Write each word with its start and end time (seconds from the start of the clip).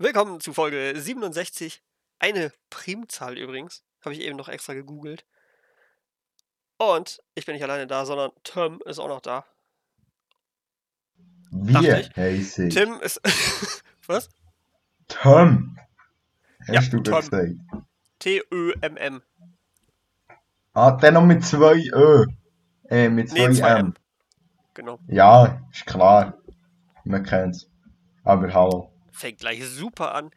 Willkommen 0.00 0.38
zu 0.38 0.52
Folge 0.52 0.92
67. 0.94 1.82
Eine 2.20 2.52
Primzahl 2.70 3.36
übrigens. 3.36 3.82
Habe 4.04 4.14
ich 4.14 4.20
eben 4.20 4.36
noch 4.36 4.48
extra 4.48 4.74
gegoogelt. 4.74 5.24
Und 6.76 7.20
ich 7.34 7.46
bin 7.46 7.54
nicht 7.54 7.64
alleine 7.64 7.88
da, 7.88 8.06
sondern 8.06 8.30
Tim 8.44 8.80
ist 8.84 9.00
auch 9.00 9.08
noch 9.08 9.20
da. 9.20 9.44
Wir 11.50 12.08
heißen 12.16 12.70
Tim 12.70 13.00
ist. 13.00 13.20
Was? 14.06 14.28
Tom. 15.08 15.76
Ja, 16.68 16.78
Hast 16.78 16.92
du 16.92 17.00
Tom. 17.00 17.16
gesagt? 17.16 17.56
T-Ö-M-M. 18.20 19.22
Ah, 20.74 20.92
dann 20.92 21.14
noch 21.14 21.24
mit 21.24 21.44
zwei 21.44 21.74
Ö. 21.92 22.24
Äh, 22.88 23.08
mit 23.08 23.30
zwei 23.30 23.48
Nee, 23.48 23.54
zwei 23.54 23.70
M. 23.70 23.86
M. 23.86 23.94
Genau. 24.74 25.00
Ja, 25.08 25.60
ist 25.72 25.86
klar. 25.86 26.38
Man 27.02 27.24
kennt's. 27.24 27.68
Aber 28.22 28.52
hallo. 28.54 28.92
Fängt 29.18 29.40
gleich 29.40 29.66
super 29.66 30.14
an. 30.14 30.30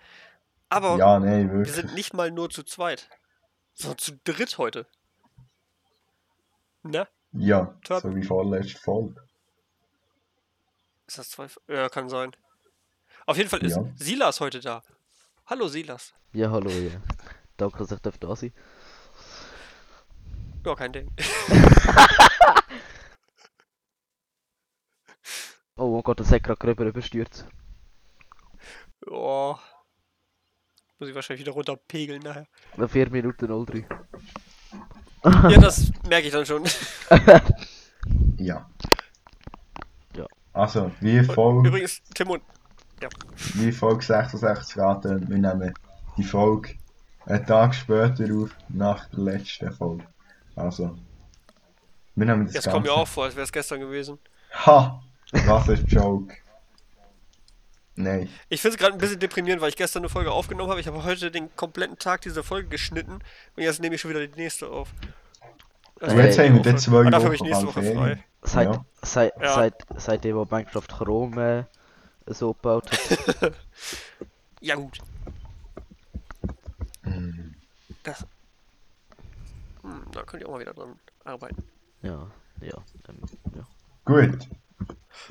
Aber 0.69 0.97
Ja, 0.97 1.19
nee, 1.19 1.47
wir 1.51 1.65
sind 1.65 1.93
nicht 1.93 2.13
mal 2.15 2.31
nur 2.31 2.49
zu 2.49 2.63
zweit. 2.63 3.09
Sondern 3.73 3.99
zu 3.99 4.17
dritt 4.23 4.57
heute. 4.57 4.87
Ne? 6.81 7.07
Ja, 7.33 7.77
Top. 7.83 8.01
so 8.01 8.15
wie 8.15 8.23
vorletzte 8.23 8.79
Folge. 8.79 9.21
Ist 11.05 11.19
das 11.19 11.29
zwei? 11.29 11.47
Ja, 11.67 11.89
kann 11.89 12.09
sein. 12.09 12.31
Auf 13.27 13.37
jeden 13.37 13.49
Fall 13.49 13.63
ist 13.63 13.75
Ja. 13.75 13.85
Silas 13.95 14.39
heute 14.39 14.59
da. 14.61 14.81
Hallo 15.45 15.67
Silas. 15.67 16.15
Ja, 16.33 16.49
hallo, 16.49 16.71
ja. 16.71 16.99
Danke, 17.57 17.77
dass 17.77 17.91
ich 17.91 17.99
darf 17.99 18.17
da 18.17 18.35
sein 18.35 18.51
Ja, 20.65 20.73
kein 20.75 20.91
Ding. 20.91 21.11
Oh, 25.77 25.97
oh 25.97 26.01
Gott, 26.03 26.19
das 26.19 26.31
hat 26.31 26.43
gerade 26.43 26.59
gröber 26.59 26.85
überstürzt. 26.85 27.47
Ja. 29.09 29.59
Muss 30.99 31.09
ich 31.09 31.15
wahrscheinlich 31.15 31.45
wieder 31.45 31.53
runterpegeln 31.53 32.21
nachher. 32.21 32.47
Nach 32.77 32.89
4 32.89 33.09
Minuten 33.09 33.65
03. 33.65 33.85
Ja, 35.23 35.59
das 35.59 35.91
merke 36.07 36.27
ich 36.27 36.33
dann 36.33 36.45
schon. 36.45 36.63
Ja. 38.37 38.67
Ja. 40.15 40.25
Also, 40.53 40.91
wie 40.99 41.23
Folge, 41.23 41.67
Übrigens, 41.69 42.01
Tim 42.15 42.31
und. 42.31 42.41
wie 43.53 43.71
Folge 43.71 44.03
66 44.03 44.77
raten, 44.79 45.29
wir 45.29 45.37
nehmen 45.37 45.71
die 46.17 46.23
Folge 46.23 46.73
einen 47.27 47.45
Tag 47.45 47.75
später 47.75 48.25
auf, 48.35 48.49
nach 48.69 49.07
der 49.09 49.19
letzten 49.19 49.71
Folge. 49.71 50.03
Also, 50.55 50.97
wir 52.15 52.25
nehmen 52.25 52.45
das 52.45 52.55
Jetzt 52.55 52.69
kommt 52.71 52.83
mir 52.85 52.89
Ganze. 52.89 53.01
auch 53.03 53.07
vor, 53.07 53.25
als 53.25 53.35
wäre 53.35 53.43
es 53.45 53.51
gestern 53.51 53.79
gewesen. 53.79 54.17
Ha! 54.65 54.99
Was 55.45 55.67
ist 55.67 55.83
Joke? 55.91 56.35
Nein. 57.95 58.29
Ich 58.49 58.61
finde 58.61 58.75
es 58.75 58.79
gerade 58.79 58.93
ein 58.93 58.99
bisschen 58.99 59.19
deprimierend, 59.19 59.61
weil 59.61 59.69
ich 59.69 59.75
gestern 59.75 60.01
eine 60.01 60.09
Folge 60.09 60.31
aufgenommen 60.31 60.69
habe. 60.69 60.79
Ich 60.79 60.87
habe 60.87 61.03
heute 61.03 61.29
den 61.29 61.53
kompletten 61.55 61.97
Tag 61.99 62.21
dieser 62.21 62.43
Folge 62.43 62.69
geschnitten 62.69 63.19
und 63.55 63.63
jetzt 63.63 63.81
nehme 63.81 63.95
ich 63.95 64.01
schon 64.01 64.09
wieder 64.11 64.25
die 64.25 64.39
nächste 64.39 64.67
auf. 64.69 64.89
Das 65.99 66.11
Und 66.13 66.17
war 66.17 66.25
jetzt 66.25 66.37
die 66.37 66.41
haben 66.43 66.53
wir 66.53 66.59
Woche. 66.61 66.69
dann 66.69 66.77
zwei 66.79 66.97
Und 66.99 67.11
dafür 67.11 67.25
habe 67.25 67.35
ich 67.35 67.41
nächste 67.41 67.67
Woche 67.67 67.83
frei. 67.83 68.23
Seit, 68.43 68.67
Ja. 68.73 68.85
seit, 69.03 69.33
Ja. 69.41 69.53
seit, 69.55 69.73
seitdem 69.97 70.35
wo 70.37 70.45
Minecraft 70.49 70.87
Chrome 70.87 71.67
so 72.27 72.53
gebaut 72.53 72.89
hat. 72.91 73.53
Ja, 74.63 74.75
gut. 74.75 74.99
Hm. 77.03 77.55
Das. 78.03 78.25
Hm, 79.81 80.03
da 80.11 80.23
könnt 80.23 80.43
ihr 80.43 80.47
auch 80.47 80.53
mal 80.53 80.59
wieder 80.61 80.73
dran 80.73 80.99
arbeiten. 81.23 81.63
Ja, 82.03 82.27
ja, 82.61 82.77
ähm, 83.09 83.17
ja. 83.55 83.67
Gut. 84.05 84.47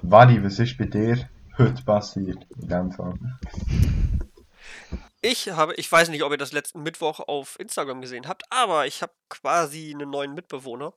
Wadi, 0.03 0.43
was 0.43 0.59
ist 0.59 0.77
bei 0.79 0.85
dir 0.87 1.29
heute 1.61 1.83
passiert? 1.85 2.47
In 2.61 2.69
dem 2.69 2.93
Fall. 2.93 3.15
Ich 5.23 5.51
habe, 5.51 5.75
ich 5.75 5.93
weiß 5.93 6.09
nicht, 6.09 6.23
ob 6.23 6.33
ihr 6.33 6.39
das 6.39 6.53
letzten 6.53 6.83
Mittwoch 6.83 7.21
auf 7.21 7.61
Instagram 7.61 8.01
gesehen 8.01 8.27
habt, 8.27 8.45
aber 8.51 8.87
ich 8.87 9.03
habe 9.03 9.13
quasi 9.29 9.93
einen 9.95 10.09
neuen 10.09 10.33
Mitbewohner. 10.35 10.95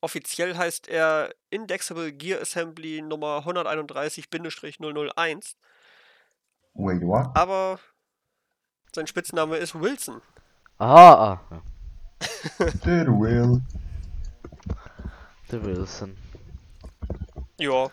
Offiziell 0.00 0.56
heißt 0.56 0.88
er 0.88 1.34
Indexable 1.50 2.10
Gear 2.12 2.40
Assembly 2.40 3.02
Nummer 3.02 3.44
131-001, 3.46 5.56
Wait, 6.74 7.02
what? 7.02 7.28
aber 7.34 7.78
sein 8.94 9.06
Spitzname 9.06 9.58
ist 9.58 9.78
Wilson. 9.78 10.22
Aha, 10.78 11.32
ah, 11.32 11.40
ja. 11.50 11.62
Der 12.84 13.06
Will. 13.08 13.60
der 15.50 15.64
Wilson. 15.64 16.16
Ja, 17.58 17.90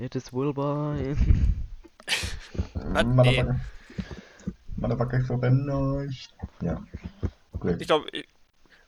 It 0.00 0.14
is 0.14 0.32
Wilbur. 0.32 0.96
Ah, 2.94 3.02
nee. 3.04 3.44
Motherfucker. 3.44 3.60
Motherfucker 4.76 5.38
den 5.38 5.66
Neues. 5.66 6.28
Ja. 6.60 6.82
Gut. 7.60 7.76
ich 7.80 7.86
glaube, 7.86 8.10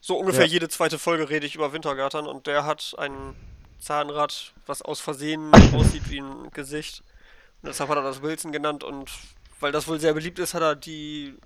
so 0.00 0.18
ungefähr 0.18 0.46
Ja. 0.46 0.52
jede 0.52 0.68
zweite 0.68 0.98
Folge 0.98 1.28
rede 1.30 1.46
ich 1.46 1.54
über 1.54 1.72
Wintergattern 1.72 2.26
und 2.26 2.48
der 2.48 2.64
hat 2.64 2.94
ein 2.98 3.36
Zahnrad, 3.78 4.54
was 4.66 4.82
aus 4.82 5.00
Versehen 5.00 5.52
aussieht 5.74 6.10
wie 6.10 6.20
ein 6.20 6.50
Gesicht. 6.52 7.04
Und 7.62 7.68
deshalb 7.68 7.90
hat 7.90 7.98
er 7.98 8.02
das 8.02 8.22
Wilson 8.22 8.50
genannt 8.50 8.82
und 8.82 9.10
weil 9.60 9.70
das 9.70 9.86
wohl 9.86 10.00
sehr 10.00 10.14
beliebt 10.14 10.40
ist, 10.40 10.54
hat 10.54 10.62
er 10.62 10.74
die 10.74 11.36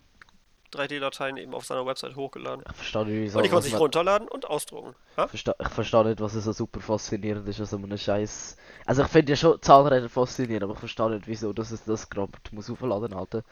3D-Dateien 0.72 1.36
eben 1.36 1.54
auf 1.54 1.64
seiner 1.64 1.86
Website 1.86 2.16
hochgeladen. 2.16 2.64
Ich 2.68 2.76
verstehe 2.76 3.04
nicht, 3.04 3.14
wieso. 3.22 3.38
Und 3.38 3.44
die 3.44 3.48
konnte 3.48 3.58
was 3.58 3.64
sich 3.64 3.72
man- 3.74 3.82
runterladen 3.82 4.28
und 4.28 4.48
ausdrucken. 4.48 4.94
Ha? 5.16 5.24
Ich 5.24 5.30
verstehe, 5.30 5.54
ich 5.60 5.68
verstehe 5.68 6.04
nicht, 6.04 6.20
was 6.20 6.32
so 6.32 6.52
super 6.52 6.80
faszinierend 6.80 7.48
ist 7.48 7.60
an 7.60 7.66
so 7.66 7.76
einem 7.76 7.96
Scheiß. 7.96 8.56
Also 8.84 9.02
ich 9.02 9.08
finde 9.08 9.32
ja 9.32 9.36
schon 9.36 9.60
Zahnräder 9.62 10.08
faszinierend, 10.08 10.64
aber 10.64 10.72
ich 10.74 10.78
verstehe 10.80 11.10
nicht, 11.10 11.26
wieso 11.26 11.52
dass 11.52 11.70
es 11.70 11.84
das 11.84 12.08
gerade 12.08 12.32
muss 12.52 12.70
aufladen 12.70 13.14
Alter. 13.14 13.42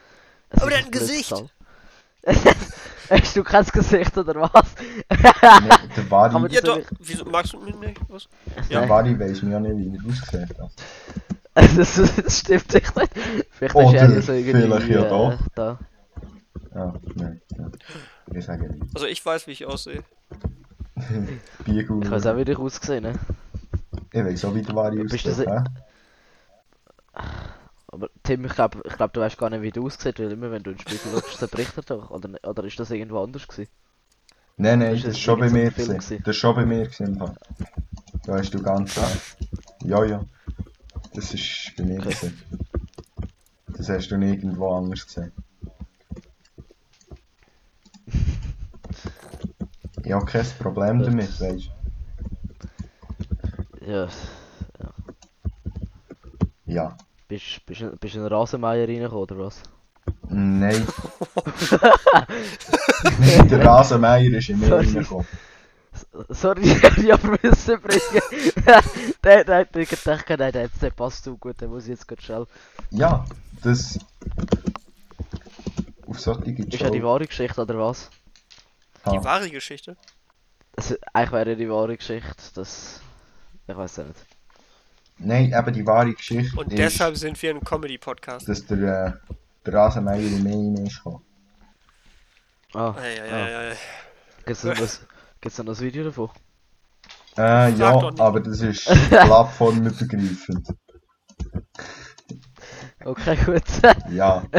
Es 0.49 0.61
Aber 0.61 0.71
ist 0.71 0.71
der 0.71 0.77
hat 0.79 0.85
ein 0.85 0.91
blödes 0.91 1.09
Gesicht. 1.09 1.43
Hast 3.09 3.35
du 3.37 3.43
kein 3.43 3.63
Gesicht 3.65 4.17
oder 4.17 4.35
was? 4.51 4.75
Nee, 5.11 5.17
der 5.95 6.03
Kann 6.09 6.41
man 6.41 6.49
Ja, 6.51 6.61
doch. 6.61 6.79
Wieso 6.99 7.23
magst 7.25 7.53
du 7.53 7.59
mich 7.59 7.75
nicht? 7.75 7.99
Was? 8.07 8.27
der 8.69 8.81
Ja. 8.81 8.89
Wadi 8.89 9.19
weiss 9.19 9.43
mir 9.43 9.51
ja 9.51 9.59
nicht, 9.59 9.77
wie 9.77 9.95
er 9.95 10.11
aussieht. 10.11 11.77
das, 11.77 12.01
das 12.23 12.39
stimmt 12.39 12.73
echt 12.73 12.95
nicht. 12.95 13.11
Vielleicht 13.51 13.75
ist 13.75 13.75
Oder 13.75 13.97
er 13.99 14.09
ja 14.09 14.21
so 14.21 14.33
irgendwie 14.33 14.61
vielleicht 14.61 14.87
ja 14.89 15.05
äh, 15.05 15.09
doch. 15.09 15.33
da. 15.53 15.79
Ja, 16.75 16.93
nein. 17.15 17.41
Ich 18.33 18.45
sage 18.45 18.67
nicht. 18.69 18.93
Also 18.93 19.07
ich 19.07 19.25
weiß, 19.25 19.47
wie 19.47 19.51
ich 19.51 19.65
aussehe. 19.65 20.03
Biegel. 21.65 22.03
Ich 22.03 22.11
weiß 22.11 22.25
auch, 22.27 22.37
wie 22.37 22.41
ich 22.51 22.57
ausgesehen 22.57 23.03
ne? 23.03 23.13
Ich 24.11 24.23
weiss 24.23 24.45
auch, 24.45 24.53
wie 24.53 24.61
der 24.61 24.75
Wadi 24.75 25.03
Bist 25.03 25.25
aussieht. 25.27 25.47
du 25.47 25.51
hä? 25.51 25.63
Aber 27.87 28.09
Tim, 28.23 28.43
ich 28.45 28.53
glaube, 28.53 28.81
ich 28.85 28.93
glaub, 28.93 29.13
du 29.13 29.21
weißt 29.21 29.37
gar 29.37 29.49
nicht, 29.49 29.61
wie 29.61 29.71
du 29.71 29.85
aussiehst, 29.85 30.19
weil 30.19 30.31
immer 30.31 30.51
wenn 30.51 30.63
du 30.63 30.71
in 30.71 30.77
den 30.77 30.81
Spiegel 30.81 31.11
schaust, 31.13 31.37
zerbricht 31.39 31.77
er 31.77 31.83
doch. 31.83 32.11
Oder, 32.11 32.29
oder 32.43 32.63
ist 32.65 32.79
das 32.79 32.91
irgendwo 32.91 33.23
anders 33.23 33.47
gewesen? 33.47 33.69
Nein, 34.57 34.79
nein, 34.79 34.95
Ist 34.95 35.03
das 35.03 35.11
das 35.11 35.17
ist 35.17 35.23
schon 35.23 35.39
bei 35.39 35.49
mir 35.49 35.69
gewesen. 35.71 35.97
gewesen? 35.97 36.23
Das 36.25 36.35
ist 36.35 36.39
schon 36.41 36.55
bei 36.55 36.65
mir 36.65 36.83
gewesen. 36.87 37.17
Da 38.25 38.33
hast 38.37 38.53
du 38.53 38.61
ganz 38.61 38.97
recht. 38.97 39.37
Ja, 39.83 40.03
ja. 40.05 40.25
Das 41.13 41.33
ist 41.33 41.73
bei 41.77 41.83
mir 41.83 41.99
Okay. 41.99 42.09
gewesen. 42.13 42.41
Das 43.67 43.89
hast 43.89 44.09
du 44.09 44.17
nirgendwo 44.17 44.73
anders 44.75 45.05
gesehen. 45.05 45.31
Ich 50.03 50.11
habe 50.11 50.25
kein 50.25 50.45
Problem 50.59 51.01
damit, 51.01 51.39
weißt 51.41 51.69
Ja. 53.87 54.05
du? 54.05 54.11
Ja. 56.65 56.97
Bist, 57.27 57.65
bist, 57.65 57.81
du- 57.81 57.95
bist 57.97 58.13
du 58.15 58.19
in 58.19 58.25
einen 58.25 58.33
Rasenmeier 58.33 58.87
reingekommen, 58.87 59.23
oder 59.23 59.37
was? 59.39 59.61
Nein. 60.29 60.85
der 63.49 63.65
Rasenmeier 63.65 64.31
ist 64.33 64.49
in 64.49 64.59
mir 64.59 64.67
Sorry. 64.67 64.85
reingekommen. 64.85 65.25
Sorry, 66.29 66.61
ich 66.63 67.11
habe 67.11 67.37
müssen 67.41 67.81
bringen. 67.81 68.81
der, 69.23 69.43
der 69.45 69.57
hat 69.59 69.73
mir 69.75 69.85
gedacht, 69.85 70.25
nein, 70.29 70.51
der, 70.51 70.67
der 70.67 70.89
passt 70.91 71.23
so 71.23 71.37
gut, 71.37 71.59
der 71.61 71.67
muss 71.69 71.87
jetzt 71.87 72.07
gerade 72.07 72.21
schnell. 72.21 72.45
Ja, 72.91 73.25
das. 73.63 73.97
Auf 76.15 76.21
solche 76.21 76.51
Ist 76.63 76.79
ja 76.81 76.89
die 76.89 77.03
wahre 77.03 77.25
Geschichte, 77.27 77.61
oder 77.61 77.77
was? 77.77 78.09
Die 79.05 79.17
Ah. 79.17 79.23
wahre 79.23 79.49
Geschichte. 79.49 79.97
Also, 80.77 80.95
eigentlich 81.13 81.31
wäre 81.33 81.55
die 81.55 81.69
wahre 81.69 81.95
Geschichte, 81.97 82.35
das. 82.55 83.01
Ich 83.67 83.75
weiß 83.75 83.97
ja 83.97 84.03
nicht. 84.05 84.25
Nein, 85.17 85.53
eben 85.57 85.73
die 85.73 85.85
wahre 85.85 86.13
Geschichte 86.13 86.57
Und 86.59 86.71
ist, 86.71 86.77
deshalb 86.79 87.17
sind 87.17 87.41
wir 87.41 87.49
ein 87.51 87.61
Comedy-Podcast. 87.61 88.47
dass 88.47 88.65
der, 88.65 88.77
äh, 89.27 89.33
der 89.65 89.73
Rasenmeier 89.73 90.19
in 90.19 90.43
mir 90.43 90.51
rein 90.53 90.85
ist 90.85 90.97
gekommen. 90.97 91.21
Ah, 92.73 92.93
Ei, 92.97 93.21
ei, 93.21 93.31
ah. 93.31 93.35
ei, 93.45 93.71
ei. 93.71 93.75
Gibt's 94.45 94.63
noch 94.63 94.73
das, 94.75 95.05
gibt's 95.41 95.57
noch 95.57 95.67
ein 95.67 95.79
Video 95.79 96.03
davon? 96.05 96.29
Äh, 97.37 97.71
Sag 97.71 97.77
ja, 97.77 97.91
doch 97.93 98.11
nicht. 98.11 98.21
aber 98.21 98.39
das 98.39 98.61
ist 98.61 98.85
plattformübergreifend. 99.09 100.67
Okay, 103.03 103.37
gut. 103.45 103.63
Ja, 104.11 104.43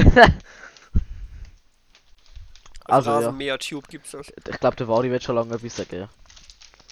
Also, 2.89 3.11
Also, 3.11 3.11
ja. 3.11 3.17
Rasenmäher 3.17 3.59
Tube 3.59 3.89
gibt's 3.89 4.13
das. 4.13 4.33
Ich 4.49 4.61
glaube, 4.61 4.77
der 4.77 4.89
Wari 4.89 5.11
wird 5.11 5.23
schon 5.23 5.35
lange 5.35 5.55
etwas 5.55 5.77
sagen, 5.77 5.97
ja. 5.97 6.09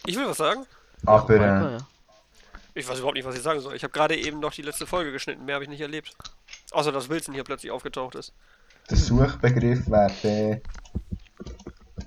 Ich 0.06 0.16
will 0.16 0.26
was 0.26 0.36
sagen. 0.36 0.66
Ja, 1.06 1.26
äh, 1.28 1.72
ja. 1.72 1.78
Ich 2.74 2.88
weiß 2.88 2.98
überhaupt 2.98 3.14
nicht, 3.14 3.24
was 3.24 3.36
ich 3.36 3.42
sagen 3.42 3.60
soll. 3.60 3.76
Ich 3.76 3.84
habe 3.84 3.92
gerade 3.92 4.16
eben 4.16 4.40
noch 4.40 4.52
die 4.52 4.62
letzte 4.62 4.86
Folge 4.86 5.12
geschnitten. 5.12 5.44
Mehr 5.44 5.54
habe 5.54 5.64
ich 5.64 5.70
nicht 5.70 5.80
erlebt. 5.80 6.16
Außer 6.72 6.90
dass 6.90 7.08
Wilson 7.08 7.34
hier 7.34 7.44
plötzlich 7.44 7.70
aufgetaucht 7.70 8.16
ist. 8.16 8.32
Der 8.90 8.96
Suchbegriff 8.96 9.88
wäre 9.88 10.60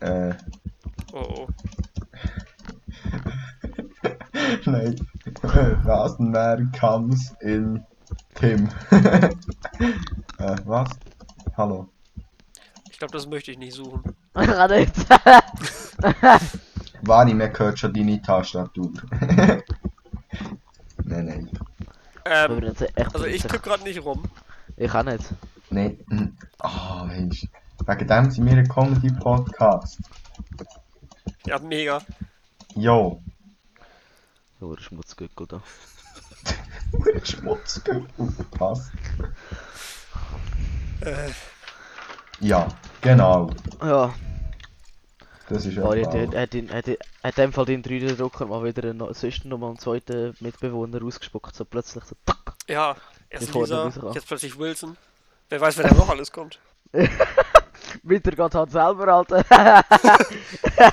der. 0.02 0.30
Äh. 0.30 0.36
Oh 1.14 1.20
oh. 1.20 1.48
Nein. 4.66 5.08
Rasenmäher 5.44 6.68
comes 6.78 7.34
in 7.42 7.84
Tim. 8.36 8.70
äh, 8.92 10.56
was? 10.66 10.90
Hallo. 11.56 11.90
Ich 12.98 13.00
glaube, 13.00 13.14
das 13.14 13.28
möchte 13.28 13.52
ich 13.52 13.60
nicht 13.60 13.76
suchen. 13.76 14.02
Ich 14.42 14.48
kann 14.48 14.72
nicht. 14.72 14.92
Wani, 17.04 17.36
mir 17.36 17.50
gehört 17.50 17.78
schon 17.78 17.94
deine 17.94 18.20
Tastatur. 18.20 18.92
nein, 21.04 21.26
nein. 21.28 21.52
Ähm, 22.26 22.74
also 23.14 23.26
ich 23.28 23.44
tippe 23.44 23.60
gerade 23.60 23.84
nicht 23.84 24.04
rum. 24.04 24.24
Ich 24.78 24.92
auch 24.92 25.04
nicht. 25.04 25.24
Nein. 25.70 26.00
hm. 26.10 26.36
Ah, 26.58 27.04
Mensch. 27.06 27.46
Wegen 27.86 28.08
dem 28.08 28.32
sind 28.32 28.48
wir 28.48 28.58
ein 28.58 28.68
Comedy-Podcast. 28.68 30.00
Ja, 31.46 31.60
mega. 31.60 32.02
Jo. 32.74 33.22
Oh, 34.60 34.74
der 34.74 34.82
Schmutzgückel 34.82 35.46
da. 35.46 35.62
Schmutzgürtel. 37.24 38.08
Passt. 38.58 38.92
Äh, 41.02 41.30
Ja, 42.40 42.68
genau. 43.08 43.50
Ja, 43.82 44.14
Das 45.50 45.66
ist 45.66 45.76
ja 45.76 45.82
klar. 45.82 45.98
hat, 45.98 46.36
hat, 46.36 46.54
in- 46.56 46.72
hat, 46.74 46.86
hat 47.24 47.38
dem 47.38 47.54
Fall 47.54 47.66
dein 47.66 47.84
3D-Drucker 47.84 48.46
mal 48.46 48.64
wieder 48.64 48.90
einen, 48.90 49.14
sonst 49.14 49.46
noch 49.46 49.58
mal 49.58 49.68
einen 49.70 49.80
zweiten 49.80 50.36
Mitbewohner 50.40 51.04
ausgespuckt. 51.04 51.56
So 51.56 51.66
plötzlich 51.66 52.04
so. 52.04 52.16
tack. 52.26 52.54
ja, 52.68 52.96
erst 53.30 53.54
Lisa, 53.54 53.92
jetzt 54.14 54.28
plötzlich 54.28 54.58
Wilson. 54.58 54.98
Wer 55.50 55.62
weiß, 55.62 55.78
wer 55.78 55.88
da 55.88 55.96
noch 55.96 56.10
alles 56.10 56.32
kommt. 56.32 56.60
Winter 58.04 58.32
geht 58.32 58.56
halt 58.56 58.72
selber, 58.72 59.08
Alter. 59.08 59.46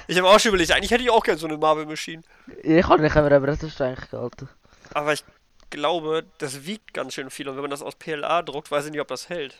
Ich 0.06 0.16
habe 0.16 0.28
auch 0.28 0.38
schon 0.38 0.50
überlegt, 0.50 0.72
eigentlich 0.72 0.90
hätte 0.90 1.02
ich 1.02 1.10
auch 1.10 1.22
gerne 1.22 1.38
so 1.38 1.46
eine 1.46 1.58
Marvel 1.58 1.84
Machine. 1.86 2.22
ich 2.62 2.86
kann 2.86 3.00
nicht, 3.02 3.16
aber 3.16 3.46
das 3.46 3.62
ist 3.62 3.80
eigentlich 3.80 4.10
gehalten. 4.10 4.48
Aber 4.94 5.12
ich 5.12 5.24
glaube, 5.70 6.24
das 6.38 6.64
wiegt 6.64 6.94
ganz 6.94 7.14
schön 7.14 7.30
viel 7.30 7.48
und 7.48 7.56
wenn 7.56 7.62
man 7.62 7.70
das 7.70 7.82
aus 7.82 7.96
PLA 7.96 8.42
druckt, 8.42 8.70
weiß 8.70 8.86
ich 8.86 8.92
nicht, 8.92 9.00
ob 9.00 9.08
das 9.08 9.28
hält. 9.28 9.56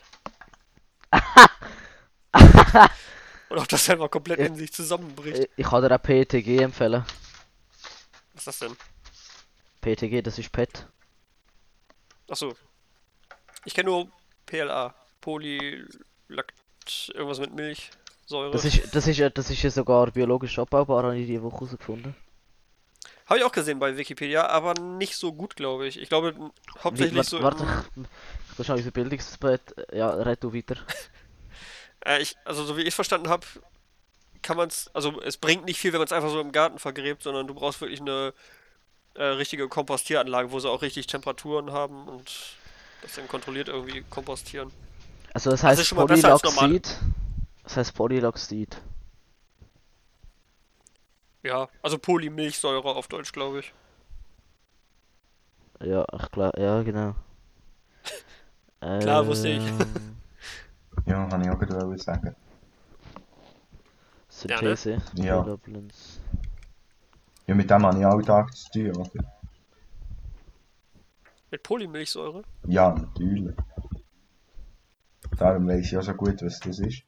Oder 3.50 3.60
ob 3.62 3.68
das 3.68 3.88
einfach 3.90 4.10
komplett 4.10 4.40
in 4.40 4.56
sich 4.56 4.72
zusammenbricht. 4.72 5.38
Ich, 5.38 5.50
ich 5.56 5.66
kann 5.66 5.82
dir 5.82 5.94
auch 5.94 6.02
PETG 6.02 6.58
empfehlen. 6.62 7.04
Was 8.32 8.40
ist 8.40 8.46
das 8.46 8.58
denn? 8.60 8.76
PETG, 9.80 10.22
das 10.22 10.38
ist 10.38 10.50
PET. 10.50 10.86
Achso. 12.28 12.54
Ich 13.64 13.74
kenne 13.74 13.90
nur 13.90 14.08
PLA. 14.46 14.94
Polylakt. 15.20 16.54
Irgendwas 17.14 17.38
mit 17.40 17.54
Milchsäure. 17.54 18.50
Das 18.50 18.64
ist, 18.64 18.94
das 18.94 19.06
ist, 19.06 19.18
ja- 19.18 19.30
das 19.30 19.50
ist 19.50 19.62
ja 19.62 19.70
sogar 19.70 20.10
biologisch 20.10 20.58
abbaubar, 20.58 21.02
habe 21.04 21.18
ich 21.18 21.26
diese 21.26 21.42
Woche 21.42 21.56
herausgefunden. 21.60 22.14
Habe 23.26 23.38
ich 23.38 23.44
auch 23.44 23.52
gesehen 23.52 23.78
bei 23.78 23.96
Wikipedia, 23.96 24.46
aber 24.48 24.74
nicht 24.74 25.16
so 25.16 25.32
gut, 25.32 25.56
glaube 25.56 25.86
ich. 25.86 25.98
Ich 25.98 26.10
glaube, 26.10 26.34
hauptsächlich 26.82 27.16
Warte, 27.16 27.30
so. 27.30 27.42
warte, 27.42 27.62
im- 27.96 28.04
ich, 28.04 28.52
ich 28.52 28.58
muss 28.58 28.66
schon 28.66 28.76
unser 28.76 28.90
Bildungsbett. 28.90 29.74
Ja, 29.92 30.10
red 30.10 30.42
du 30.44 30.52
weiter. 30.52 30.76
Äh, 32.04 32.22
ich, 32.22 32.36
also, 32.44 32.64
so 32.64 32.76
wie 32.76 32.82
ich 32.82 32.88
es 32.88 32.94
verstanden 32.94 33.28
habe, 33.28 33.46
kann 34.42 34.56
man 34.56 34.68
es. 34.68 34.90
Also, 34.94 35.20
es 35.22 35.36
bringt 35.36 35.64
nicht 35.64 35.78
viel, 35.80 35.92
wenn 35.92 36.00
man 36.00 36.06
es 36.06 36.12
einfach 36.12 36.30
so 36.30 36.40
im 36.40 36.52
Garten 36.52 36.78
vergräbt, 36.78 37.22
sondern 37.22 37.46
du 37.46 37.54
brauchst 37.54 37.80
wirklich 37.80 38.00
eine 38.00 38.34
äh, 39.14 39.24
richtige 39.24 39.68
Kompostieranlage, 39.68 40.52
wo 40.52 40.60
sie 40.60 40.70
auch 40.70 40.82
richtig 40.82 41.06
Temperaturen 41.06 41.72
haben 41.72 42.08
und 42.08 42.58
das 43.02 43.14
dann 43.14 43.28
kontrolliert 43.28 43.68
irgendwie 43.68 44.02
kompostieren. 44.10 44.72
Also 45.34 45.50
das 45.50 45.64
Das 45.64 45.78
heißt 45.80 45.92
normal. 46.42 46.74
Polyloxid. 46.76 46.98
Das 47.64 47.76
heißt 47.76 47.94
Polyloxid. 47.94 48.80
Ja, 51.44 51.68
also 51.82 51.96
Polymilchsäure 51.98 52.88
auf 52.96 53.06
Deutsch, 53.08 53.30
glaube 53.32 53.60
ich. 53.60 53.72
Ja, 55.80 56.04
ich 56.20 56.30
glaube, 56.32 56.60
ja 56.60 56.82
genau. 56.82 57.14
Klar, 58.98 59.26
wusste 59.26 59.48
ich. 59.50 59.62
Ja, 61.06 61.26
kann 61.26 61.42
ich 61.42 61.50
auch 61.50 61.58
gerade 61.58 61.98
sagen. 61.98 62.34
Synthese. 64.28 65.02
Ja. 65.14 65.40
Developments. 65.40 66.20
Ja, 67.46 67.54
mit 67.54 67.70
dem 67.70 67.86
habe 67.86 67.98
ich 67.98 68.06
Alltag 68.06 68.54
zu 68.56 68.70
tun, 68.70 68.96
oder? 68.96 69.24
Mit 71.50 71.62
Polymilchsäure? 71.62 72.42
Ja, 72.66 72.94
natürlich. 72.94 73.54
Darum 75.38 75.68
weiß 75.68 75.84
ich 75.84 75.92
ja 75.92 76.02
so 76.02 76.14
gut, 76.14 76.42
was 76.42 76.58
das 76.60 76.78
ist. 76.78 77.02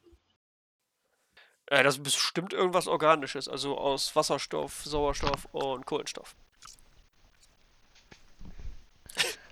Äh, 1.67 1.83
das 1.83 1.97
ist 1.97 2.03
bestimmt 2.03 2.53
irgendwas 2.53 2.87
Organisches, 2.87 3.49
also 3.49 3.77
aus 3.77 4.15
Wasserstoff, 4.15 4.85
Sauerstoff 4.85 5.49
und 5.53 5.85
Kohlenstoff. 5.87 6.37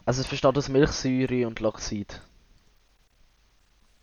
Also 0.04 0.20
es 0.20 0.28
besteht 0.28 0.56
aus 0.56 0.68
Milchsäure 0.68 1.46
und 1.46 1.60
Laxid. 1.60 2.20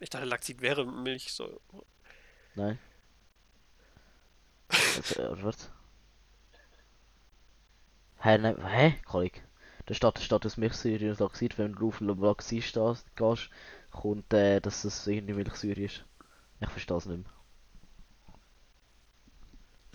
Ich 0.02 0.10
dachte, 0.10 0.26
Lactid 0.26 0.62
wäre 0.62 0.86
Milchsäure. 0.86 1.62
Nein. 2.56 2.80
Also, 4.98 5.22
äh, 5.22 5.44
was? 5.44 5.70
Hä, 8.18 8.38
nein, 8.40 8.58
hä, 8.68 8.96
Kollege? 9.06 9.42
Da 9.86 9.94
steht, 9.94 10.18
da 10.18 10.22
steht 10.22 10.46
aus 10.46 10.58
Milchsäure 10.58 11.12
und 11.12 11.20
Laxid, 11.20 11.58
wenn 11.60 11.74
du 11.74 11.90
auf 11.90 12.00
Laxid 12.02 12.64
stehst, 12.64 13.16
gehst, 13.16 13.50
kommt, 13.92 14.34
äh, 14.34 14.60
dass 14.60 14.82
das 14.82 15.06
irgendwie 15.06 15.36
Milchsäure 15.36 15.82
ist. 15.82 16.04
Ich 16.60 16.70
verstehe 16.70 16.98
es 16.98 17.06
nicht 17.06 17.24
mehr. 17.24 17.34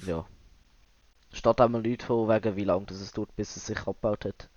Ja. 0.07 0.27
Steht 1.33 1.61
einmal 1.61 1.85
Leute 1.85 2.07
von 2.07 2.29
wegen, 2.29 2.55
wie 2.55 2.65
lange 2.65 2.87
das 2.87 3.01
es 3.01 3.13
tut, 3.13 3.35
bis 3.35 3.57
es 3.57 3.67
sich 3.67 3.79
abgebaut 3.79 4.25
hat. 4.25 4.49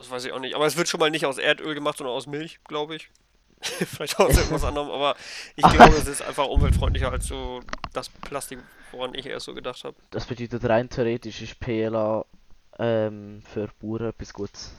Das 0.00 0.10
weiß 0.10 0.24
ich 0.24 0.32
auch 0.32 0.38
nicht. 0.40 0.54
Aber 0.56 0.64
es 0.66 0.76
wird 0.76 0.88
schon 0.88 0.98
mal 0.98 1.10
nicht 1.10 1.26
aus 1.26 1.36
Erdöl 1.36 1.74
gemacht, 1.74 1.98
sondern 1.98 2.16
aus 2.16 2.26
Milch, 2.26 2.58
glaube 2.64 2.96
ich. 2.96 3.10
Vielleicht 3.62 4.18
aus 4.18 4.34
irgendwas 4.38 4.64
anderem, 4.64 4.88
aber 4.90 5.14
ich 5.54 5.62
glaube, 5.68 5.94
es 5.94 6.06
ist 6.06 6.22
einfach 6.22 6.46
umweltfreundlicher 6.46 7.12
als 7.12 7.26
so 7.26 7.60
das 7.92 8.08
Plastik, 8.08 8.58
woran 8.90 9.12
ich 9.12 9.26
erst 9.26 9.44
so 9.44 9.52
gedacht 9.54 9.84
habe. 9.84 9.94
Das 10.10 10.24
bedeutet 10.24 10.64
rein 10.66 10.88
theoretisch 10.88 11.42
ist 11.42 11.60
PLA 11.60 12.24
ähm, 12.78 13.42
für 13.52 13.68
Bauern 13.78 14.08
etwas 14.08 14.32
Gutes. 14.32 14.72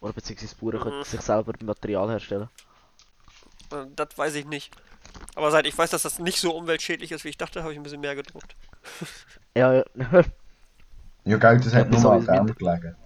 Oder 0.00 0.12
beziehungsweise 0.12 0.54
Bauern 0.54 0.78
können 0.80 0.98
Mhm. 1.00 1.04
sich 1.04 1.20
selber 1.22 1.52
Material 1.64 2.08
herstellen. 2.08 2.48
Äh, 3.72 3.86
Das 3.96 4.16
weiß 4.16 4.36
ich 4.36 4.44
nicht. 4.46 4.72
Aber 5.34 5.50
seit 5.50 5.66
ich 5.66 5.76
weiß, 5.76 5.90
dass 5.90 6.02
das 6.02 6.20
nicht 6.20 6.38
so 6.38 6.54
umweltschädlich 6.54 7.10
ist, 7.10 7.24
wie 7.24 7.30
ich 7.30 7.36
dachte, 7.38 7.62
habe 7.64 7.72
ich 7.72 7.78
ein 7.78 7.82
bisschen 7.82 8.00
mehr 8.00 8.14
gedruckt. 8.14 8.54
Ja, 9.56 9.72
ja. 9.72 9.84
Ja, 11.24 11.36
gell, 11.38 11.56
das 11.58 11.72
Ja, 11.72 11.78
hat 11.80 11.90
nur 11.90 12.00
mal 12.00 12.20
mit- 12.20 12.28
dem 12.28 12.54
gelegen. 12.54 12.96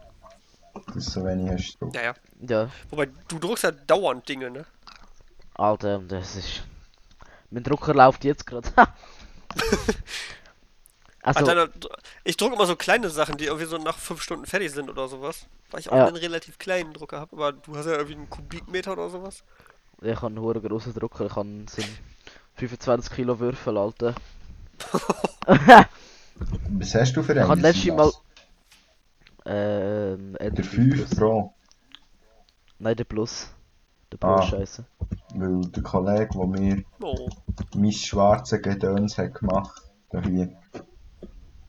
Dass 0.94 1.04
du 1.06 1.10
so 1.10 1.24
wenig 1.24 1.50
hast. 1.52 1.80
drauf. 1.80 1.94
Ja, 1.94 2.02
ja. 2.02 2.14
ja. 2.40 2.70
Wobei, 2.90 3.08
du 3.28 3.38
druckst 3.38 3.64
ja 3.64 3.70
dauernd 3.72 4.28
Dinge, 4.28 4.50
ne? 4.50 4.64
Alter, 5.54 5.98
das 6.00 6.36
ist. 6.36 6.62
Mein 7.50 7.62
Drucker 7.62 7.94
läuft 7.94 8.24
jetzt 8.24 8.46
gerade. 8.46 8.68
also, 11.22 11.44
deiner, 11.44 11.68
ich 12.24 12.36
drucke 12.36 12.54
immer 12.54 12.66
so 12.66 12.76
kleine 12.76 13.10
Sachen, 13.10 13.36
die 13.36 13.46
irgendwie 13.46 13.66
so 13.66 13.76
nach 13.78 13.98
fünf 13.98 14.22
Stunden 14.22 14.46
fertig 14.46 14.70
sind 14.72 14.88
oder 14.90 15.08
sowas. 15.08 15.46
Weil 15.70 15.80
ich 15.80 15.90
auch 15.90 15.96
Ja. 15.96 16.06
einen 16.06 16.16
relativ 16.16 16.58
kleinen 16.58 16.92
Drucker 16.92 17.20
habe. 17.20 17.34
Aber 17.36 17.52
du 17.52 17.76
hast 17.76 17.86
ja 17.86 17.92
irgendwie 17.92 18.14
einen 18.14 18.30
Kubikmeter 18.30 18.92
oder 18.92 19.10
sowas. 19.10 19.42
ich 20.02 20.14
habe 20.16 20.26
einen 20.26 20.40
hohen 20.40 20.62
grossen 20.62 20.94
Drucker. 20.94 21.26
Ich 21.26 21.36
habe 21.36 21.64
so 21.68 21.82
einen 21.82 21.98
25 22.56 23.12
Kilo 23.12 23.38
Würfel, 23.40 23.76
Alter. 23.76 24.14
Was 26.70 26.94
hast 26.94 27.14
du 27.16 27.22
für 27.22 27.32
Ich 27.32 27.38
einen? 27.40 27.48
habe 27.48 27.60
letztes 27.60 27.86
Mal. 27.94 28.12
Ähm, 29.48 30.32
Der 30.34 30.40
Ender 30.48 30.62
5 30.64 30.94
Plus. 30.94 31.10
Pro. 31.16 31.54
Nein, 32.78 32.96
der 32.96 33.04
Plus. 33.04 33.48
Der 34.12 34.18
Plus, 34.18 34.30
Ah. 34.30 34.42
scheiße. 34.42 34.84
Weil 35.34 35.60
der 35.70 35.82
Kollege, 35.82 36.28
der 36.34 36.46
mir 36.46 36.84
Oh. 37.02 37.28
mein 37.74 37.92
schwarze 37.92 38.60
Gedöns 38.60 39.16
hat 39.18 39.34
gemacht, 39.34 39.82
da 40.10 40.22
hier, 40.22 40.52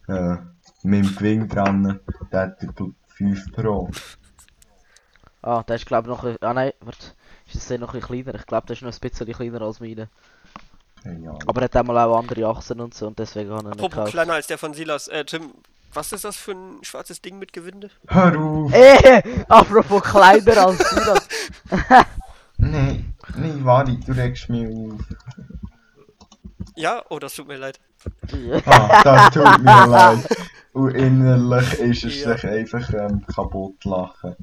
äh, 0.08 0.38
mit 0.84 1.06
dem 1.06 1.16
Gewinn 1.16 1.48
dran, 1.48 2.00
der 2.32 2.40
hat 2.42 2.62
den 2.62 2.96
5 3.08 3.52
Pro. 3.54 3.90
Ah, 5.42 5.64
der 5.64 5.76
ist 5.78 5.86
glaube 5.86 6.10
ich 6.10 6.16
noch 6.18 6.24
ein... 6.26 6.36
Ah 6.42 6.54
nein, 6.54 6.72
warte. 6.82 7.08
Ist 7.48 7.56
das 7.56 7.68
denn 7.68 7.82
noch 7.82 7.94
ein 7.94 8.02
kleiner? 8.02 8.36
Ich 8.36 8.46
glaube, 8.46 8.68
der 8.68 8.76
ist 8.76 8.82
noch 8.82 8.92
ein 8.94 9.00
bisschen 9.00 9.34
kleiner 9.34 9.62
als 9.62 9.80
meine. 9.80 10.10
Ahnung. 11.06 11.40
Aber 11.48 11.62
er 11.62 11.66
hat 11.66 11.76
einmal 11.78 11.98
auch 11.98 12.18
andere 12.20 12.46
Achsen 12.46 12.82
und 12.82 12.94
so 12.94 13.08
und 13.08 13.18
deswegen 13.20 13.50
habe 13.52 13.62
ich 13.62 13.66
ihn 13.68 13.72
Apropos 13.72 13.90
gekauft. 13.92 14.12
kleiner 14.12 14.34
als 14.34 14.48
der 14.48 14.58
von 14.58 14.74
Silas. 14.74 15.08
Äh, 15.08 15.24
Tim, 15.24 15.54
was 15.94 16.12
ist 16.14 16.24
das 16.24 16.38
für 16.38 16.52
ein 16.52 16.84
schwarzes 16.84 17.22
Ding 17.22 17.40
mit 17.40 17.54
Gewinde? 17.54 17.90
Hör 18.08 18.38
auf! 18.40 18.74
Äh, 18.74 19.24
apropos 19.48 20.04
kleiner 20.04 20.58
als 20.68 20.78
Silas. 20.90 21.28
Nein, 22.62 23.14
nein, 23.38 23.64
warte, 23.64 23.96
du 24.06 24.12
regst 24.12 24.50
mich 24.50 24.68
auf. 24.68 25.00
Ja? 26.76 27.02
Oh, 27.10 27.18
das 27.20 27.34
tut 27.36 27.48
mir 27.48 27.58
leid. 27.58 27.80
Ah, 28.66 29.02
das 29.04 29.34
tut 29.34 29.64
mir 29.64 29.88
leid. 29.88 30.28
Und 30.74 30.92
innerlich 30.96 31.74
ist 31.80 32.04
es 32.04 32.22
Ja. 32.24 32.34
sich 32.34 32.46
einfach 32.48 32.94
ähm, 32.94 33.26
kaputt 33.26 33.84
lachen. 33.86 34.36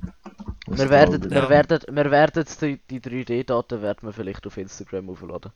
Wir 0.66 0.90
werden, 0.90 1.30
wir 1.30 1.42
Ja. 1.42 1.48
werden, 1.48 1.80
wir 1.88 2.10
werden 2.10 2.44
die, 2.60 2.80
die 2.90 3.00
3D-Daten 3.00 3.82
werden 3.82 3.98
wir 4.02 4.12
vielleicht 4.12 4.46
auf 4.46 4.56
Instagram 4.56 5.10
aufladen. 5.10 5.52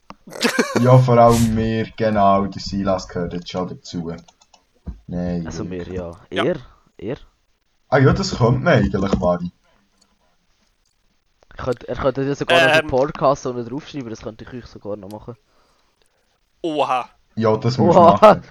Ja, 0.80 0.96
vor 0.98 1.18
allem 1.18 1.54
mir, 1.54 1.88
genau, 1.96 2.46
der 2.46 2.60
Silas 2.62 3.08
gehört 3.08 3.32
jetzt 3.32 3.50
schon 3.50 3.68
dazu. 3.68 4.14
Nein. 5.10 5.44
Also 5.46 5.68
wir, 5.68 5.86
ja. 5.88 6.12
Ja. 6.30 6.44
Ihr? 6.44 6.56
Ihr? 6.98 7.16
Ah 7.88 7.98
ja, 7.98 8.12
das 8.12 8.36
könnte 8.36 8.60
man 8.60 8.68
eigentlich, 8.68 9.18
Mari. 9.18 9.50
Ich 11.52 11.56
könnt, 11.64 11.82
ihr 11.82 11.96
könntet 11.96 12.28
ja 12.28 12.34
sogar 12.36 12.60
noch 12.64 12.74
Ähm. 12.74 12.80
den 12.82 12.86
Podcast 12.88 13.44
unten 13.46 13.68
draufschreiben, 13.68 14.08
das 14.08 14.22
könnte 14.22 14.44
ich 14.44 14.52
euch 14.64 14.66
sogar 14.66 14.96
noch 14.96 15.10
machen. 15.10 15.34
Oha, 16.62 17.08
Ja, 17.34 17.56
das 17.56 17.78
Oha. 17.78 18.12
machen. 18.12 18.42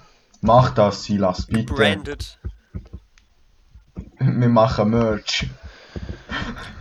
Mach 0.42 0.70
das, 0.74 1.04
Silas, 1.04 1.46
bitte. 1.46 1.72
branded. 1.72 2.38
Wir 4.18 4.48
machen 4.48 4.90
Merch. 4.90 5.48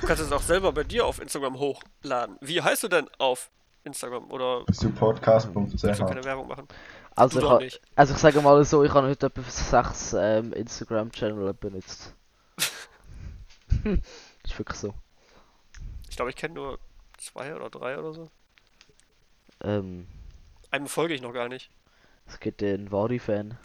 Du 0.01 0.07
kannst 0.07 0.21
es 0.21 0.31
auch 0.31 0.41
selber 0.41 0.71
bei 0.73 0.83
dir 0.83 1.05
auf 1.05 1.21
Instagram 1.21 1.57
hochladen. 1.57 2.37
Wie 2.41 2.61
heißt 2.61 2.83
du 2.83 2.87
denn 2.89 3.07
auf 3.17 3.49
Instagram? 3.85 4.29
Oder 4.31 4.63
willst 4.67 4.83
du 4.83 4.87
Supportcast.ch 4.87 5.81
keine 5.99 6.23
Werbung 6.23 6.47
machen? 6.49 6.67
Also 7.19 7.39
Du 7.41 7.47
ich, 7.57 7.59
nicht. 7.63 7.81
also 7.95 8.13
ich 8.13 8.19
sage 8.19 8.41
mal 8.41 8.63
so, 8.63 8.83
ich 8.83 8.93
habe 8.93 9.07
heute 9.09 9.25
etwa 9.27 9.41
sechs 9.43 10.13
ähm, 10.17 10.53
Instagram-Channel 10.53 11.53
benutzt. 11.53 12.13
ist 13.83 14.57
wirklich 14.57 14.79
so. 14.79 14.93
Ich 16.09 16.15
glaube, 16.15 16.31
ich 16.31 16.35
kenne 16.35 16.55
nur 16.55 16.79
zwei 17.17 17.53
oder 17.55 17.69
drei 17.69 17.97
oder 17.97 18.13
so. 18.13 18.29
Ähm, 19.61 20.07
Einem 20.71 20.87
folge 20.87 21.13
ich 21.13 21.21
noch 21.21 21.33
gar 21.33 21.49
nicht. 21.49 21.69
es 22.27 22.39
gibt 22.39 22.61
den 22.61 22.91
Vari-Fan. 22.91 23.57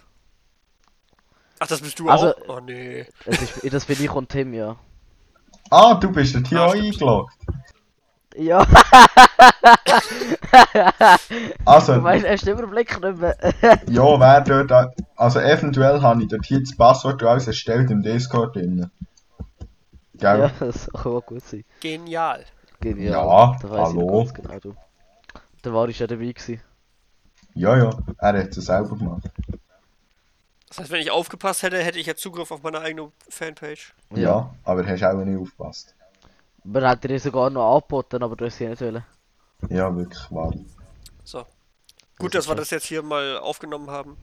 Ach, 1.60 1.66
das 1.68 1.80
bist 1.80 1.98
du 2.00 2.08
Also- 2.08 2.34
auch? 2.36 2.48
Oh 2.48 2.60
nee. 2.60 3.06
Das, 3.24 3.40
ist, 3.40 3.72
das 3.72 3.84
bin 3.86 4.02
ich 4.02 4.10
und 4.10 4.28
Tim, 4.28 4.52
ja. 4.54 4.76
Ah, 5.70 5.94
du 5.94 6.10
bist 6.10 6.34
dort 6.34 6.48
hier 6.48 6.60
Ah, 6.60 6.72
eingeloggt. 6.72 7.34
Ja, 8.36 8.66
Also, 11.64 11.94
du 11.94 12.02
weißt, 12.02 12.26
hast 12.26 12.46
den 12.46 12.58
Überblick 12.58 13.00
nicht 13.00 13.18
mehr. 13.18 13.36
ja, 13.88 14.20
wer 14.20 14.40
dort. 14.64 14.94
Also, 15.16 15.40
eventuell 15.40 16.02
habe 16.02 16.22
ich 16.22 16.28
dort 16.28 16.44
hier 16.44 16.60
das 16.60 16.76
Passwort 16.76 17.22
alles 17.22 17.46
erstellt 17.46 17.90
im 17.90 18.02
Discord 18.02 18.56
drin. 18.56 18.90
Gell? 20.14 20.38
ja, 20.38 20.50
das 20.60 20.88
kann 20.92 21.12
auch 21.12 21.26
gut 21.26 21.42
sein. 21.44 21.64
Genial. 21.80 22.44
Genial. 22.80 23.12
Ja, 23.12 23.56
da 23.62 23.68
hallo. 23.68 24.22
Ich 24.26 24.34
genau, 24.34 24.58
du. 24.60 24.74
Der 25.64 25.72
Vari 25.72 25.92
ist 25.92 26.00
ja 26.00 26.06
dabei 26.06 26.32
gewesen. 26.32 26.60
Ja, 27.54 27.76
ja, 27.76 27.90
er 28.18 28.42
hat 28.42 28.56
es 28.56 28.64
selber 28.66 28.96
gemacht. 28.96 29.30
Das 30.68 30.78
heißt, 30.78 30.90
wenn 30.90 31.00
ich 31.00 31.10
aufgepasst 31.10 31.62
hätte, 31.62 31.78
hätte 31.78 31.98
ich 31.98 32.06
ja 32.06 32.16
Zugriff 32.16 32.50
auf 32.50 32.62
meine 32.62 32.80
eigene 32.80 33.12
Fanpage. 33.28 33.94
Ja, 34.14 34.52
aber 34.64 34.84
hast 34.86 35.04
auch 35.04 35.14
nicht 35.24 35.38
aufgepasst. 35.38 35.94
Man 36.64 36.84
hat 36.84 37.04
dir 37.04 37.18
sogar 37.20 37.48
noch 37.48 37.74
angeboten, 37.76 38.22
aber 38.22 38.36
du 38.36 38.44
hast 38.46 38.58
sie 38.58 38.66
nicht 38.68 38.80
wollen. 38.82 39.04
Ja, 39.68 39.94
wirklich 39.94 40.30
wahr. 40.30 40.54
So. 41.24 41.46
Gut, 42.18 42.34
Das 42.34 42.46
dass 42.46 42.48
wir 42.48 42.54
das 42.56 42.70
jetzt 42.70 42.86
hier 42.86 43.02
mal 43.02 43.38
aufgenommen 43.38 43.90
haben. 43.90 44.18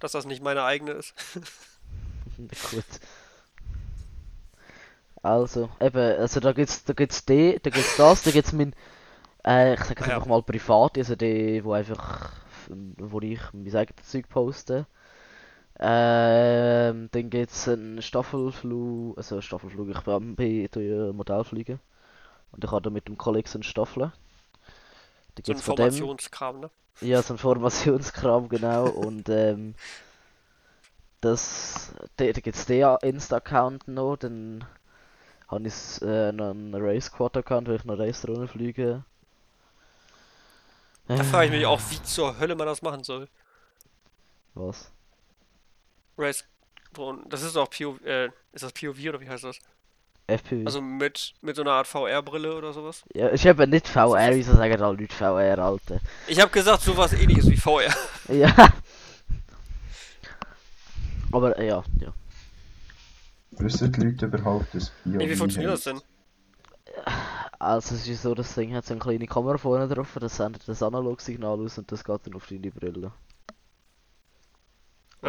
Dass 0.00 0.12
das 0.12 0.26
nicht 0.26 0.42
meine 0.42 0.64
eigene 0.64 0.92
ist. 0.92 1.14
Gut. 2.70 2.84
Also, 5.22 5.70
eben, 5.80 6.18
also 6.20 6.40
da 6.40 6.52
gibt's, 6.52 6.84
da 6.84 6.92
gibt's 6.92 7.24
die, 7.24 7.58
da 7.62 7.70
gibt's 7.70 7.96
das, 7.96 8.22
da 8.22 8.30
gibt's 8.30 8.52
mein, 8.52 8.74
äh, 9.46 9.74
ich 9.74 9.80
sag 9.84 9.98
jetzt 10.00 10.08
Ah, 10.08 10.10
ja. 10.10 10.16
einfach 10.16 10.26
mal 10.26 10.42
privat, 10.42 10.98
also 10.98 11.16
die, 11.16 11.64
wo 11.64 11.72
einfach, 11.74 12.32
wo 12.68 13.20
ich 13.20 13.40
mein 13.52 13.74
eigenes 13.76 14.08
Zeug 14.10 14.28
poste. 14.28 14.86
Ähm, 15.80 17.08
dann 17.12 17.30
gibt's 17.30 17.68
einen 17.68 18.02
Staffelflug, 18.02 19.16
also 19.18 19.36
einen 19.36 19.42
Staffelflug, 19.42 19.88
ich 19.90 20.00
bin 20.02 20.36
bei 20.36 21.12
Modellfliegen. 21.12 21.80
Und 22.52 22.64
ich 22.64 22.70
habe 22.70 22.82
da 22.82 22.90
mit 22.90 23.08
dem 23.08 23.18
Kollegen 23.18 23.48
so 23.48 23.58
eine 23.58 23.64
Staffel. 23.64 24.12
Da 25.36 25.42
So 25.44 25.52
ein 25.52 25.56
gibt's 25.56 25.74
dem, 25.74 26.10
Informationskram, 26.10 26.58
ne? 26.60 26.70
ja, 27.00 27.22
so 27.22 27.34
ein 27.34 27.38
Formationskram, 27.38 28.48
genau. 28.48 28.88
Und 28.90 29.28
ähm, 29.30 29.74
das, 31.20 31.92
da, 32.16 32.26
da 32.26 32.40
gibt's 32.40 32.66
den 32.66 32.96
Insta-Account 33.02 33.88
noch. 33.88 34.16
Dann 34.16 34.64
habe 35.48 35.68
ich 35.68 36.02
äh, 36.02 36.32
noch 36.32 36.50
einen 36.50 36.74
Race 36.76 37.12
Quad-Account, 37.12 37.68
weil 37.68 37.76
ich 37.76 37.84
noch 37.86 37.98
Race-Drohnen 37.98 38.48
fliege. 38.48 39.04
Da 41.16 41.24
frage 41.24 41.46
ich 41.46 41.52
mich 41.52 41.66
auch, 41.66 41.80
wie 41.90 42.02
zur 42.02 42.38
Hölle 42.38 42.54
man 42.56 42.66
das 42.66 42.82
machen 42.82 43.04
soll. 43.04 43.28
Was? 44.54 44.92
Race 46.18 46.44
Drohnen. 46.92 47.28
Das 47.28 47.42
ist 47.42 47.56
auch 47.56 47.68
POV, 47.68 48.00
äh, 48.04 48.26
ist 48.52 48.62
das 48.62 48.72
POV 48.72 48.98
oder 49.08 49.20
wie 49.20 49.28
heißt 49.28 49.44
das? 49.44 49.58
FPV. 50.26 50.64
Also 50.64 50.80
mit, 50.80 51.34
mit 51.42 51.56
so 51.56 51.62
einer 51.62 51.72
Art 51.72 51.86
VR-Brille 51.86 52.56
oder 52.56 52.72
sowas? 52.72 53.04
ja, 53.14 53.30
ich 53.32 53.46
habe 53.46 53.66
nicht 53.66 53.86
VR, 53.86 54.34
wieso 54.34 54.54
sagen 54.54 54.82
alle 54.82 54.96
Leute 54.96 55.14
VR, 55.14 55.58
Alter? 55.58 56.00
Ich 56.26 56.40
habe 56.40 56.50
gesagt, 56.50 56.82
sowas 56.82 57.12
ähnliches 57.12 57.48
wie 57.50 57.56
VR. 57.56 57.92
Ja. 58.28 58.54
Aber 61.30 61.58
äh, 61.58 61.66
ja, 61.66 61.84
ja. 62.00 62.14
Wissen 63.50 63.92
die 63.92 64.00
Leute 64.00 64.26
überhaupt, 64.26 64.74
dass 64.74 64.92
Bio 65.04 65.20
Ey, 65.20 65.28
wie 65.28 65.36
funktioniert 65.36 65.72
das 65.72 65.84
denn? 65.84 66.00
Also 67.58 67.94
es 67.94 68.06
ist 68.06 68.22
so, 68.22 68.34
das 68.34 68.54
Ding 68.54 68.74
hat 68.74 68.86
so 68.86 68.94
eine 68.94 69.00
kleine 69.00 69.26
Kamera 69.26 69.58
vorne 69.58 69.88
drauf, 69.88 70.16
das 70.20 70.36
sendet 70.36 70.66
das 70.66 70.82
Analogsignal 70.82 71.58
aus 71.60 71.76
und 71.76 71.90
das 71.90 72.02
geht 72.02 72.26
dann 72.26 72.34
auf 72.34 72.46
deine 72.46 72.70
Brille. 72.70 73.12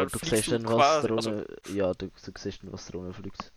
Und 0.02 0.14
du 0.14 0.18
siehst 0.26 0.52
dann, 0.52 0.64
was 0.64 0.72
quasi- 0.76 1.06
drunter, 1.08 1.30
also, 1.30 1.72
ja, 1.74 1.92
du, 1.94 2.06
du 2.06 2.32
siehst 2.36 2.62
dann, 2.62 2.72
was 2.72 2.86
drunter 2.86 3.14
fliegt. 3.14 3.52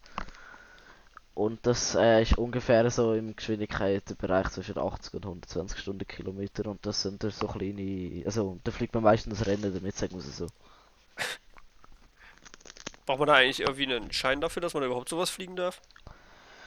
Und 1.34 1.66
das 1.66 1.96
äh, 1.96 2.22
ist 2.22 2.38
ungefähr 2.38 2.90
so 2.92 3.14
im 3.14 3.36
Geschwindigkeitsbereich 3.36 4.50
zwischen 4.50 4.78
80 4.78 5.14
und 5.14 5.26
120 5.26 5.80
Stundenkilometer 5.80 6.66
und 6.70 6.86
das 6.86 7.02
sind 7.02 7.22
so 7.24 7.48
kleine, 7.48 8.24
also 8.26 8.60
da 8.66 8.72
fliegt 8.72 8.94
man 8.94 9.04
meistens 9.04 9.46
Rennen 9.46 9.74
damit, 9.74 9.96
sagen 9.96 10.14
wir 10.14 10.20
es 10.20 10.36
so. 10.38 10.48
braucht 13.06 13.20
man 13.20 13.28
da 13.30 13.36
eigentlich 13.36 13.62
irgendwie 13.62 13.84
einen 13.94 14.12
Schein 14.12 14.42
dafür, 14.42 14.62
dass 14.62 14.74
man 14.74 14.84
überhaupt 14.84 15.08
sowas 15.10 15.30
fliegen 15.30 15.56
darf? 15.56 15.82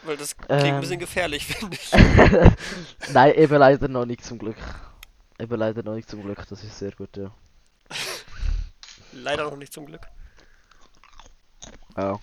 Weil 0.05 0.17
das 0.17 0.37
klingt 0.37 0.50
ein 0.50 0.75
Ähm. 0.75 0.81
bisschen 0.81 0.99
gefährlich, 0.99 1.47
finde 1.55 1.76
ich. 1.76 1.93
Nein, 3.12 3.35
eben 3.35 3.55
leider 3.57 3.88
noch 3.88 4.07
nicht 4.07 4.25
zum 4.25 4.38
Glück. 4.38 4.57
Eben 5.38 5.55
leider 5.57 5.83
noch 5.83 5.95
nicht 5.95 6.09
zum 6.09 6.23
Glück, 6.23 6.45
das 6.49 6.64
ist 6.64 6.79
sehr 6.79 6.93
gut, 6.93 7.17
ja. 7.17 7.31
Leider 9.12 9.45
noch 9.45 9.57
nicht 9.57 9.73
zum 9.73 9.87
Glück. 9.87 10.02
Ja. 11.97 12.19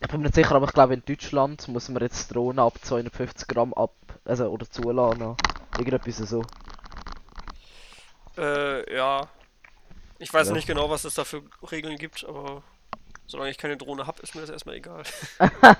Ich 0.00 0.08
bin 0.08 0.20
mir 0.20 0.26
nicht 0.26 0.34
sicher, 0.34 0.54
aber 0.54 0.66
ich 0.66 0.72
glaube 0.72 0.94
in 0.94 1.02
Deutschland 1.04 1.66
muss 1.68 1.88
man 1.88 2.02
jetzt 2.02 2.34
Drohnen 2.34 2.58
ab 2.58 2.78
250 2.82 3.48
Gramm 3.48 3.72
ab, 3.74 3.94
also 4.24 4.46
oder 4.48 4.68
zulassen. 4.70 5.18
noch. 5.20 5.36
Irgendetwas 5.78 6.16
so. 6.18 6.44
Äh, 8.36 8.94
ja. 8.94 9.28
Ich 10.18 10.32
weiß 10.32 10.48
Ja. 10.48 10.54
nicht 10.54 10.66
genau, 10.66 10.88
was 10.90 11.04
es 11.04 11.14
da 11.14 11.24
für 11.24 11.42
Regeln 11.70 11.96
gibt, 11.96 12.24
aber 12.24 12.62
solange 13.26 13.50
ich 13.50 13.58
keine 13.58 13.76
Drohne 13.76 14.06
habe, 14.06 14.22
ist 14.22 14.34
mir 14.34 14.42
das 14.42 14.50
erstmal 14.50 14.76
egal. 14.76 15.02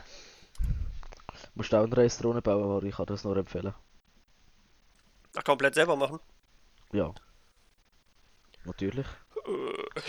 Musst 1.55 1.73
du 1.73 1.77
auch 1.79 1.85
eine 1.85 1.97
Race-Drohne 1.97 2.43
bauen, 2.43 2.63
aber 2.65 2.83
ich 2.83 2.95
kann 2.97 3.07
das 3.07 3.25
nur 3.25 3.37
empfehlen. 3.37 3.75
Ach, 5.37 5.45
komplett 5.45 5.75
selber 5.75 5.97
machen. 5.97 6.19
Ja. 6.93 7.15
Natürlich. 8.65 9.07
Äh, 9.47 10.01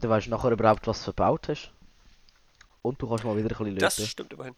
Dann 0.00 0.10
weißt 0.10 0.26
du 0.26 0.30
nachher 0.30 0.50
überhaupt, 0.50 0.86
was 0.86 0.98
du 0.98 1.04
verbaut 1.04 1.48
hast. 1.48 1.72
Und 2.82 3.00
du 3.00 3.08
kannst 3.08 3.24
mal 3.24 3.36
wieder 3.36 3.46
ein 3.46 3.56
bisschen 3.58 3.76
das 3.78 3.98
löten. 3.98 4.08
stimmt 4.10 4.32
immerhin. 4.34 4.54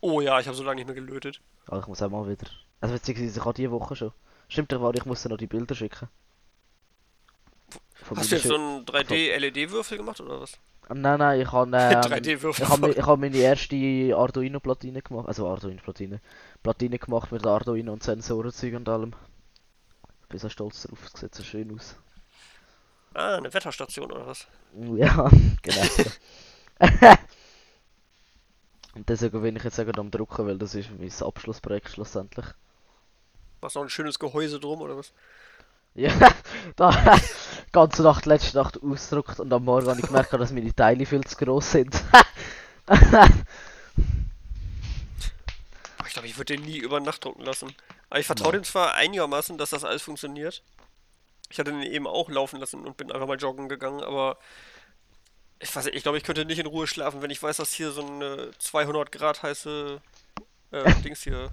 Oh 0.00 0.20
ja, 0.20 0.38
ich 0.40 0.46
habe 0.46 0.56
so 0.56 0.62
lange 0.62 0.76
nicht 0.76 0.86
mehr 0.86 0.94
gelötet. 0.94 1.40
Aber 1.66 1.80
ich 1.80 1.86
muss 1.86 2.02
auch 2.02 2.10
mal 2.10 2.28
wieder. 2.28 2.46
Also 2.80 2.94
beziehungsweise 2.94 3.38
ich 3.38 3.44
habe 3.44 3.54
diese 3.54 3.70
Woche 3.70 3.96
schon. 3.96 4.12
Stimmt 4.48 4.70
doch, 4.72 4.92
ich 4.94 5.04
muss 5.06 5.22
dir 5.22 5.30
noch 5.30 5.38
die 5.38 5.46
Bilder 5.46 5.74
schicken. 5.74 6.08
Hast 8.14 8.30
du 8.30 8.36
jetzt 8.36 8.46
so 8.46 8.54
einen 8.54 8.84
3D-LED-Würfel 8.84 9.96
gemacht 9.96 10.20
oder 10.20 10.40
was? 10.40 10.58
Nein, 10.88 11.18
nein, 11.18 11.40
ich 11.40 11.50
habe 11.50 11.76
ähm, 11.76 12.00
3D-Würfel. 12.00 12.62
ich 12.62 12.68
habe 12.68 12.94
hab 13.06 13.18
meine 13.18 13.36
erste 13.36 13.74
Arduino-Platine 14.16 15.02
gemacht, 15.02 15.26
also 15.26 15.48
Arduino-Platine, 15.48 16.20
Platine 16.62 16.98
gemacht 16.98 17.32
mit 17.32 17.44
Arduino 17.44 17.92
und 17.92 18.04
Sensorenzeug 18.04 18.74
und 18.74 18.88
allem. 18.88 19.14
Ich 20.22 20.28
bin 20.28 20.38
so 20.38 20.48
stolz 20.48 20.82
drauf, 20.82 20.98
es 21.12 21.20
sieht 21.20 21.34
so 21.34 21.42
schön 21.42 21.74
aus. 21.74 21.96
Ah, 23.16 23.36
eine 23.36 23.52
Wetterstation 23.54 24.12
oder 24.12 24.26
was? 24.26 24.46
Ja, 24.94 25.30
genau. 25.62 25.82
und 28.94 29.08
deswegen 29.08 29.40
bin 29.40 29.56
ich 29.56 29.64
jetzt 29.64 29.80
auch 29.80 29.86
am 29.96 30.10
drucken, 30.10 30.46
weil 30.46 30.58
das 30.58 30.74
ist 30.74 30.90
mein 30.98 31.10
Abschlussprojekt 31.26 31.88
schlussendlich. 31.88 32.44
Was 33.62 33.74
noch 33.74 33.84
ein 33.84 33.88
schönes 33.88 34.18
Gehäuse 34.18 34.60
drum 34.60 34.82
oder 34.82 34.98
was? 34.98 35.12
Ja, 35.94 36.12
da 36.76 37.18
ganze 37.72 38.02
Nacht, 38.02 38.26
letzte 38.26 38.58
Nacht 38.58 38.82
ausgedruckt 38.82 39.40
und 39.40 39.50
am 39.50 39.64
Morgen 39.64 39.88
habe 39.88 39.98
ich 39.98 40.06
gemerkt, 40.06 40.34
dass 40.34 40.52
meine 40.52 40.74
Teile 40.74 41.06
viel 41.06 41.24
zu 41.24 41.36
groß 41.36 41.70
sind. 41.70 41.94
Ich 46.06 46.12
glaube, 46.12 46.28
ich 46.28 46.36
würde 46.36 46.54
den 46.54 46.66
nie 46.66 46.76
über 46.76 47.00
Nacht 47.00 47.24
drucken 47.24 47.44
lassen. 47.44 47.74
Aber 48.10 48.20
ich 48.20 48.26
vertraue 48.26 48.52
dem 48.52 48.64
zwar 48.64 48.92
einigermaßen, 48.92 49.56
dass 49.56 49.70
das 49.70 49.84
alles 49.84 50.02
funktioniert. 50.02 50.62
Ich 51.50 51.58
hatte 51.58 51.70
den 51.72 51.82
eben 51.82 52.06
auch 52.06 52.28
laufen 52.30 52.60
lassen 52.60 52.84
und 52.86 52.96
bin 52.96 53.12
einfach 53.12 53.26
mal 53.26 53.36
joggen 53.38 53.68
gegangen, 53.68 54.02
aber 54.02 54.38
Ich 55.58 55.74
weiß 55.74 55.86
nicht, 55.86 55.94
ich 55.96 56.02
glaube, 56.02 56.18
ich 56.18 56.24
könnte 56.24 56.44
nicht 56.44 56.58
in 56.58 56.66
Ruhe 56.66 56.86
schlafen, 56.86 57.22
wenn 57.22 57.30
ich 57.30 57.42
weiß, 57.42 57.56
dass 57.58 57.72
hier 57.72 57.90
so 57.90 58.04
eine 58.06 58.50
200 58.58 59.10
Grad 59.12 59.42
heiße 59.42 60.00
äh, 60.72 60.94
Dings 61.02 61.22
hier 61.22 61.50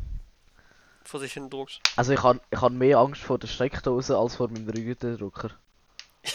vor 1.05 1.19
sich 1.19 1.33
hin 1.33 1.49
druckt. 1.49 1.81
Also 1.95 2.13
ich 2.13 2.23
habe 2.23 2.41
ich 2.51 2.61
hab 2.61 2.71
mehr 2.71 2.97
Angst 2.99 3.21
vor 3.21 3.37
der 3.39 3.47
Steckdose 3.47 4.17
als 4.17 4.35
vor 4.35 4.49
meinem 4.49 4.67
3D-Drucker. 4.67 5.51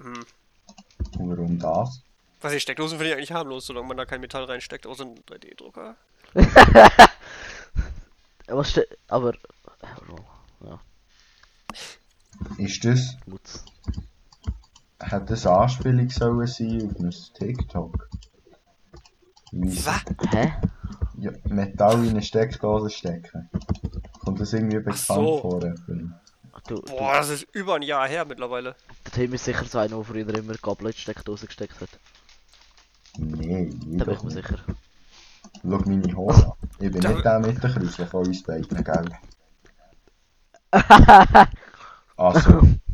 Hm. 0.00 0.24
Warum 1.18 1.58
das? 1.58 2.02
Was 2.40 2.52
ich 2.52 2.62
Steckdosen 2.62 2.98
finde 2.98 3.10
ich 3.10 3.16
eigentlich 3.16 3.32
harmlos, 3.32 3.66
solange 3.66 3.88
man 3.88 3.96
da 3.96 4.04
kein 4.06 4.20
Metall 4.20 4.44
reinsteckt, 4.44 4.86
außer 4.86 5.04
ein 5.04 5.18
3D-Drucker. 5.24 5.96
Aber, 8.46 8.64
aber 9.08 9.34
ja, 10.62 10.80
Ist 12.58 12.84
das, 12.84 13.16
Mutz. 13.26 13.64
hat 15.00 15.30
das 15.30 15.46
Anspielung 15.46 16.10
sollen 16.10 16.46
sein 16.46 16.90
auf 16.90 17.00
ein 17.00 17.10
TikTok? 17.34 18.08
Was? 19.52 20.02
Hä? 20.32 20.52
Ja, 21.18 21.30
Metall 21.44 22.04
in 22.04 22.10
eine 22.10 22.22
Steckdose 22.22 22.90
stecken. 22.90 23.48
Kommt 24.20 24.40
das 24.40 24.52
irgendwie 24.52 24.76
bekannt 24.78 24.98
so. 24.98 25.38
vor? 25.40 25.60
Du, 25.60 25.74
du, 26.68 26.82
Boah, 26.82 27.14
das 27.14 27.30
ist 27.30 27.46
über 27.54 27.76
ein 27.76 27.82
Jahr 27.82 28.06
her 28.08 28.24
mittlerweile. 28.24 28.74
der 29.06 29.12
Tim 29.12 29.32
ist 29.32 29.44
sicher 29.44 29.64
so 29.64 29.78
einer, 29.78 29.96
der 29.96 30.04
früher 30.04 30.34
immer 30.34 30.54
Gabel 30.54 30.86
in 30.88 30.92
die 30.92 30.98
Steckdose 31.00 31.46
gesteckt 31.46 31.80
hat. 31.80 31.88
Nee, 33.16 33.68
ich 33.68 33.96
Da 33.98 34.04
bin 34.04 34.14
ich 34.14 34.22
mir 34.22 34.30
sicher. 34.30 34.58
Schau 35.62 35.78
meine 35.86 36.14
Hose 36.16 36.46
an. 36.46 36.52
Ich 36.78 36.92
bin 36.92 37.00
Da- 37.00 37.08
nicht 37.10 37.24
der 37.24 37.38
mit 37.40 37.62
der 37.62 37.70
Kruse 37.70 38.06
von 38.06 38.26
uns 38.26 38.42
beiden, 38.42 38.84
gell? 38.84 39.04
Also, 42.18 42.60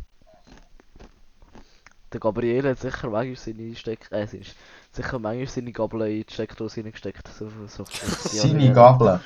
Der 2.15 2.21
Gabriele 2.21 2.69
hat 2.69 2.79
sicher 2.79 3.09
manchmal 3.09 3.35
seine 3.35 3.75
Steck... 3.75 4.09
Äh, 4.09 4.25
seine, 4.25 4.45
sicher 4.93 5.19
manchmal 5.19 5.47
seine 5.47 5.73
Gabel 5.73 6.01
in 6.03 6.25
die 6.25 6.33
Steckdose 6.33 6.81
reingesteckt. 6.81 7.27
So, 7.27 7.49
so, 7.67 7.83
so, 7.83 7.85
seine 8.29 8.71
Gabel. 8.71 9.19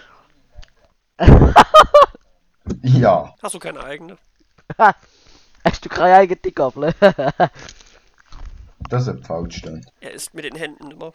ja, 2.82 3.36
Hast 3.44 3.54
du 3.54 3.60
keine 3.60 3.84
eigene? 3.84 4.18
Hast 5.64 5.86
du 5.86 5.90
keine 5.90 6.16
eigene 6.16 6.52
Gabel? 6.52 6.96
das 8.90 9.08
hat 9.08 9.28
falsch 9.28 9.58
stehen. 9.58 9.86
Er 10.00 10.14
isst 10.14 10.34
mit 10.34 10.46
den 10.46 10.56
Händen 10.56 10.90
immer. 10.90 11.14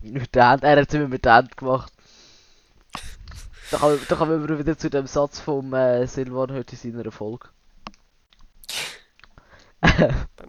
mit 0.00 0.34
der 0.34 0.48
Hand, 0.48 0.64
er 0.64 0.80
hat 0.80 0.88
es 0.88 0.94
immer 0.94 1.06
mit 1.06 1.24
der 1.24 1.34
Hand 1.34 1.56
gemacht. 1.56 1.92
Da 3.70 3.78
kommen 3.78 4.00
da 4.08 4.16
kommen 4.16 4.48
wir 4.48 4.58
wieder 4.58 4.78
zu 4.78 4.88
dem 4.90 5.06
Satz 5.06 5.40
vom 5.40 5.74
äh, 5.74 6.06
Silvan 6.06 6.52
heute 6.52 6.76
in 6.86 6.92
seiner 6.92 7.10
Folge. 7.10 7.48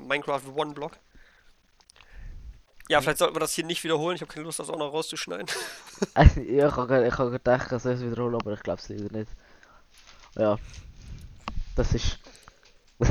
Minecraft 0.07 0.43
One 0.55 0.73
Block. 0.73 0.97
Ja, 2.89 3.01
vielleicht 3.01 3.17
sollten 3.17 3.35
wir 3.35 3.39
das 3.39 3.53
hier 3.53 3.65
nicht 3.65 3.83
wiederholen. 3.83 4.15
Ich 4.15 4.21
habe 4.21 4.31
keine 4.31 4.45
Lust, 4.45 4.59
das 4.59 4.69
auch 4.69 4.77
noch 4.77 4.93
rauszuschneiden. 4.93 5.47
ja, 6.47 6.67
ich 6.67 6.75
habe 6.75 7.07
ich 7.07 7.17
hab 7.17 7.31
gedacht, 7.31 7.71
ich 7.71 7.81
soll 7.81 7.93
es 7.93 8.01
wiederholen, 8.01 8.35
aber 8.35 8.53
ich 8.53 8.61
glaube 8.61 8.79
es 8.79 8.87
leider 8.87 9.11
nicht. 9.11 9.31
Ja. 10.35 10.57
Das 11.75 11.93
ist... 11.93 12.19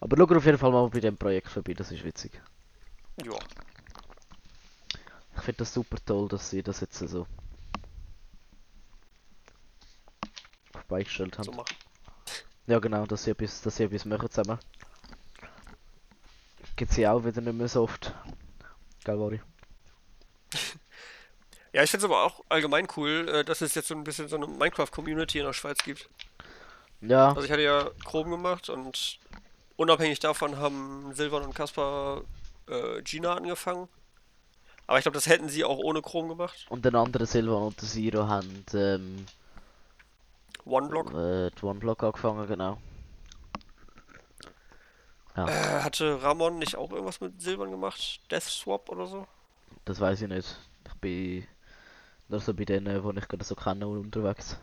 aber 0.00 0.16
schau 0.16 0.36
auf 0.36 0.44
jeden 0.44 0.58
Fall 0.58 0.72
mal 0.72 0.88
bei 0.88 1.00
dem 1.00 1.16
Projekt 1.16 1.48
vorbei, 1.48 1.74
das 1.74 1.92
ist 1.92 2.04
witzig. 2.04 2.40
Ja. 3.24 3.38
Ich 5.36 5.42
finde 5.42 5.58
das 5.58 5.72
super 5.72 5.98
toll, 6.04 6.28
dass 6.28 6.50
sie 6.50 6.62
das 6.62 6.80
jetzt 6.80 6.98
so 6.98 7.26
beigestellt 10.88 11.38
haben. 11.38 11.52
So. 11.52 11.64
Ja 12.66 12.78
genau, 12.80 13.06
dass 13.06 13.24
sie 13.24 13.30
etwas, 13.30 13.62
dass 13.62 13.76
sie 13.76 13.84
etwas 13.84 14.04
machen 14.04 14.30
zusammen. 14.30 14.58
Gibt's 16.76 16.94
sie 16.94 17.06
auch 17.06 17.24
wieder 17.24 17.40
nicht 17.40 17.54
mehr 17.54 17.68
so 17.68 17.82
oft. 17.82 18.14
Wari? 19.04 19.40
Ja, 21.70 21.82
ich 21.82 21.90
finde 21.90 22.06
es 22.06 22.10
aber 22.10 22.24
auch 22.24 22.42
allgemein 22.48 22.88
cool, 22.96 23.28
äh, 23.28 23.44
dass 23.44 23.60
es 23.60 23.74
jetzt 23.74 23.88
so 23.88 23.94
ein 23.94 24.02
bisschen 24.02 24.26
so 24.26 24.36
eine 24.36 24.46
Minecraft-Community 24.46 25.38
in 25.38 25.44
der 25.44 25.52
Schweiz 25.52 25.78
gibt. 25.84 26.08
Ja, 27.02 27.28
Also 27.28 27.42
ich 27.42 27.52
hatte 27.52 27.62
ja 27.62 27.90
Chrom 28.06 28.30
gemacht 28.30 28.70
und 28.70 29.18
unabhängig 29.76 30.18
davon 30.18 30.56
haben 30.56 31.12
Silvan 31.14 31.42
und 31.42 31.54
Kaspar 31.54 32.22
äh, 32.68 33.02
Gina 33.02 33.34
angefangen. 33.34 33.86
Aber 34.86 34.96
ich 34.98 35.02
glaube, 35.04 35.16
das 35.16 35.26
hätten 35.26 35.50
sie 35.50 35.62
auch 35.62 35.76
ohne 35.76 36.00
Chrom 36.00 36.28
gemacht. 36.28 36.66
und 36.70 36.86
den 36.86 36.96
anderen 36.96 37.26
Silvan 37.26 37.62
und 37.64 37.80
der 37.82 37.86
Zero 37.88 38.26
haben 38.26 38.64
ähm, 38.72 39.26
OneBlock. 40.68 41.10
die 41.12 41.64
OneBlock 41.64 42.02
angefangen, 42.04 42.46
genau. 42.46 42.78
Äh, 45.34 45.40
hatte 45.82 46.20
Ramon 46.22 46.58
nicht 46.58 46.76
auch 46.76 46.90
irgendwas 46.90 47.20
mit 47.20 47.40
Silvan 47.40 47.70
gemacht? 47.70 48.20
Death 48.30 48.42
Swap 48.42 48.88
oder 48.88 49.06
so? 49.06 49.26
Das 49.84 50.00
weiß 50.00 50.22
ich 50.22 50.28
nicht. 50.28 50.56
Ich 50.86 50.94
bin 50.94 51.46
nur 52.28 52.40
so 52.40 52.52
bei 52.54 52.64
denen, 52.64 52.86
die 53.14 53.18
ich 53.20 53.28
gerade 53.28 53.44
so 53.44 53.54
kenne, 53.54 53.86
unterwegs. 53.86 54.58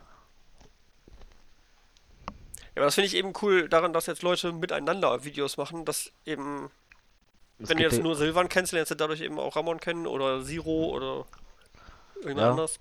Ja, 2.76 2.82
aber 2.82 2.86
das 2.86 2.96
finde 2.96 3.08
ich 3.08 3.16
eben 3.16 3.32
cool 3.42 3.70
daran, 3.70 3.94
dass 3.94 4.06
jetzt 4.06 4.22
Leute 4.22 4.52
miteinander 4.52 5.24
Videos 5.24 5.56
machen, 5.56 5.86
dass 5.86 6.12
eben, 6.26 6.70
Es 7.58 7.70
wenn 7.70 7.78
du 7.78 7.84
gibt 7.84 7.92
jetzt 7.92 7.98
ja- 8.00 8.04
nur 8.04 8.16
Silvan 8.18 8.50
kennst, 8.50 8.74
lernst 8.74 8.92
du 8.92 8.96
dadurch 8.96 9.22
eben 9.22 9.40
auch 9.40 9.56
Ramon 9.56 9.80
kennen 9.80 10.06
oder 10.08 10.44
Zero 10.44 10.90
oder 10.94 11.26
irgendjemand 12.16 12.40
Ja. 12.42 12.52
anders. 12.52 12.80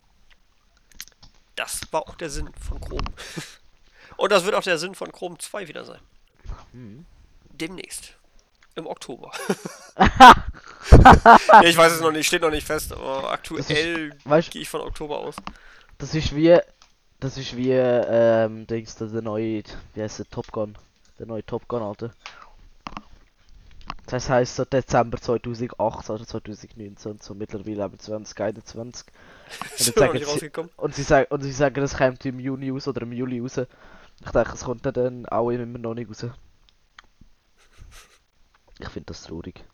Das 1.57 1.81
war 1.93 2.03
auch 2.03 2.15
der 2.17 2.31
Sinn 2.31 2.51
von 2.61 2.81
Chrom. 2.81 3.03
Und 4.17 4.33
das 4.33 4.45
wird 4.45 4.55
auch 4.55 4.63
der 4.63 4.79
Sinn 4.79 4.95
von 4.95 5.11
Chrom 5.13 5.39
2 5.39 5.69
wieder 5.69 5.85
sein. 5.85 6.01
Hm. 6.73 7.07
Demnächst. 7.51 8.15
Im 8.77 8.87
Oktober. 8.87 9.31
ich 11.63 11.77
weiß 11.77 11.93
es 11.93 12.01
noch 12.01 12.11
nicht, 12.11 12.27
steht 12.27 12.43
noch 12.43 12.51
nicht 12.51 12.67
fest, 12.67 12.93
aber 12.93 13.31
aktuell 13.31 14.11
gehe 14.51 14.63
ich 14.63 14.69
von 14.69 14.81
Oktober 14.81 15.19
aus. 15.19 15.37
das 15.99 16.15
ist 16.15 16.35
wie. 16.35 16.59
Das 17.21 17.39
ist 17.39 17.57
wie, 17.57 17.71
ähm, 17.71 18.67
Dings, 18.67 18.97
der, 18.97 19.07
der 19.07 19.23
neue, 19.23 19.63
wie 19.95 20.03
heißt 20.03 20.19
der, 20.19 20.29
Top 20.29 20.51
Gun. 20.53 20.77
Der 21.19 21.27
neue 21.27 21.47
Top 21.47 21.67
Gun, 21.69 21.81
Alter. 21.81 22.11
Das 24.07 24.29
heisst 24.29 24.57
so 24.57 24.65
Dezember 24.65 25.19
2018 25.19 26.15
oder 26.15 26.27
2019 26.27 27.13
und 27.13 27.23
so 27.23 27.35
mittlerweile 27.35 27.85
haben 27.85 27.95
wir 27.95 27.99
2021. 27.99 29.07
Noch 29.63 29.79
sagen 29.79 30.13
nicht 30.15 30.25
sie- 30.27 30.31
rausgekommen. 30.33 30.71
Und 30.77 30.95
sie 30.95 31.03
sagen, 31.03 31.27
und 31.31 31.43
sie 31.43 31.53
sagen, 31.53 31.83
es 31.83 31.97
kommt 31.97 32.25
im 32.27 32.39
Juni 32.41 32.71
raus 32.71 32.89
oder 32.89 33.03
im 33.03 33.13
Juli 33.13 33.41
raus. 33.41 33.59
Ich 33.59 34.31
denke, 34.31 34.53
es 34.53 34.65
kommt 34.65 34.85
dann 34.87 35.27
auch 35.27 35.51
immer 35.51 35.79
noch 35.79 35.95
nicht 35.95 36.09
raus. 36.09 36.27
Ich 38.79 38.89
finde 38.89 39.07
das 39.07 39.23
traurig. 39.23 39.65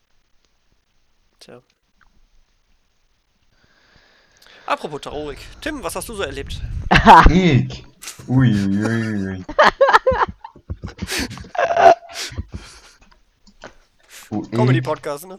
Tja. 1.38 1.62
Apropos 4.66 5.00
traurig. 5.00 5.38
Tim, 5.61 5.83
was 5.83 5.96
hast 5.96 6.09
du 6.09 6.14
so 6.14 6.22
erlebt? 6.22 6.61
Ich? 7.30 7.85
Ui, 8.28 8.50
ui, 8.52 8.85
ui, 8.85 9.26
ui. 9.28 9.44
Und 14.30 14.52
Comedy 14.52 14.78
ich, 14.78 14.85
Podcast, 14.85 15.26
ne? 15.26 15.38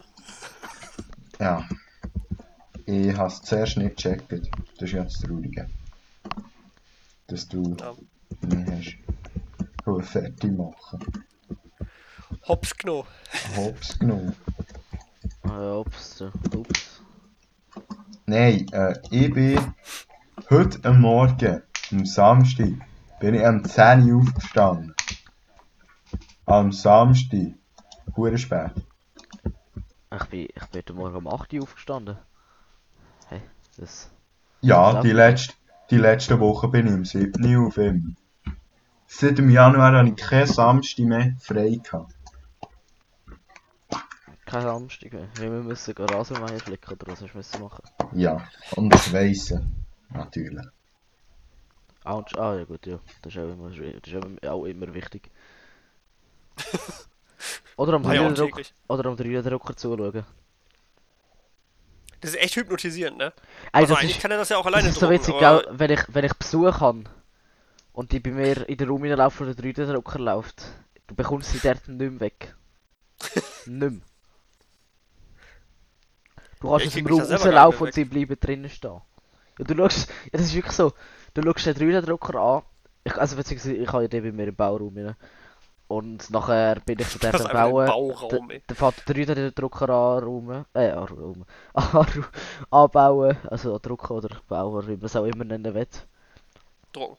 ja. 1.40 1.66
Ich 2.86 3.16
habe 3.16 3.28
es 3.28 3.42
zuerst 3.42 3.76
nicht 3.76 3.96
gecheckt. 3.96 4.32
Das 4.32 4.82
ist 4.88 4.92
ja 4.92 5.04
das 5.04 5.18
Traurige. 5.20 5.68
Dass 7.26 7.48
du 7.48 7.76
Ja. 7.78 7.94
mich 8.40 8.68
hast 8.70 8.98
wollen 9.86 10.02
fertig 10.04 10.52
machen. 10.56 11.00
Hops 12.48 12.76
Kno. 12.76 13.06
Hops 13.56 13.98
genommen. 13.98 14.34
Ah, 15.42 15.76
ups, 15.78 16.20
äh, 16.20 16.30
ups. 16.56 17.00
Nein, 18.26 18.66
äh, 18.72 18.94
ich 19.10 19.32
bin 19.32 19.74
heute 20.50 20.84
am 20.88 21.00
Morgen, 21.00 21.62
am 21.90 22.06
Samstag, 22.06 22.72
bin 23.20 23.34
ich 23.34 23.44
am 23.44 23.64
10 23.64 24.10
Uhr 24.10 24.22
aufgestanden. 24.22 24.94
Am 26.46 26.72
Samstag. 26.72 27.54
Hure 28.16 28.38
spät. 28.38 28.72
Ich 30.14 30.24
bin, 30.26 30.40
ich 30.54 30.66
bin 30.66 30.78
heute 30.78 30.92
Morgen 30.94 31.16
um 31.16 31.28
8 31.28 31.52
Uhr 31.54 31.62
aufgestanden. 31.62 32.18
Das... 33.82 34.08
Ja, 34.60 35.00
die 35.02 35.10
letzte, 35.10 35.54
die 35.90 35.96
letzte 35.98 36.38
Woche 36.38 36.68
bin 36.68 36.86
ich 36.86 36.92
am 36.92 37.04
7 37.04 37.44
Uhr 37.56 37.66
auf 37.66 37.76
ihm. 37.78 38.14
Seit 39.08 39.38
dem 39.38 39.50
Januar 39.50 39.92
habe 39.92 40.08
ich 40.08 40.14
keinen 40.14 40.46
Samstag 40.46 41.04
mehr 41.04 41.34
frei 41.40 41.80
gehabt. 41.82 42.14
Kein 44.46 44.62
Samstag 44.62 45.12
mehr. 45.12 45.26
Wir 45.34 45.50
müssen 45.50 45.94
Rasenmäher 45.96 46.60
flicken 46.60 46.92
oder 46.92 47.10
was 47.12 47.34
müssen 47.34 47.60
machen? 47.60 47.82
Ja, 48.14 48.46
und 48.76 48.94
das 48.94 49.12
weissen. 49.12 49.84
Natürlich. 50.10 50.64
Ah, 52.04 52.22
ah 52.36 52.54
ja 52.54 52.64
gut, 52.64 52.86
ja. 52.86 53.00
Das 53.22 53.34
ist 53.34 53.38
auch 53.40 53.52
immer, 53.52 53.70
das 53.70 53.78
ist 53.78 54.46
auch- 54.48 54.64
immer 54.64 54.94
wichtig. 54.94 55.28
Oder 57.76 57.94
am 57.94 58.06
Ah 58.06 58.12
ja, 58.12 58.20
und 58.26 58.38
3D-Drucker 58.38 58.50
täglich. 58.50 58.74
oder 58.86 59.08
am 59.08 59.16
3D-Drucker 59.16 59.74
zuschauen. 59.74 60.24
Das 62.22 62.30
ist 62.30 62.40
echt 62.40 62.56
hypnotisierend, 62.56 63.18
ne? 63.18 63.32
Also 63.72 63.92
das 63.92 64.02
eigentlich 64.02 64.16
ist, 64.16 64.22
kann 64.22 64.30
er 64.30 64.38
das 64.38 64.48
ja 64.48 64.56
auch 64.56 64.64
das 64.64 64.72
alleine 64.72 64.88
ist 64.88 64.98
so 64.98 65.10
witzig, 65.10 65.34
aber? 65.34 65.64
Wenn 65.70 65.90
ich, 65.90 66.00
wenn 66.08 66.24
ich 66.24 66.32
Besuch 66.34 66.80
habe 66.80 67.04
und 67.92 68.12
die 68.12 68.20
bei 68.20 68.30
mir 68.30 68.68
in 68.68 68.76
den 68.78 68.88
Raum 68.88 69.02
hineinlaufen 69.02 69.46
und 69.46 69.58
der 69.58 69.72
3D-Drucker 69.72 70.18
läuft, 70.18 70.64
Du 71.12 71.16
bekommst 71.16 71.52
sie 71.52 71.58
dort 71.58 71.86
nicht 71.88 71.98
mehr 71.98 72.20
weg. 72.20 72.54
nicht 73.66 73.66
mehr. 73.66 73.90
Du 76.60 76.70
kannst 76.70 76.84
Ja, 76.84 76.88
aus 76.88 76.94
dem 76.94 77.06
Raum 77.06 77.20
rauslaufen 77.20 77.86
und 77.86 77.92
sie 77.92 78.04
bleiben 78.06 78.36
drinnen 78.40 78.70
stehen. 78.70 79.02
Ja, 79.58 79.64
du 79.64 79.76
schaust, 79.76 80.08
ja, 80.08 80.30
das 80.32 80.42
ist 80.42 80.54
wirklich 80.54 80.72
so. 80.72 80.94
Du 81.34 81.42
schaust 81.42 81.66
den 81.66 81.74
3D-Drucker 81.74 82.34
an. 82.40 82.62
Ich, 83.04 83.14
also, 83.14 83.36
beziehungsweise, 83.36 83.74
ich 83.74 83.92
habe 83.92 84.04
ja 84.04 84.08
den 84.08 84.22
bei 84.22 84.32
mir 84.32 84.48
im 84.48 84.54
Bauraum 84.54 84.96
rein. 84.96 85.16
Und 85.92 86.30
nachher 86.30 86.80
bin 86.80 86.98
ich 87.00 87.06
einfach 87.24 87.44
ein 87.44 87.52
Bauen. 87.52 87.86
Bauraum, 87.86 88.50
ey. 88.50 88.62
Dann 88.66 88.76
fährt 88.76 89.06
der 89.06 89.14
3D-Drucker 89.14 89.90
an, 89.90 90.24
rum, 90.24 90.64
äh, 90.72 90.90
an, 90.90 91.04
rum, 91.04 91.44
an, 91.74 92.06
anbauen, 92.70 93.36
also 93.50 93.74
an 93.74 93.82
drucken 93.82 94.16
oder 94.16 94.40
bauen, 94.48 94.86
wie 94.86 94.96
man 94.96 95.04
es 95.04 95.16
auch 95.16 95.26
immer 95.26 95.44
nennen 95.44 95.74
will. 95.74 95.86
Drucken. 96.94 97.18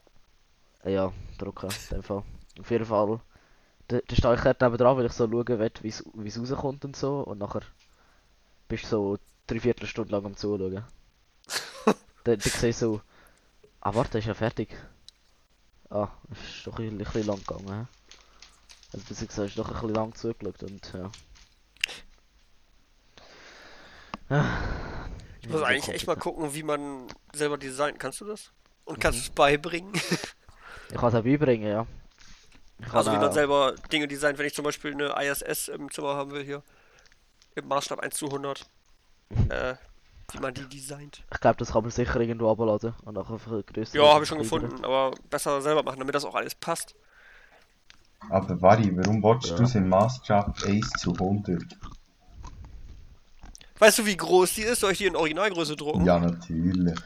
Äh, 0.83 0.93
Ja, 0.95 1.13
drucken, 1.37 1.69
in 1.69 1.97
dem 1.97 2.01
Fall. 2.03 2.23
Auf 2.59 2.71
jeden 2.71 2.85
Fall. 2.85 3.19
Da, 3.89 3.99
da 4.07 4.15
stehe 4.15 4.33
ich 4.33 4.43
neben 4.43 4.77
dran, 4.77 4.97
weil 4.97 5.05
ich 5.05 5.13
so 5.13 5.29
schauen 5.29 5.47
will, 5.47 5.71
wie 5.81 6.27
es 6.27 6.39
rauskommt 6.39 6.83
und 6.83 6.95
so. 6.95 7.19
Und 7.19 7.37
nachher 7.37 7.61
bist 8.67 8.85
du 8.85 8.87
so 8.87 9.17
drei 9.45 9.59
Viertelstunde 9.59 10.11
lang 10.11 10.25
am 10.25 10.35
Zuschauen. 10.35 10.83
dann, 11.85 11.95
dann 12.23 12.39
siehst 12.39 12.63
du 12.63 12.73
so, 12.73 13.01
ah 13.81 13.93
warte, 13.93 14.17
ist 14.17 14.25
ja 14.25 14.33
fertig. 14.33 14.75
Ah, 15.91 16.07
ist 16.31 16.65
doch 16.65 16.79
ein 16.79 16.97
bisschen 16.97 17.27
lang 17.27 17.37
gegangen. 17.37 17.69
hä? 17.69 18.02
Also 18.93 19.05
bis 19.07 19.19
gesagt, 19.27 19.49
ist 19.49 19.57
doch 19.57 19.67
ein 19.69 19.73
bisschen 19.73 19.89
lang 19.95 20.15
zugeschaut 20.15 20.63
und 20.63 20.93
ja. 20.93 21.11
Ah. 24.29 24.57
Ich 25.41 25.49
muss 25.49 25.61
Ja, 25.61 25.67
eigentlich 25.67 25.89
echt 25.95 26.07
mal 26.07 26.15
gucken, 26.15 26.53
wie 26.53 26.63
man 26.63 27.07
selber 27.33 27.57
designen. 27.57 27.97
Kannst 27.97 28.21
du 28.21 28.25
das? 28.25 28.51
Und 28.85 28.99
kannst 28.99 29.19
Mhm. 29.19 29.23
du 29.23 29.29
es 29.29 29.35
beibringen? 29.35 29.93
Ich 30.89 30.99
kann 30.99 31.09
es 31.09 31.15
auch 31.15 31.23
beibringen, 31.23 31.67
ja. 31.67 31.87
Ich 32.79 32.93
Also 32.93 33.11
wie 33.11 33.17
man 33.17 33.31
selber 33.31 33.73
Dinge 33.91 34.07
designt, 34.07 34.37
wenn 34.37 34.45
ich 34.45 34.53
zum 34.53 34.63
Beispiel 34.65 34.91
eine 34.91 35.15
ISS 35.27 35.69
im 35.69 35.89
Zimmer 35.89 36.15
haben 36.15 36.31
will 36.31 36.43
hier. 36.43 36.61
Im 37.55 37.67
Maßstab 37.67 37.99
1 37.99 38.15
zu 38.15 38.27
100. 38.27 38.65
Äh, 39.49 39.75
wie 40.33 40.39
man 40.39 40.53
die 40.53 40.67
designt. 40.69 41.23
Ich 41.33 41.39
glaube, 41.39 41.57
das 41.57 41.71
kann 41.71 41.81
man 41.81 41.89
sicher 41.91 42.19
irgendwo 42.19 42.51
abladen 42.51 42.93
und 43.05 43.15
nachher 43.15 43.39
vergrößern. 43.39 43.99
Ja, 43.99 44.13
habe 44.13 44.23
ich 44.23 44.29
schon 44.29 44.37
gefunden, 44.37 44.83
aber 44.85 45.15
besser 45.31 45.61
selber 45.61 45.81
machen, 45.81 45.99
damit 45.99 46.13
das 46.13 46.25
auch 46.25 46.35
alles 46.35 46.53
passt. 46.53 46.95
Aber 48.29 48.61
Vari, 48.61 48.95
warum 48.95 49.21
willst 49.23 49.49
Ja. 49.49 49.55
du 49.65 49.77
im 49.77 49.89
Maßstab 49.89 50.63
1 50.65 50.89
zu 50.99 51.13
100? 51.13 51.61
Weißt 53.79 53.99
du, 53.99 54.05
wie 54.05 54.15
groß 54.17 54.53
die 54.55 54.61
ist? 54.61 54.79
Soll 54.79 54.91
ich 54.93 54.99
die 54.99 55.05
in 55.07 55.15
Originalgröße 55.15 55.75
drucken? 55.75 56.05
Ja, 56.05 56.19
natürlich. 56.19 56.97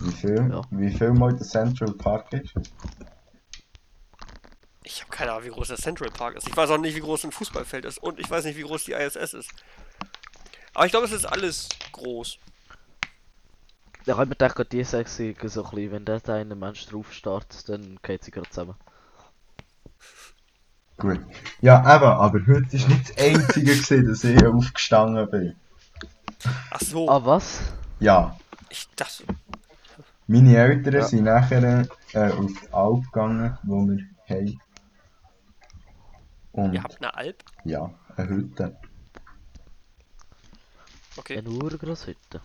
Wie 0.00 0.12
viel, 0.12 0.50
Ja. 0.50 0.62
wie 0.70 0.90
viel 0.92 1.12
mal 1.12 1.32
der 1.32 1.46
Central 1.46 1.92
Park 1.94 2.32
ist? 2.32 2.52
Ich 4.82 5.00
habe 5.02 5.10
keine 5.10 5.32
Ahnung, 5.32 5.44
wie 5.44 5.50
groß 5.50 5.68
der 5.68 5.76
Central 5.78 6.10
Park 6.10 6.36
ist. 6.36 6.48
Ich 6.48 6.56
weiß 6.56 6.70
auch 6.70 6.78
nicht, 6.78 6.94
wie 6.96 7.00
groß 7.00 7.24
ein 7.24 7.32
Fußballfeld 7.32 7.84
ist. 7.84 7.98
Und 7.98 8.20
ich 8.20 8.30
weiß 8.30 8.44
nicht, 8.44 8.56
wie 8.56 8.62
groß 8.62 8.84
die 8.84 8.92
ISS 8.92 9.34
ist. 9.34 9.50
Aber 10.74 10.86
ich 10.86 10.92
glaube, 10.92 11.06
es 11.06 11.12
ist 11.12 11.24
alles 11.24 11.68
groß. 11.92 12.38
Ja, 14.04 14.12
ich 14.14 14.18
habe 14.18 14.26
mir 14.26 14.36
gedacht, 14.36 14.54
gerade 14.54 14.68
die 14.70 14.84
sexy 14.84 15.34
so 15.44 15.64
ein 15.64 15.70
bisschen, 15.70 15.90
wenn 15.92 16.04
da 16.04 16.18
ein 16.34 16.48
Mensch 16.58 16.86
drauf 16.86 17.12
startet, 17.12 17.68
dann 17.68 17.98
geht 18.02 18.22
sie 18.22 18.30
gerade 18.30 18.48
zusammen. 18.50 18.74
Gut. 20.98 21.20
Ja, 21.60 21.80
eben, 21.96 22.04
aber 22.04 22.40
heute 22.46 22.74
ist 22.76 22.88
nicht 22.88 23.10
das 23.10 23.18
Einzige, 23.18 23.66
gewesen, 23.76 24.08
dass 24.08 24.24
ich 24.24 24.44
aufgestanden 24.46 25.30
bin. 25.30 25.54
Ach 26.70 26.80
so, 26.80 27.08
Ah, 27.08 27.24
was? 27.24 27.60
Ja, 28.00 28.36
ich 28.70 28.88
dachte. 28.96 29.24
meine 30.26 30.56
Eltern 30.56 30.94
Ja. 30.94 31.02
sind 31.04 31.24
nachher 31.24 31.86
äh, 32.12 32.30
auf 32.30 32.50
die 32.50 32.72
Alp 32.72 33.04
gegangen, 33.12 33.58
wo 33.62 33.86
wir 33.86 34.04
haben. 34.28 34.60
Und 36.52 36.72
Ihr 36.72 36.82
habt 36.82 36.96
eine 37.02 37.14
Alp? 37.14 37.44
ja, 37.64 37.90
eine 38.16 38.28
Hütte. 38.28 38.76
Okay. 41.18 41.38
Eine 41.38 41.48
Urgroßhütte. 41.50 42.40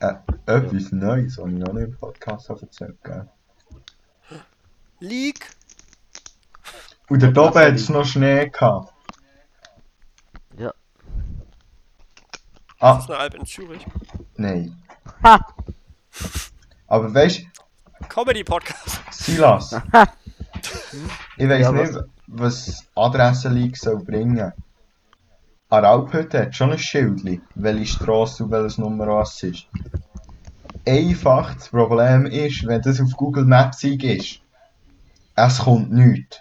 Äh, 0.00 0.14
etwas 0.46 0.92
Neues, 0.92 1.38
was 1.38 1.46
ich 1.50 1.58
noch 1.58 1.72
nicht 1.72 1.84
im 1.84 1.96
Podcast 1.96 2.48
habe 2.50 2.60
erzählt 2.62 2.98
habe. 3.08 3.28
League? 5.00 5.50
Und 7.08 7.22
Was 7.22 7.36
oben 7.36 7.60
hat 7.60 7.74
es 7.74 7.88
noch 7.88 8.04
Schnee 8.04 8.48
gehabt. 8.48 8.92
Ja. 10.58 10.72
Das 12.80 12.96
Ah, 12.96 12.98
ist 12.98 13.10
eine 13.10 13.18
Alp 13.18 13.34
in 13.34 13.46
Zürich. 13.46 13.86
nein. 14.36 14.82
Ha! 15.22 15.40
Aber 16.86 17.12
weißt 17.14 17.40
du, 17.40 18.06
Comedy-Podcast. 18.08 19.00
Silas, 19.12 19.72
ich 21.36 21.48
weiß 21.48 21.60
Ja, 21.62 21.72
nicht, 21.72 21.92
was 22.26 22.86
Adressenleak 22.94 23.76
soll 23.76 24.02
bringen. 24.04 24.52
An 25.70 25.84
Alphütte 25.84 26.40
hat 26.42 26.54
schon 26.54 26.72
ein 26.72 26.78
Schild, 26.78 27.22
welche 27.54 27.86
Strasse 27.86 28.44
und 28.44 28.50
welches 28.50 28.78
Nummer 28.78 29.20
es 29.22 29.42
ist. 29.42 29.66
Einfach 30.86 31.54
das 31.54 31.68
Problem 31.70 32.26
ist, 32.26 32.66
wenn 32.66 32.82
das 32.82 33.00
auf 33.00 33.10
Google 33.16 33.44
Maps 33.46 33.82
ist, 33.82 34.40
es 35.34 35.58
kommt 35.58 35.90
nichts. 35.92 36.38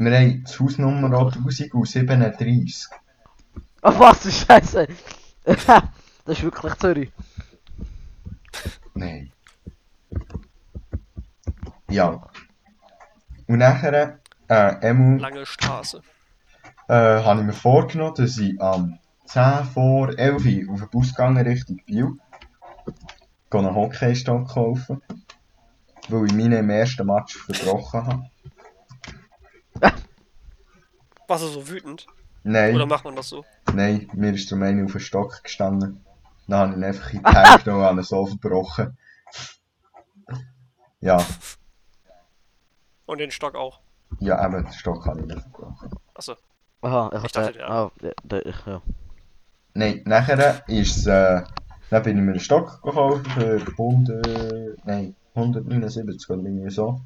Wir 0.00 0.16
haben 0.16 0.44
die 0.44 0.58
Hausnummer 0.58 1.18
auch 1.18 1.34
1037. 1.34 2.86
Ah, 3.82 3.98
was 3.98 4.18
für 4.18 4.30
Scheiße! 4.30 4.86
das 5.44 5.82
ist 6.26 6.42
wirklich 6.44 6.74
Zürich. 6.74 7.12
Nein. 8.94 9.32
Ja. 11.90 12.30
Und 13.48 13.58
nachher, 13.58 14.20
äh, 14.48 14.88
Emu, 14.88 15.18
Lange 15.18 15.44
Straße. 15.44 16.00
äh, 16.88 16.92
habe 16.94 17.40
ich 17.40 17.46
mir 17.46 17.52
vorgenommen, 17.52 18.14
dass 18.14 18.38
ich 18.38 18.60
am 18.60 19.00
10 19.24 19.64
vor 19.64 20.16
11 20.16 20.44
Uhr 20.68 20.74
auf 20.74 20.80
den 20.80 20.90
Bus 20.90 21.08
gegangen 21.08 21.44
Richtung 21.44 21.80
Biel. 21.84 22.12
Gehe 23.50 23.60
einen 23.60 23.74
Hockeystock 23.74 24.48
kaufen. 24.48 25.02
Weil 26.08 26.26
ich 26.26 26.32
meinen 26.34 26.52
im 26.52 26.70
ersten 26.70 27.06
Match 27.06 27.36
verbrochen 27.36 28.06
habe. 28.06 28.30
Warst 31.28 31.44
du 31.44 31.48
so 31.48 31.68
wütend? 31.68 32.06
Oder 32.44 32.52
Nein, 32.76 32.88
macht 32.88 33.04
man 33.04 33.14
das 33.16 33.28
so? 33.28 33.44
nein, 33.74 34.10
mir 34.14 34.32
ist 34.34 34.50
darum 34.50 34.62
einer 34.64 34.84
auf 34.86 34.92
den 34.92 35.00
Stock 35.00 35.42
gestanden. 35.44 36.04
Dann 36.46 36.58
habe 36.58 36.70
ich 36.72 36.76
ihn 36.78 36.84
einfach 36.84 37.12
in 37.12 37.22
die 37.22 37.30
Hände 37.36 37.62
genommen 37.64 37.80
und 37.82 37.86
habe 37.88 38.00
ihn 38.00 38.04
so 38.04 38.26
verbrochen. 38.26 38.98
Ja, 41.00 41.24
Und 43.06 43.18
den 43.18 43.30
Stock 43.30 43.54
auch. 43.54 43.80
ja, 44.20 44.44
eben, 44.44 44.64
den 44.64 44.72
Stock 44.72 45.06
habe 45.06 45.20
ich 45.20 45.26
nicht 45.26 45.40
verbrochen. 45.42 45.90
Achso. 46.14 46.34
Aha, 46.80 47.10
ich 47.16 47.24
Ich 47.24 47.32
dachte, 47.32 47.58
ja. 47.58 47.68
Ah, 47.68 47.90
ja, 48.02 48.10
da- 48.24 48.38
ich, 48.40 48.66
ja. 48.66 48.82
Nein, 49.74 50.02
nachher 50.06 50.62
ist 50.68 51.06
äh, 51.06 51.42
dann 51.90 52.02
bin 52.02 52.16
ich 52.18 52.22
mir 52.24 52.30
einen 52.32 52.40
Stock 52.40 52.82
gekauft 52.82 53.26
für 53.32 53.60
100, 53.78 54.84
nein, 54.84 55.14
179 55.34 56.30
oder 56.30 56.42
irgendwie 56.42 56.70
so. 56.70 57.00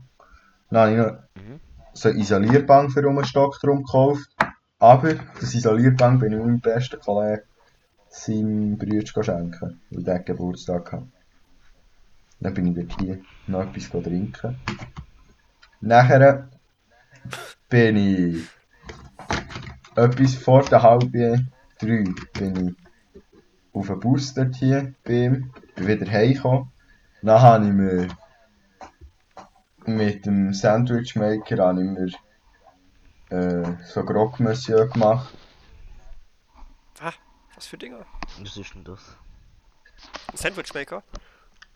Dann 0.70 0.80
habe 0.80 0.90
ich 0.92 0.96
noch 0.98 1.42
Mhm. 1.42 1.60
So 1.92 2.08
eine 2.08 2.18
Isolierband 2.18 2.92
für 2.92 3.02
den 3.02 3.24
Stock 3.24 3.58
drum 3.60 3.84
gekauft. 3.84 4.28
Aber 4.78 5.14
das 5.40 5.54
Isolierband 5.54 6.20
bin 6.20 6.32
ich 6.32 6.38
meinem 6.38 6.60
besten 6.60 7.00
Kollegen 7.00 7.42
seinem 8.08 8.76
Bruder 8.76 9.22
schenken, 9.22 9.80
weil 9.90 10.04
der 10.04 10.18
Geburtstag 10.20 10.92
hat. 10.92 11.04
Dann 12.40 12.54
bin 12.54 12.66
ich 12.66 12.74
dort 12.74 13.00
hier 13.00 13.20
noch 13.46 13.62
etwas 13.62 13.88
trinken. 13.90 14.58
Nachher 15.80 16.48
bin 17.68 17.96
ich 17.96 18.44
etwas 19.96 20.34
vor 20.34 20.62
der 20.64 20.82
halben 20.82 21.52
drei 21.78 22.04
bin 22.34 22.68
ich 22.68 22.74
auf 23.72 23.86
den 23.86 24.00
Bus 24.00 24.34
dort 24.34 24.54
hier 24.56 24.94
bei 25.04 25.12
ihm, 25.12 25.50
bin 25.74 25.86
wieder 25.86 26.10
heimgekommen. 26.10 26.70
Dann 27.22 27.40
habe 27.40 27.66
ich 27.66 27.72
mir 27.72 28.08
mit 29.88 30.26
dem 30.26 30.52
Sandwichmaker 30.52 31.58
habe 31.64 31.82
ich 31.82 31.90
mir 33.30 33.36
äh, 33.38 33.76
so 33.84 34.04
Croque 34.04 34.42
Monsieur 34.42 34.86
gemacht. 34.88 35.32
Ah, 37.00 37.12
was 37.54 37.66
für 37.66 37.78
Dinger? 37.78 38.04
Was 38.40 38.56
ist 38.56 38.74
denn 38.74 38.84
das? 38.84 39.00
Ein 40.30 40.36
Sandwichmaker? 40.36 41.02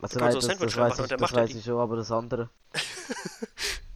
Also 0.01 0.19
Du 0.19 0.25
nein, 0.25 0.33
so 0.33 0.38
das, 0.38 0.47
das 0.49 0.59
Sandwich 0.59 0.77
weiß 0.77 0.99
machen 0.99 1.11
ich, 1.11 1.16
das 1.16 1.35
weiß 1.35 1.51
die. 1.51 1.59
ich 1.59 1.64
schon, 1.64 1.81
aber 1.81 1.97
das 1.97 2.11
andere. 2.12 2.51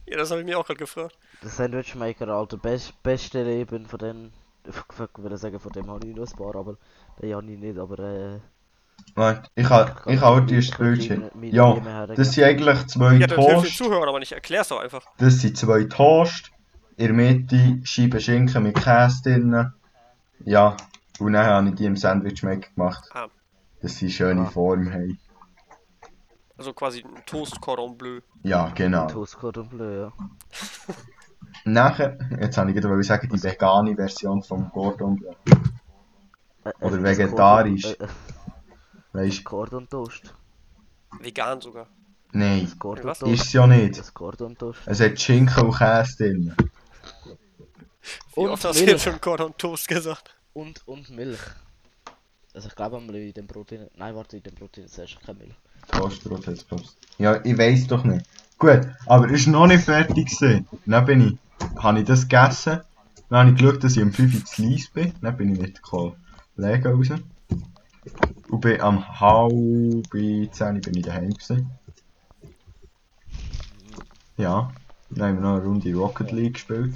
Ja, 0.07 0.17
das 0.17 0.29
habe 0.29 0.41
ich 0.41 0.45
mir 0.45 0.59
auch 0.59 0.65
gerade 0.65 0.77
gefragt. 0.79 1.17
Der 1.41 1.49
Sandwichmaker, 1.49 2.27
Alter, 2.27 2.57
best, 2.57 3.01
beste 3.01 3.43
Leben 3.43 3.85
von 3.85 3.97
dem. 3.97 4.33
Fuck, 4.69 5.13
ich 5.17 5.23
würde 5.23 5.37
sagen, 5.37 5.57
von 5.57 5.71
dem 5.71 5.89
habe 5.89 6.05
ich 6.05 6.13
noch 6.13 6.27
ein 6.29 6.35
paar, 6.35 6.53
aber 6.53 6.75
den 7.21 7.33
habe 7.33 7.49
ich 7.49 7.57
nicht, 7.57 7.77
aber 7.79 7.99
äh. 7.99 8.39
Warte, 9.15 9.49
ich 9.55 9.69
habe 9.69 10.11
ich 10.11 10.19
habe 10.21 10.41
auch 10.41 10.45
die 10.45 10.61
Bildschirm. 10.77 11.29
Ja, 11.41 12.07
das 12.07 12.33
sind 12.33 12.43
eigentlich 12.43 12.87
zwei 12.87 13.15
Ja, 13.15 13.27
Toast. 13.27 13.77
Zuhörern 13.77 14.09
aber 14.09 14.19
nicht. 14.19 14.31
Erklär's 14.31 14.69
doch 14.69 14.79
einfach. 14.79 15.05
Das 15.17 15.39
sind 15.39 15.57
zwei 15.57 15.83
Toast. 15.85 16.51
In 16.97 17.07
der 17.07 17.13
Mitte 17.15 17.79
Scheiben 17.83 18.19
Schinken 18.19 18.63
mit 18.63 18.75
Käse 18.75 19.21
drin. 19.23 19.71
Ja, 20.45 20.77
und 21.19 21.33
dann 21.33 21.45
habe 21.45 21.69
ich 21.69 21.75
die 21.75 21.85
im 21.85 21.95
Sandwichmaker 21.97 22.69
gemacht. 22.75 23.09
Ah. 23.13 23.27
Dass 23.81 23.97
sie 23.97 24.09
schöne 24.11 24.41
Ah. 24.41 24.45
Form 24.45 24.91
haben. 24.91 25.19
Also 26.57 26.73
quasi 26.73 27.03
ein 27.03 27.25
Toast 27.25 27.59
Cordon 27.59 27.97
Bleu. 27.97 28.19
Ja, 28.43 28.71
genau. 28.75 29.07
Toast 29.07 29.37
Cordon 29.39 29.67
Bleu, 29.67 30.01
ja. 30.01 30.13
Nachher, 31.65 32.17
jetzt 32.39 32.57
habe 32.57 32.71
ich 32.71 32.77
gerade 32.77 33.03
sagen, 33.03 33.29
die 33.33 33.43
vegane 33.43 33.95
Version 33.95 34.43
vom 34.43 34.69
Cordon 34.69 35.15
Bleu. 35.15 35.31
Äh, 36.63 36.71
Oder 36.81 36.97
äh, 36.97 37.01
das 37.01 37.17
vegetarisch. 37.17 37.95
Weißt 39.13 39.43
Cordon 39.43 39.87
Toast. 39.89 40.33
Vegan 41.19 41.59
sogar. 41.61 41.87
nein, 42.31 42.71
Was? 42.79 43.19
Toast. 43.19 43.33
ist 43.33 43.45
es 43.47 43.53
ja 43.53 43.67
nicht. 43.67 43.99
Das 43.99 44.13
Cordon 44.13 44.57
Toast. 44.57 44.79
Es 44.85 44.99
hat 45.01 45.19
Schinken 45.19 45.65
und 45.65 45.77
Käse 45.77 46.17
drin. 46.17 46.55
Wie 48.35 48.39
Und 48.39 48.49
oft 48.49 48.63
hast 48.65 48.75
du 48.79 48.83
Milch. 48.85 48.91
jetzt 48.93 49.03
schon 49.03 49.19
Cordon 49.21 49.53
Toast 49.57 49.87
gesagt? 49.87 50.35
Und, 50.53 50.85
und 50.87 51.09
Milch. 51.09 51.39
Also 52.53 52.67
ich 52.67 52.75
glaube 52.75 52.97
einmal 52.97 53.15
in 53.15 53.33
dem 53.33 53.47
Protein. 53.47 53.87
Nein, 53.95 54.15
warte, 54.15 54.37
in 54.37 54.43
dem 54.43 54.55
Protein 54.55 54.87
zuerst 54.87 55.19
keine 55.25 55.39
Milch. 55.39 55.53
Toastbrot 55.91 56.47
hat 56.47 56.53
es 56.55 56.67
gepasst. 56.67 56.97
Ja, 57.17 57.43
ich 57.43 57.57
weiß 57.57 57.87
doch 57.87 58.03
nicht. 58.03 58.25
Gut, 58.57 58.81
aber 59.07 59.29
es 59.31 59.45
war 59.47 59.51
noch 59.53 59.67
nicht 59.67 59.83
fertig. 59.83 60.27
gewesen. 60.29 60.67
Dann 60.85 61.05
bin 61.05 61.21
ich, 61.21 61.37
habe 61.83 61.99
ich 61.99 62.05
das 62.05 62.21
gegessen. 62.27 62.81
Dann 63.29 63.39
habe 63.39 63.49
ich 63.51 63.57
geschaut, 63.57 63.83
dass 63.83 63.95
ich 63.97 64.03
um 64.03 64.11
5 64.13 64.35
Uhr 64.35 64.45
zu 64.45 64.61
Lies 64.61 64.89
bin. 64.89 65.13
Dann 65.21 65.35
bin 65.37 65.53
ich 65.53 65.59
mit 65.59 65.81
Kollegen 65.81 66.87
raus. 66.87 67.07
Bin 68.61 68.79
am 68.79 69.19
halb 69.19 69.51
10 70.11 70.81
bin 70.81 70.97
ich 70.97 71.03
daheim 71.03 71.33
gewesen. 71.33 71.71
Ja, 74.37 74.71
dann 75.09 75.27
haben 75.27 75.35
wir 75.35 75.41
noch 75.41 75.55
eine 75.55 75.65
Runde 75.65 75.93
Rocket 75.95 76.31
League 76.31 76.53
gespielt. 76.53 76.93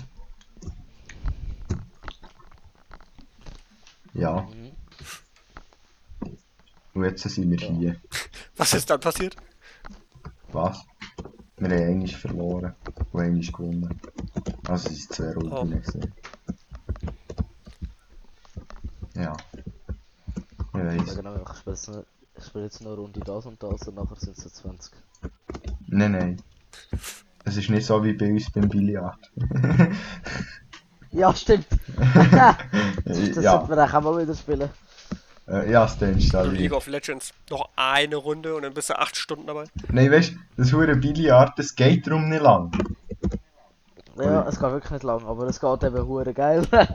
Ja, 4.14 4.48
und 6.96 7.04
jetzt 7.04 7.24
sind 7.24 7.52
wir 7.52 7.58
hier. 7.58 7.98
Was 8.56 8.74
ist 8.74 8.90
dann 8.90 9.02
passiert? 9.02 9.36
Was? 10.54 10.86
Wir 11.58 11.70
haben 11.70 11.88
eigentlich 11.90 12.16
verloren 12.16 12.74
und 13.12 13.22
eigentlich 13.22 13.52
gewonnen. 13.52 14.00
Also 14.68 14.90
es 14.90 15.10
waren 15.20 15.34
zwei 15.50 15.58
Runden. 15.60 15.84
Oh. 19.16 19.20
Ja. 19.20 19.36
Ich 20.94 21.02
Ja 21.02 21.06
weiss. 21.08 21.16
genau, 21.16 21.36
ich 21.36 21.58
spiele 21.58 21.76
jetzt, 21.76 21.88
noch- 21.90 22.06
ich 22.38 22.46
spiele 22.46 22.64
jetzt 22.66 22.82
noch 22.82 22.92
eine 22.92 23.00
Runde 23.00 23.20
das 23.22 23.46
und 23.46 23.62
das 23.64 23.88
und 23.88 23.96
nachher 23.96 24.16
sind 24.18 24.38
es 24.38 24.44
so 24.44 24.50
20. 24.50 24.94
Nein, 25.88 26.12
nein. 26.12 26.42
Es 27.46 27.58
ist 27.58 27.70
nicht 27.70 27.86
so 27.86 28.04
wie 28.04 28.14
bei 28.14 28.30
uns 28.32 28.52
beim 28.52 28.70
Billard. 28.70 29.32
Ja, 31.12 31.34
stimmt! 31.34 31.66
das 33.06 33.18
ja, 33.38 33.52
sollten 33.54 33.70
wir 33.70 33.84
auch 33.86 34.02
mal 34.02 34.22
wieder 34.22 34.36
spielen. 34.36 34.70
äh, 35.48 35.72
ja, 35.72 35.86
es 35.86 35.96
ist 36.02 36.36
Also 36.36 36.52
League 36.52 36.74
of 36.74 36.88
Legends. 36.88 37.32
Noch 37.50 37.70
eine 37.78 38.18
Runde 38.18 38.54
und 38.54 38.64
dann 38.64 38.74
bist 38.74 38.90
du 38.90 39.00
acht 39.00 39.16
Stunden 39.16 39.48
dabei. 39.48 39.64
Nein, 39.94 40.12
weißt 40.12 40.34
du, 40.34 40.36
das 40.58 40.74
hure 40.74 40.94
Billard, 40.98 41.58
das 41.58 41.74
geht 41.74 42.06
darum 42.06 42.28
nicht 42.28 42.42
lang. 42.42 42.70
Ja, 44.18 44.46
es 44.46 44.60
geht 44.60 44.72
wirklich 44.72 44.92
nicht 44.92 45.04
lang, 45.04 45.24
aber 45.26 45.48
es 45.48 45.58
geht 45.62 45.84
eben 45.84 46.06
hure 46.06 46.34
geil. 46.34 46.68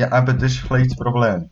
Ja, 0.00 0.18
eben, 0.18 0.38
das 0.38 0.52
ist 0.52 0.62
ein 0.62 0.68
bisschen 0.68 0.88
das 0.88 0.96
Problem. 0.96 1.50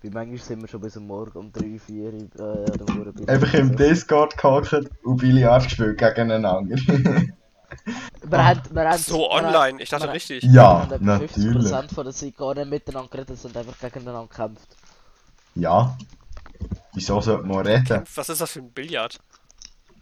Wie 0.00 0.10
manchmal 0.10 0.38
sind 0.38 0.60
wir 0.60 0.66
schon 0.68 0.80
bis 0.80 0.96
am 0.96 1.06
Morgen 1.06 1.38
um 1.38 1.52
3, 1.52 1.78
4 1.78 2.12
äh, 2.14 2.26
der 2.34 2.94
hure 2.96 3.12
Bild. 3.12 3.28
Einfach 3.28 3.54
im 3.54 3.76
Discord 3.76 4.36
gehockt 4.36 4.74
und 5.04 5.16
Billard 5.18 5.62
gespielt 5.64 5.98
gegeneinander. 5.98 6.76
Wir 8.26 8.42
haben, 8.44 8.60
wir 8.70 8.88
haben, 8.88 8.98
So 8.98 9.18
wir 9.18 9.36
haben- 9.36 9.46
online. 9.46 9.82
Ich 9.82 9.90
dachte 9.90 10.10
richtig. 10.10 10.42
Ja, 10.44 10.86
natürlich. 11.00 11.32
50% 11.32 11.92
von 11.94 12.04
der 12.04 12.14
Zeit 12.14 12.36
gar 12.36 12.54
nicht 12.54 12.70
miteinander 12.70 13.10
geredet, 13.10 13.36
sind 13.38 13.54
einfach 13.56 13.78
gegeneinander 13.78 14.26
gekämpft. 14.28 14.76
Ja. 15.54 15.96
Wieso 16.94 17.20
sollte 17.20 17.46
man 17.46 17.66
reden? 17.66 18.02
Was 18.14 18.28
ist 18.28 18.40
das 18.40 18.50
für 18.52 18.60
ein 18.60 18.70
Billard? 18.70 19.18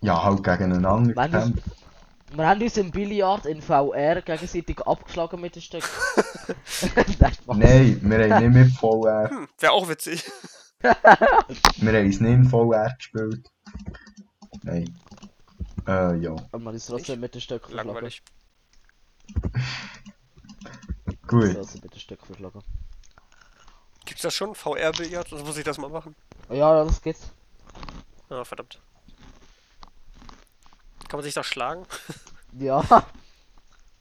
Ja, 0.01 0.23
halt 0.23 0.45
gegeneinander 0.45 1.13
gekämpft. 1.15 1.63
Wir 2.35 2.47
haben 2.49 2.63
uns 2.63 2.77
im 2.79 2.91
Billard 2.91 3.45
in 3.45 3.61
VR 3.61 4.23
gegenseitig 4.23 4.81
abgeschlagen 4.81 5.41
mit 5.41 5.55
den 5.55 5.63
Stück. 5.63 5.85
Nein, 7.47 8.01
wir 8.03 8.35
haben 8.35 8.53
nicht 8.53 8.55
mit 8.55 8.73
VR. 8.73 9.29
Hm, 9.29 9.49
wäre 9.59 9.73
auch 9.73 9.89
witzig. 9.89 10.25
Wir 10.83 11.93
haben 11.93 12.09
es 12.09 12.21
nicht 12.21 12.33
in 12.33 12.45
VR 12.45 12.93
gespielt. 12.97 13.49
Nein. 14.65 14.99
Äh, 15.87 16.17
ja. 16.17 16.35
Aber 16.51 16.59
man 16.59 16.75
ist 16.75 16.87
trotzdem 16.87 17.21
mit 17.21 17.35
den 17.35 17.41
Stück 17.41 17.69
verschlagen. 17.69 18.11
Gut. 21.29 21.55
Trotzdem 21.55 21.83
mit 21.83 21.95
den 21.95 22.01
Stück 22.01 22.27
verschlagen. 22.27 22.65
Gibt's 24.05 24.23
das 24.23 24.35
schon? 24.35 24.57
VR-Billard? 24.57 25.29
Sonst 25.29 25.45
muss 25.45 25.57
ich 25.57 25.65
das 25.65 25.79
mal 25.79 25.89
machen. 25.89 26.17
Ja, 26.51 26.83
das 26.85 27.01
geht's. 27.01 27.33
Ah, 28.29 28.43
verdammt. 28.45 28.81
Kann 31.13 31.19
man 31.19 31.25
sich 31.25 31.35
da 31.35 31.45
schlagen? 31.45 31.85
Ja. 32.59 32.83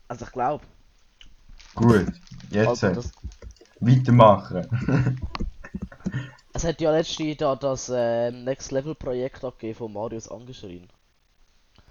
Also 0.07 0.25
ich 0.25 0.31
glaube. 0.31 0.63
Gut. 1.75 2.07
Jetzt 2.49 2.67
Also 2.69 2.89
das, 2.93 3.11
weitermachen. 3.81 5.19
es 6.53 6.63
hat 6.65 6.79
ja 6.79 6.91
letztens 6.91 7.35
da 7.37 7.55
das 7.57 7.89
äh, 7.89 8.31
Next 8.31 8.71
Level 8.71 8.95
Projekt 8.95 9.43
abgegeben 9.43 9.77
von 9.77 9.91
Marius 9.93 10.29
angeschrien. 10.29 10.87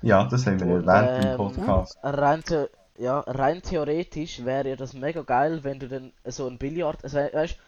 ja, 0.00 0.24
das 0.24 0.46
haben 0.46 0.58
wir 0.60 0.66
Und, 0.66 0.88
erwähnt 0.88 1.24
im 1.24 1.30
ähm, 1.32 1.36
Podcast. 1.36 1.98
Rein, 2.02 2.42
the 2.46 2.64
ja, 2.98 3.20
rein 3.20 3.60
theoretisch 3.62 4.42
wäre 4.44 4.70
ja 4.70 4.76
das 4.76 4.94
mega 4.94 5.20
geil, 5.20 5.62
wenn 5.64 5.78
du 5.80 5.88
dann 5.88 6.12
so 6.24 6.46
ein 6.46 6.56
Billard, 6.56 7.02
also 7.04 7.18
we- 7.18 7.30
weißt, 7.32 7.58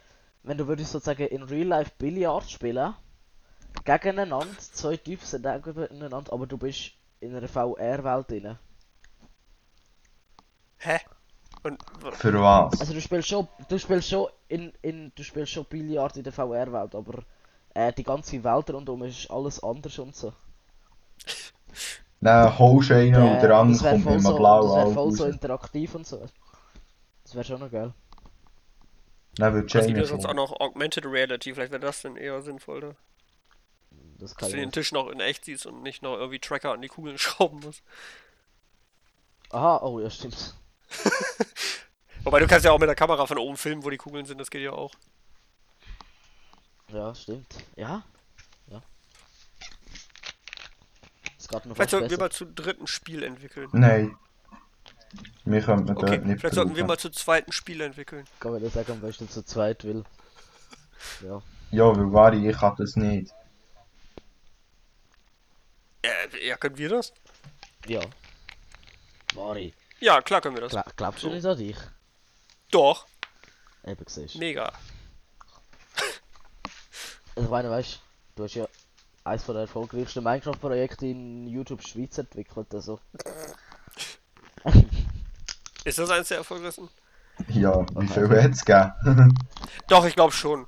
wenn 0.42 0.56
du 0.58 0.66
würdest 0.68 0.92
sozusagen 0.92 1.26
in 1.28 1.42
Real 1.42 1.66
Life 1.68 1.92
Billard 1.98 2.50
spielen, 2.50 2.94
gegeneinander, 3.84 4.48
zwei 4.58 4.96
Typen 4.96 5.24
sind 5.26 5.46
auch 5.46 5.60
gegeneinander, 5.62 6.32
aber 6.32 6.46
du 6.46 6.56
bist 6.58 6.92
in 7.22 7.35
einer 7.37 7.48
VR-Welt 7.48 8.30
drin. 8.30 8.58
Hä? 10.78 10.98
Und 11.62 11.82
Für 12.12 12.32
was? 12.42 12.76
Also 12.78 12.92
du 12.94 13.00
spielst 13.00 13.28
schon, 13.28 13.48
du 13.68 13.78
spielst 13.78 14.08
schon 14.11 14.28
in, 14.48 14.72
in, 14.82 15.12
du 15.14 15.22
spielst 15.24 15.52
schon 15.52 15.66
Billard 15.66 16.16
in 16.18 16.24
der 16.24 16.32
VR-Welt, 16.32 16.94
aber 16.94 17.24
äh, 17.74 17.92
die 17.94 18.04
ganze 18.04 18.44
Welt 18.44 18.70
rundum 18.70 19.02
ist 19.04 19.30
alles 19.30 19.62
anders 19.62 19.98
und 19.98 20.14
so. 20.16 20.35
Dann 22.22 22.58
holst 22.58 22.88
du 22.90 22.94
einen 22.96 23.22
und 23.22 23.42
der 23.42 23.50
Äh, 23.50 23.52
andere 23.52 23.82
wäre 23.82 23.98
kommt 23.98 23.98
voll, 23.98 24.20
mit 24.20 24.20
so, 24.20 24.35
blauen 24.35 24.62
das 24.62 24.74
wär 24.74 24.87
Auge 24.87 24.87
voll 24.87 25.11
raus. 25.11 25.16
so 25.16 25.26
interaktiv 25.26 25.94
und 25.94 26.06
so. 26.06 26.30
Das 27.24 27.35
wäre 27.35 27.44
schon 27.44 27.61
noch 27.61 27.70
geil. 27.72 27.94
Dann 29.37 29.52
wird 29.54 29.70
es 29.74 29.85
gibt 29.87 29.98
ja 29.98 30.04
Jamie 30.04 30.04
sonst 30.04 30.24
auch 30.26 30.35
noch 30.35 30.52
Augmented 30.61 31.04
Reality. 31.06 31.54
Vielleicht 31.54 31.72
wäre 31.72 31.80
das 31.80 32.02
dann 32.02 32.16
eher 32.16 32.40
sinnvoll, 32.42 32.80
ne? 32.80 32.96
Das 34.22 34.37
kann 34.37 34.46
Dass 34.46 34.52
du 34.52 34.56
ich 34.56 34.62
den. 34.62 34.72
Tisch 34.72 34.92
noch 34.92 35.08
in 35.08 35.18
echt 35.18 35.44
siehst 35.44 35.66
und 35.66 35.82
nicht 35.82 36.02
noch 36.02 36.14
irgendwie 36.14 36.38
Tracker 36.38 36.72
an 36.72 36.80
die 36.80 36.88
Kugeln 36.88 37.18
schrauben 37.18 37.61
musst. 37.61 37.82
Aha, 39.50 39.80
oh 39.82 40.00
ja, 40.00 40.08
stimmt. 40.08 40.54
Wobei 42.24 42.38
du 42.38 42.46
kannst 42.46 42.64
ja 42.64 42.70
auch 42.70 42.78
mit 42.78 42.88
der 42.88 42.94
Kamera 42.94 43.26
von 43.26 43.37
oben 43.37 43.56
filmen, 43.56 43.85
wo 43.85 43.90
die 43.90 43.96
Kugeln 43.96 44.24
sind, 44.24 44.38
das 44.38 44.50
geht 44.50 44.62
ja 44.62 44.72
auch. 44.72 44.92
Ja, 46.92 47.14
stimmt. 47.14 47.52
Ja? 47.74 48.04
Ja. 48.68 48.80
Es 51.37 51.48
geht 51.48 51.66
noch 51.66 51.74
Vielleicht 51.74 51.90
sollten 51.90 52.11
wir 52.11 52.18
mal 52.18 52.30
zu 52.30 52.46
dritten 52.46 52.87
Spiel 52.87 53.24
entwickeln. 53.24 53.68
Nein. 53.72 54.16
Wir 55.44 55.61
können 55.62 55.87
dort 55.87 55.98
Okay, 55.98 56.18
nicht 56.18 56.40
vielleicht 56.40 56.54
sollten 56.54 56.76
wir 56.76 56.85
mal 56.85 56.98
zu 56.98 57.11
zweiten 57.11 57.50
Spiel 57.50 57.80
entwickeln. 57.80 58.24
Kann 58.38 58.52
man 58.52 58.62
das 58.62 58.74
sagen, 58.74 58.92
am 58.92 59.00
besten 59.00 59.28
zu 59.28 59.44
zweit 59.44 59.85
will. 59.85 60.04
Ja. 61.20 61.42
Ja, 61.72 61.96
weil 61.96 62.12
Vari, 62.12 62.48
ich 62.48 62.56
kann 62.56 62.76
das 62.78 62.94
nicht. 62.94 63.35
Äh, 66.02 66.46
ja, 66.48 66.56
können 66.56 66.76
wir 66.78 66.88
das? 66.88 67.12
Ja. 67.86 68.00
Mari. 69.34 69.72
Ja, 70.00 70.20
klar 70.20 70.40
können 70.40 70.56
wir 70.56 70.62
das. 70.62 70.72
Gla 70.72 70.84
glaubst 70.96 71.22
du 71.22 71.28
So. 71.28 71.34
nicht 71.34 71.46
an 71.46 71.56
dich? 71.56 71.76
Doch, 72.70 73.06
Eben 73.84 74.04
siehst 74.06 74.36
mega. 74.36 74.72
Ich 77.34 77.48
meine, 77.48 77.70
weißt 77.70 77.98
du, 78.36 78.44
hast 78.44 78.54
ja 78.54 78.66
eines 79.24 79.46
der 79.46 79.54
erfolgreichsten 79.54 80.22
Minecraft-Projekte 80.22 81.06
in 81.06 81.46
YouTube 81.48 81.82
Schweiz 81.82 82.18
entwickelt, 82.18 82.74
also. 82.74 83.00
Ist 85.84 85.98
das 85.98 86.10
eins 86.10 86.28
der 86.28 86.38
erfolgreichsten? 86.38 86.88
Ja, 87.48 87.84
wie 87.96 88.06
viel 88.06 88.28
hätte 88.28 88.50
es? 88.50 88.64
Doch, 89.88 90.04
ich 90.04 90.14
glaube 90.14 90.32
schon. 90.32 90.66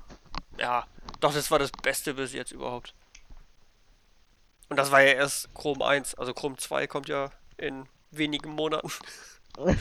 Ja, 0.57 0.87
doch, 1.19 1.33
das 1.33 1.51
war 1.51 1.59
das 1.59 1.71
Beste 1.71 2.13
bis 2.15 2.33
jetzt 2.33 2.51
überhaupt. 2.51 2.93
Und 4.75 4.79
das 4.79 4.91
war 4.91 4.99
ja 5.01 5.13
erst 5.13 5.53
Chrome 5.55 5.85
1, 5.85 6.15
also 6.15 6.33
Chrome 6.33 6.57
2 6.57 6.85
kommt 6.87 7.07
ja 7.07 7.29
in 7.55 7.87
wenigen 8.11 8.51
Monaten. 8.51 8.91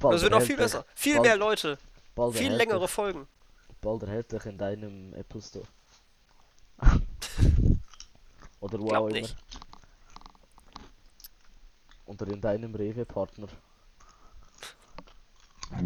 Das 0.00 0.22
wird 0.22 0.30
noch 0.30 0.40
viel 0.42 0.56
besser. 0.56 0.84
Viel 0.94 1.14
bald- 1.16 1.26
mehr 1.26 1.36
Leute, 1.36 1.78
Bald 2.14 2.36
viel 2.36 2.52
längere 2.52 2.82
dich- 2.82 2.90
Folgen. 2.90 3.26
Bald 3.80 4.02
erhält 4.04 4.30
dich 4.30 4.44
in 4.46 4.56
deinem 4.56 5.12
Apple 5.14 5.42
Store. 5.42 5.64
Oder 8.60 8.78
wo 8.78 8.86
Glaub 8.86 9.02
auch 9.04 9.08
immer. 9.08 9.18
nicht. 9.20 9.36
Oder 12.06 12.28
in 12.28 12.40
deinem 12.40 12.72
Rewe-Partner. 12.72 13.48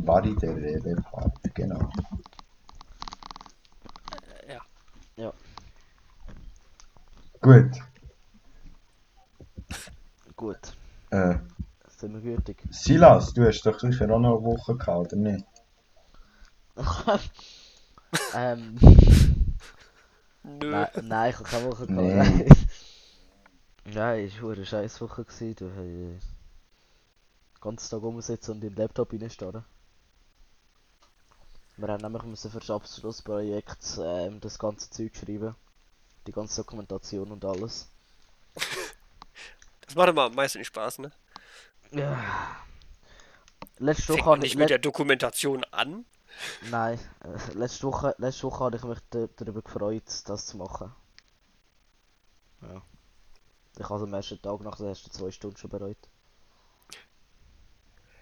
Vari, 0.04 0.36
der 0.36 0.54
Rewe-Partner, 0.56 1.50
genau. 1.54 1.90
Äh, 4.46 4.52
ja. 4.52 4.60
Ja. 5.16 5.32
Gut. 7.40 7.70
Gut. 10.42 10.74
Äh, 11.10 11.36
Sind 11.86 12.14
wir 12.14 12.34
gütig. 12.34 12.60
Silas, 12.68 13.32
du 13.32 13.46
hast 13.46 13.64
doch 13.64 13.78
sicher 13.78 14.10
auch 14.10 14.18
noch 14.18 14.38
eine 14.38 14.44
Woche 14.44 14.76
gehabt, 14.76 15.12
oder 15.12 15.16
nicht? 15.22 15.46
ähm, 18.34 18.76
nein, 20.42 20.88
nein, 21.00 21.30
ich 21.30 21.38
habe 21.38 21.48
keine 21.48 21.70
Woche 21.70 21.86
gehabt. 21.86 22.36
Nee. 22.36 22.48
Nein, 23.94 24.24
es 24.24 24.42
war 24.42 24.52
eine 24.52 24.66
scheiß 24.66 25.00
Woche. 25.00 25.24
Gewesen. 25.24 25.54
Du 25.54 25.70
hast 25.70 25.76
äh, 25.78 25.84
den 25.84 26.20
ganzen 27.60 27.90
Tag 27.90 28.02
rumsitzen 28.02 28.54
und 28.54 28.64
in 28.64 28.70
den 28.70 28.76
Laptop 28.76 29.12
reinstarren. 29.12 29.64
Wir 31.76 31.86
haben 31.86 32.02
nämlich 32.02 32.24
müssen 32.24 32.50
für 32.50 32.58
das 32.58 32.70
Abschlussprojekt 32.70 34.00
ähm, 34.02 34.40
das 34.40 34.58
ganze 34.58 34.90
Zeug 34.90 35.14
schreiben. 35.14 35.54
Die 36.26 36.32
ganze 36.32 36.62
Dokumentation 36.62 37.30
und 37.30 37.44
alles. 37.44 37.92
Das 39.92 39.96
macht 39.98 40.08
immer 40.08 40.22
am 40.22 40.34
meisten 40.34 40.64
Spaß, 40.64 41.00
ne? 41.00 41.12
Ja. 41.90 42.18
Letzte 43.76 44.04
Fängt 44.14 44.20
Woche 44.20 44.30
man 44.30 44.36
habe 44.36 44.46
ich. 44.46 44.52
nicht 44.54 44.58
mit 44.58 44.70
der 44.70 44.78
Dokumentation 44.78 45.64
an? 45.64 46.06
Nein, 46.70 46.98
äh, 47.24 47.52
letzte 47.52 47.86
Woche, 47.88 48.14
letzte 48.16 48.44
Woche 48.44 48.64
habe 48.64 48.76
ich 48.78 48.84
mich 48.84 48.98
da- 49.10 49.26
darüber 49.36 49.60
gefreut, 49.60 50.04
das 50.24 50.46
zu 50.46 50.56
machen. 50.56 50.94
Ja. 52.62 52.80
Ich 53.78 53.86
habe 53.86 54.04
am 54.04 54.14
ersten 54.14 54.40
Tag 54.40 54.60
nach 54.62 54.76
den 54.76 54.86
ersten 54.86 55.10
zwei 55.10 55.30
Stunden 55.30 55.58
schon 55.58 55.68
bereut. 55.68 55.98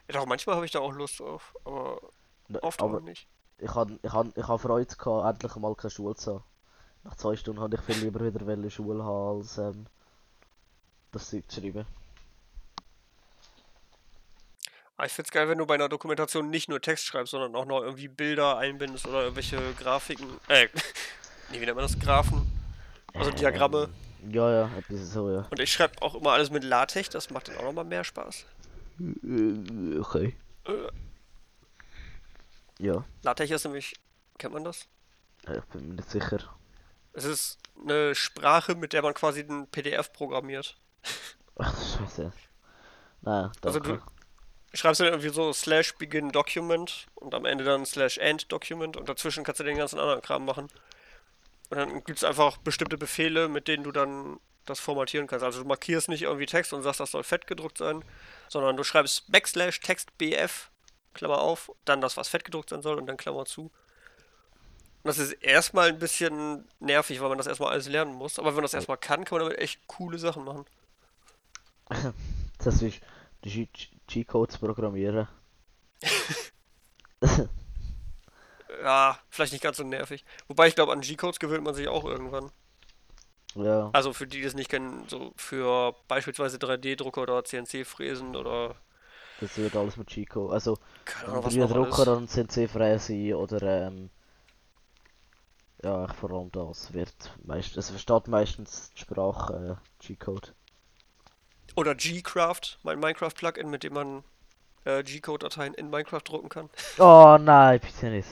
Ja, 0.09 0.19
doch, 0.19 0.27
manchmal 0.27 0.57
habe 0.57 0.67
ich 0.67 0.73
da 0.73 0.81
auch 0.81 0.93
Lust 0.93 1.21
drauf, 1.21 1.55
aber 1.65 2.01
Ne, 2.49 2.61
oft 2.65 2.83
aber 2.83 2.97
auch 2.97 3.01
nicht. 3.03 3.29
ich 3.59 3.73
habe 3.73 3.97
ich 4.03 4.13
hab, 4.13 4.37
ich 4.37 4.49
hab 4.49 4.61
Freude 4.61 4.97
gehabt, 4.97 5.35
endlich 5.45 5.55
mal 5.55 5.77
keine 5.77 5.91
Schule 5.93 6.17
zu 6.17 6.35
haben. 6.35 6.45
Nach 7.05 7.15
zwei 7.15 7.37
Stunden 7.37 7.61
hatte 7.63 7.77
ich 7.77 7.83
viel 7.83 8.03
lieber 8.05 8.19
wieder 8.25 8.45
wollen 8.45 8.69
Schule 8.73 9.05
haben, 9.05 9.39
als 9.39 9.57
ähm, 9.59 9.87
das 11.13 11.31
zu 11.31 11.43
schreiben. 11.51 11.87
Aber 14.97 15.07
ich 15.07 15.13
find's 15.13 15.31
geil, 15.31 15.49
wenn 15.49 15.57
du 15.59 15.65
bei 15.67 15.75
einer 15.75 15.89
Dokumentation 15.89 16.51
nicht 16.51 16.69
nur 16.69 16.81
Text 16.81 17.07
schreibst, 17.07 17.31
sondern 17.31 17.55
auch 17.57 17.65
noch 17.65 17.81
irgendwie 17.81 18.09
Bilder 18.09 18.59
einbindest 18.59 19.07
oder 19.07 19.23
irgendwelche 19.23 19.59
Grafiken. 19.75 20.29
Äh, 20.49 20.69
nee, 21.51 21.61
wie 21.61 21.65
nennt 21.65 21.77
man 21.77 21.87
das? 21.87 21.99
Graphen. 21.99 22.47
Also 23.15 23.31
Diagramme. 23.31 23.89
Ähm, 24.23 24.31
ja, 24.31 24.51
ja, 24.53 24.71
etwas 24.77 25.11
so, 25.13 25.31
ja. 25.31 25.47
Und 25.51 25.59
ich 25.59 25.73
schreibe 25.73 26.03
auch 26.03 26.15
immer 26.15 26.33
alles 26.33 26.51
mit 26.51 26.65
LaTeX, 26.65 27.09
das 27.09 27.31
macht 27.31 27.49
dann 27.49 27.57
auch 27.57 27.63
nochmal 27.65 27.85
mehr 27.87 28.05
Spaß. 28.05 28.45
Äh, 29.01 29.99
Okay. 29.99 30.37
Äh, 30.67 30.89
Ja, 32.79 33.03
LaTeX 33.23 33.51
ist 33.51 33.65
nämlich, 33.65 33.95
kennt 34.37 34.53
man 34.53 34.65
das? 34.65 34.87
ich 35.45 35.65
bin 35.73 35.89
mir 35.89 35.95
nicht 35.95 36.11
sicher. 36.11 36.41
Es 37.15 37.25
ist 37.25 37.59
eine 37.83 38.15
Sprache, 38.15 38.75
mit 38.75 38.93
der 38.93 39.01
man 39.01 39.15
quasi 39.15 39.47
den 39.47 39.67
PDF 39.69 40.13
programmiert. 40.13 40.77
Ach, 41.59 41.75
scheiße. 41.99 42.33
Nein, 43.23 43.53
danke. 43.61 43.67
Also 43.67 43.81
du 43.81 43.99
schreibst 44.73 45.01
dann 45.01 45.09
irgendwie 45.09 45.29
so 45.29 45.53
slash 45.53 45.95
begin 45.97 46.31
document 46.33 47.07
und 47.15 47.35
am 47.35 47.45
Ende 47.45 47.65
dann 47.65 47.85
slash 47.85 48.19
end 48.19 48.51
document 48.51 48.97
und 48.97 49.09
dazwischen 49.09 49.45
kannst 49.45 49.61
du 49.61 49.65
den 49.65 49.77
ganzen 49.77 49.99
anderen 49.99 50.23
Kram 50.23 50.45
machen. 50.45 50.69
Und 51.71 51.77
dann 51.77 52.05
gibt 52.05 52.19
es 52.19 52.25
einfach 52.25 52.57
bestimmte 52.59 52.99
Befehle, 52.99 53.49
mit 53.49 53.69
denen 53.69 53.85
du 53.85 53.93
dann 53.93 54.41
das 54.67 54.81
formatieren 54.81 55.27
kannst. 55.27 55.45
Also 55.45 55.63
du 55.63 55.69
markierst 55.69 56.09
nicht 56.09 56.23
irgendwie 56.23 56.47
Text 56.47 56.73
und 56.73 56.83
sagst, 56.83 57.01
das 57.01 57.11
soll 57.11 57.25
fett 57.25 57.47
gedruckt 57.47 57.79
sein, 57.79 58.05
sondern 58.49 58.77
du 58.77 58.85
schreibst 58.85 59.31
backslash 59.31 59.81
text 59.81 60.17
bf, 60.19 60.71
Klammer 61.15 61.41
auf, 61.41 61.73
dann 61.85 62.01
das, 62.01 62.17
was 62.17 62.29
fett 62.29 62.45
gedruckt 62.45 62.71
sein 62.71 62.83
soll 62.83 62.99
und 62.99 63.07
dann 63.07 63.17
Klammer 63.17 63.45
zu. 63.45 63.71
Und 65.03 65.09
das 65.09 65.19
ist 65.19 65.33
erstmal 65.33 65.89
ein 65.89 65.99
bisschen 65.99 66.69
nervig, 66.79 67.21
weil 67.21 67.31
man 67.31 67.39
das 67.39 67.47
erstmal 67.47 67.73
alles 67.73 67.89
lernen 67.89 68.13
muss. 68.15 68.39
Aber 68.39 68.49
wenn 68.49 68.57
man 68.57 68.65
das 68.65 68.75
erstmal 68.75 68.99
kann, 68.99 69.25
kann 69.25 69.39
man 69.39 69.49
damit 69.49 69.59
echt 69.59 69.87
coole 69.87 70.19
Sachen 70.19 70.45
machen. 70.45 70.67
Das 72.63 72.83
ist 72.83 73.01
G-Codes 74.07 74.59
programmieren. 74.59 75.29
Ja, 78.83 79.19
vielleicht 79.29 79.53
nicht 79.53 79.63
ganz 79.63 79.77
so 79.77 79.85
nervig. 79.85 80.25
Wobei 80.49 80.69
ich 80.69 80.75
glaube, 80.75 80.93
an 80.93 81.01
G-Codes 81.01 81.39
gewöhnt 81.39 81.65
man 81.65 81.75
sich 81.75 81.89
auch 81.89 82.05
irgendwann. 82.05 82.51
ja. 83.55 83.91
Also 83.93 84.13
für 84.13 84.27
die, 84.27 84.39
die 84.41 84.45
es 84.45 84.55
nicht 84.55 84.71
kennen, 84.71 85.05
so 85.09 85.33
für 85.37 85.95
beispielsweise 86.09 86.57
3D-Drucker 86.57 87.23
oder 87.23 87.45
CNC-Fräsen 87.45 88.37
oder 88.37 88.77
Das 89.41 89.57
wird 89.59 89.77
alles 89.77 89.97
mit 89.97 90.09
G-Code. 90.09 90.53
Also, 90.53 90.79
keine 91.05 91.33
Ahnung, 91.33 91.45
was 91.45 91.55
Drei 91.55 91.61
noch 91.61 91.75
alles. 91.75 91.97
Drucker 91.97 92.17
und 92.17 92.31
CNC-Fräse 92.31 93.37
oder 93.37 93.89
ähm. 93.89 94.11
Ja, 95.83 96.07
vor 96.09 96.31
allem 96.33 96.53
das 96.53 96.93
wird 96.93 97.15
meist, 97.43 97.75
es 97.79 97.89
versteht 97.89 98.29
meistens 98.29 98.91
die 98.93 99.01
Sprache 99.01 99.79
äh, 99.81 100.07
G-Code. 100.07 100.49
Oder 101.77 101.95
G-Craft, 101.95 102.79
mein 102.83 102.99
Minecraft-Plugin, 102.99 103.69
mit 103.71 103.83
dem 103.85 103.95
man 103.95 104.25
äh, 104.85 105.03
G-Code-Dateien 105.03 105.75
in 105.75 105.91
Minecraft 105.91 106.23
drucken 106.25 106.49
kann. 106.49 106.71
Oh 106.99 107.39
nein, 107.41 107.81
bitte 107.81 108.11
nicht. 108.11 108.29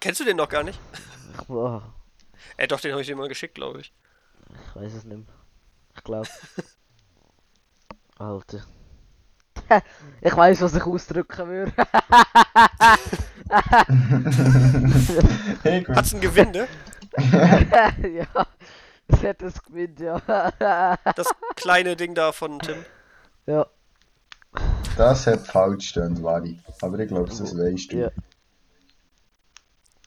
Kennst 0.00 0.20
du 0.20 0.24
den 0.24 0.36
noch 0.36 0.48
gar 0.48 0.62
nicht? 0.62 0.78
Oh, 1.48 1.80
Äh, 2.56 2.66
doch, 2.68 2.80
den 2.80 2.92
habe 2.92 3.02
ich 3.02 3.06
dir 3.08 3.16
mal 3.16 3.28
geschickt, 3.28 3.54
glaube 3.54 3.80
ich. 3.80 3.92
ich 4.48 4.76
weiß 4.76 4.94
es 4.94 5.04
nicht. 5.04 5.28
Ich 5.96 6.04
glaube. 6.04 6.28
Alter. 8.18 8.64
ich 10.20 10.36
weiß, 10.36 10.60
was 10.62 10.74
ich 10.74 10.82
ausdrücken 10.82 11.48
würde. 11.48 11.72
hey. 15.62 15.84
Hat's 15.84 16.14
ein 16.14 16.20
Gewinde? 16.20 16.68
ja, 17.18 18.46
es 19.12 19.22
hätte 19.22 19.46
es 19.46 19.62
gewinnt, 19.62 20.00
ja. 20.00 20.18
Das 21.16 21.28
kleine 21.56 21.96
Ding 21.96 22.14
da 22.14 22.32
von 22.32 22.58
Tim. 22.60 22.84
ja, 23.46 23.66
Das 24.96 25.26
hat 25.26 25.46
falsch 25.46 25.88
stehen, 25.90 26.22
Wari. 26.22 26.58
Aber 26.82 26.98
ich 26.98 27.08
glaube, 27.08 27.28
das 27.28 27.40
weißt 27.40 27.92
du. 27.92 27.96
ja. 27.96 28.10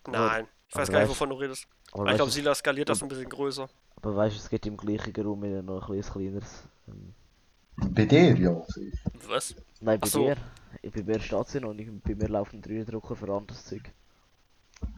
Nein, 0.07 0.47
ich 0.69 0.75
weiß 0.75 0.89
aber 0.89 0.93
gar 0.93 0.99
nicht, 1.01 1.09
wovon 1.09 1.29
du 1.29 1.35
redest. 1.35 1.67
Aber 1.93 2.09
ich 2.09 2.15
glaube, 2.15 2.31
Sila 2.31 2.55
skaliert 2.55 2.89
das 2.89 3.01
ein 3.01 3.07
bisschen 3.07 3.29
größer. 3.29 3.69
aber 3.97 4.15
weißt, 4.15 4.35
du, 4.35 4.39
es 4.39 4.49
geht 4.49 4.65
im 4.65 4.77
gleichen 4.77 5.13
Raum 5.23 5.43
in 5.43 5.63
noch 5.65 5.81
ein 5.81 5.85
kleines 5.85 6.11
kleineres. 6.11 6.63
Ähm, 6.87 7.13
Bei 7.93 8.05
dir, 8.05 8.35
ja. 8.35 8.61
Was? 9.27 9.55
Nein, 9.79 9.99
bei 9.99 10.07
so. 10.07 10.23
mir. 10.25 10.35
Ich- 10.81 10.91
Bei 10.91 11.03
mir 11.03 11.19
steht 11.19 11.47
sie 11.47 11.59
noch 11.61 11.73
nicht. 11.73 11.89
Bei 12.03 12.15
mir 12.15 12.27
laufen 12.27 12.61
drei 12.61 12.83
Drucker 12.83 13.15
für 13.15 13.31
anderes 13.33 13.65
Zeug. 13.65 13.83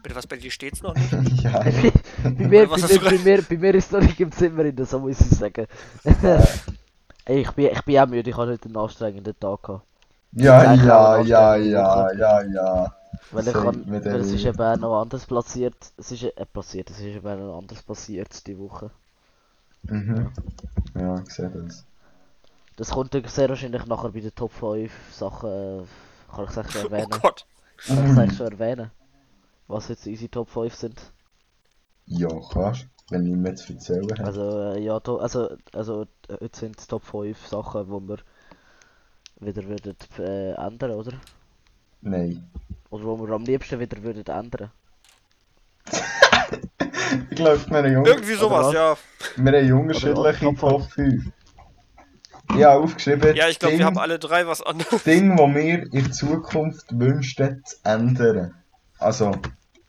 Bitte, 0.02 0.14
was 0.16 0.26
bei 0.26 0.36
dir 0.36 0.50
steht's 0.50 0.82
noch 0.82 0.94
nicht? 0.94 1.12
ja, 1.42 1.60
bei, 1.60 2.48
mir, 2.48 2.68
bei, 2.68 2.76
mir, 2.88 3.00
bei, 3.00 3.18
mir, 3.18 3.42
bei 3.42 3.56
mir 3.56 3.74
ist 3.74 3.86
es 3.86 3.92
noch 3.92 4.00
nicht 4.00 4.20
im 4.20 4.32
Zimmer 4.32 4.64
in 4.64 4.84
so 4.84 4.98
muss 5.00 5.20
ich 5.20 5.26
sagen. 5.30 5.66
Ey, 7.24 7.40
ich, 7.42 7.50
bin, 7.52 7.66
ich 7.72 7.82
bin 7.82 7.98
auch 7.98 8.06
müde, 8.06 8.30
ich 8.30 8.36
habe 8.36 8.52
heute 8.52 8.66
einen 8.66 8.76
anstrengenden 8.76 9.38
Tag 9.38 9.62
gehabt. 9.62 9.84
ja, 10.32 10.74
Ich 10.74 10.82
ja, 10.82 11.18
ja, 11.22 11.56
ja, 11.56 12.12
ja, 12.12 12.42
ja. 12.42 12.94
Weil, 13.30 13.48
ich 13.48 13.52
kann, 13.52 13.84
weil 13.88 14.20
es 14.20 14.32
ist 14.32 14.44
eben 14.44 14.80
noch 14.80 15.00
anders 15.02 15.26
platziert. 15.26 15.76
Es 15.96 16.12
ist 16.12 16.22
äh, 16.24 16.46
platziert, 16.46 16.90
es 16.90 16.98
ist 16.98 17.04
eben 17.16 17.46
noch 17.46 17.58
anders 17.58 17.82
passiert 17.82 18.46
die 18.46 18.58
Woche. 18.58 18.90
Mhm. 19.84 20.32
Ja, 20.94 21.20
ich 21.26 21.30
sehe 21.32 21.50
das. 21.50 21.84
Das 22.76 22.90
kommt 22.90 23.14
dann 23.14 23.24
sehr 23.26 23.48
wahrscheinlich 23.48 23.86
nachher 23.86 24.10
bei 24.10 24.20
den 24.20 24.34
Top 24.34 24.52
5 24.52 24.92
Sachen, 25.12 25.50
äh, 25.50 25.82
kann 26.34 26.44
ich 26.44 26.56
es 26.56 26.72
schon 26.72 26.82
Oh 26.92 26.94
erwähnen. 26.94 27.10
Gott. 27.22 27.46
Kann 27.86 28.24
ich 28.24 28.30
es 28.32 28.36
schon 28.36 28.52
erwähnen? 28.52 28.90
Was 29.68 29.88
jetzt 29.88 30.06
unsere 30.06 30.30
Top 30.30 30.48
5 30.50 30.74
sind. 30.74 31.12
Ja, 32.06 32.28
kannst 32.52 32.86
wenn 33.10 33.24
ich 33.26 33.36
mir 33.36 33.54
zu 33.54 33.72
erzählen 33.72 34.02
habe. 34.10 34.24
Also, 34.24 34.60
äh, 34.72 34.80
ja, 34.80 34.98
also, 34.98 35.56
also, 35.72 36.02
äh, 36.28 36.34
heute 36.40 36.58
sind 36.58 36.78
es 36.78 36.86
Top 36.86 37.04
5 37.04 37.46
Sachen, 37.46 37.88
wo 37.88 38.00
wir 38.00 38.18
wieder 39.40 39.62
würden 39.64 39.96
äh, 40.18 40.52
ändern, 40.52 40.90
oder? 40.92 41.12
Nein. 42.00 42.48
Oder 42.90 43.04
wo 43.04 43.18
wir 43.26 43.34
am 43.34 43.44
liebsten 43.44 43.78
wieder 43.78 44.02
würden 44.02 44.24
ändern. 44.26 44.70
Ich 47.30 47.36
glaube, 47.36 47.60
wir 47.68 47.76
haben, 47.78 47.92
jung- 47.92 48.06
Irgendwie 48.06 48.34
sowas, 48.34 48.66
was? 48.66 48.74
ja. 48.74 48.96
wir 49.36 49.52
haben 49.62 49.80
unterschiedliche 49.80 50.40
Top 50.40 50.58
Top 50.58 50.82
5. 50.90 51.24
Ich 52.50 52.64
habe 52.64 52.82
aufgeschrieben, 52.82 53.36
Ja, 53.36 53.48
ich 53.48 53.58
glaube, 53.58 53.72
Ding, 53.72 53.78
wir 53.80 53.86
haben 53.86 53.98
alle 53.98 54.18
drei 54.18 54.46
was 54.46 54.62
anderes. 54.62 55.04
Dinge, 55.04 55.36
die 55.36 55.54
wir 55.54 55.92
in 55.92 56.12
Zukunft 56.12 56.86
wünschen 56.98 57.62
zu 57.64 57.76
ändern. 57.84 58.54
Also, 58.98 59.32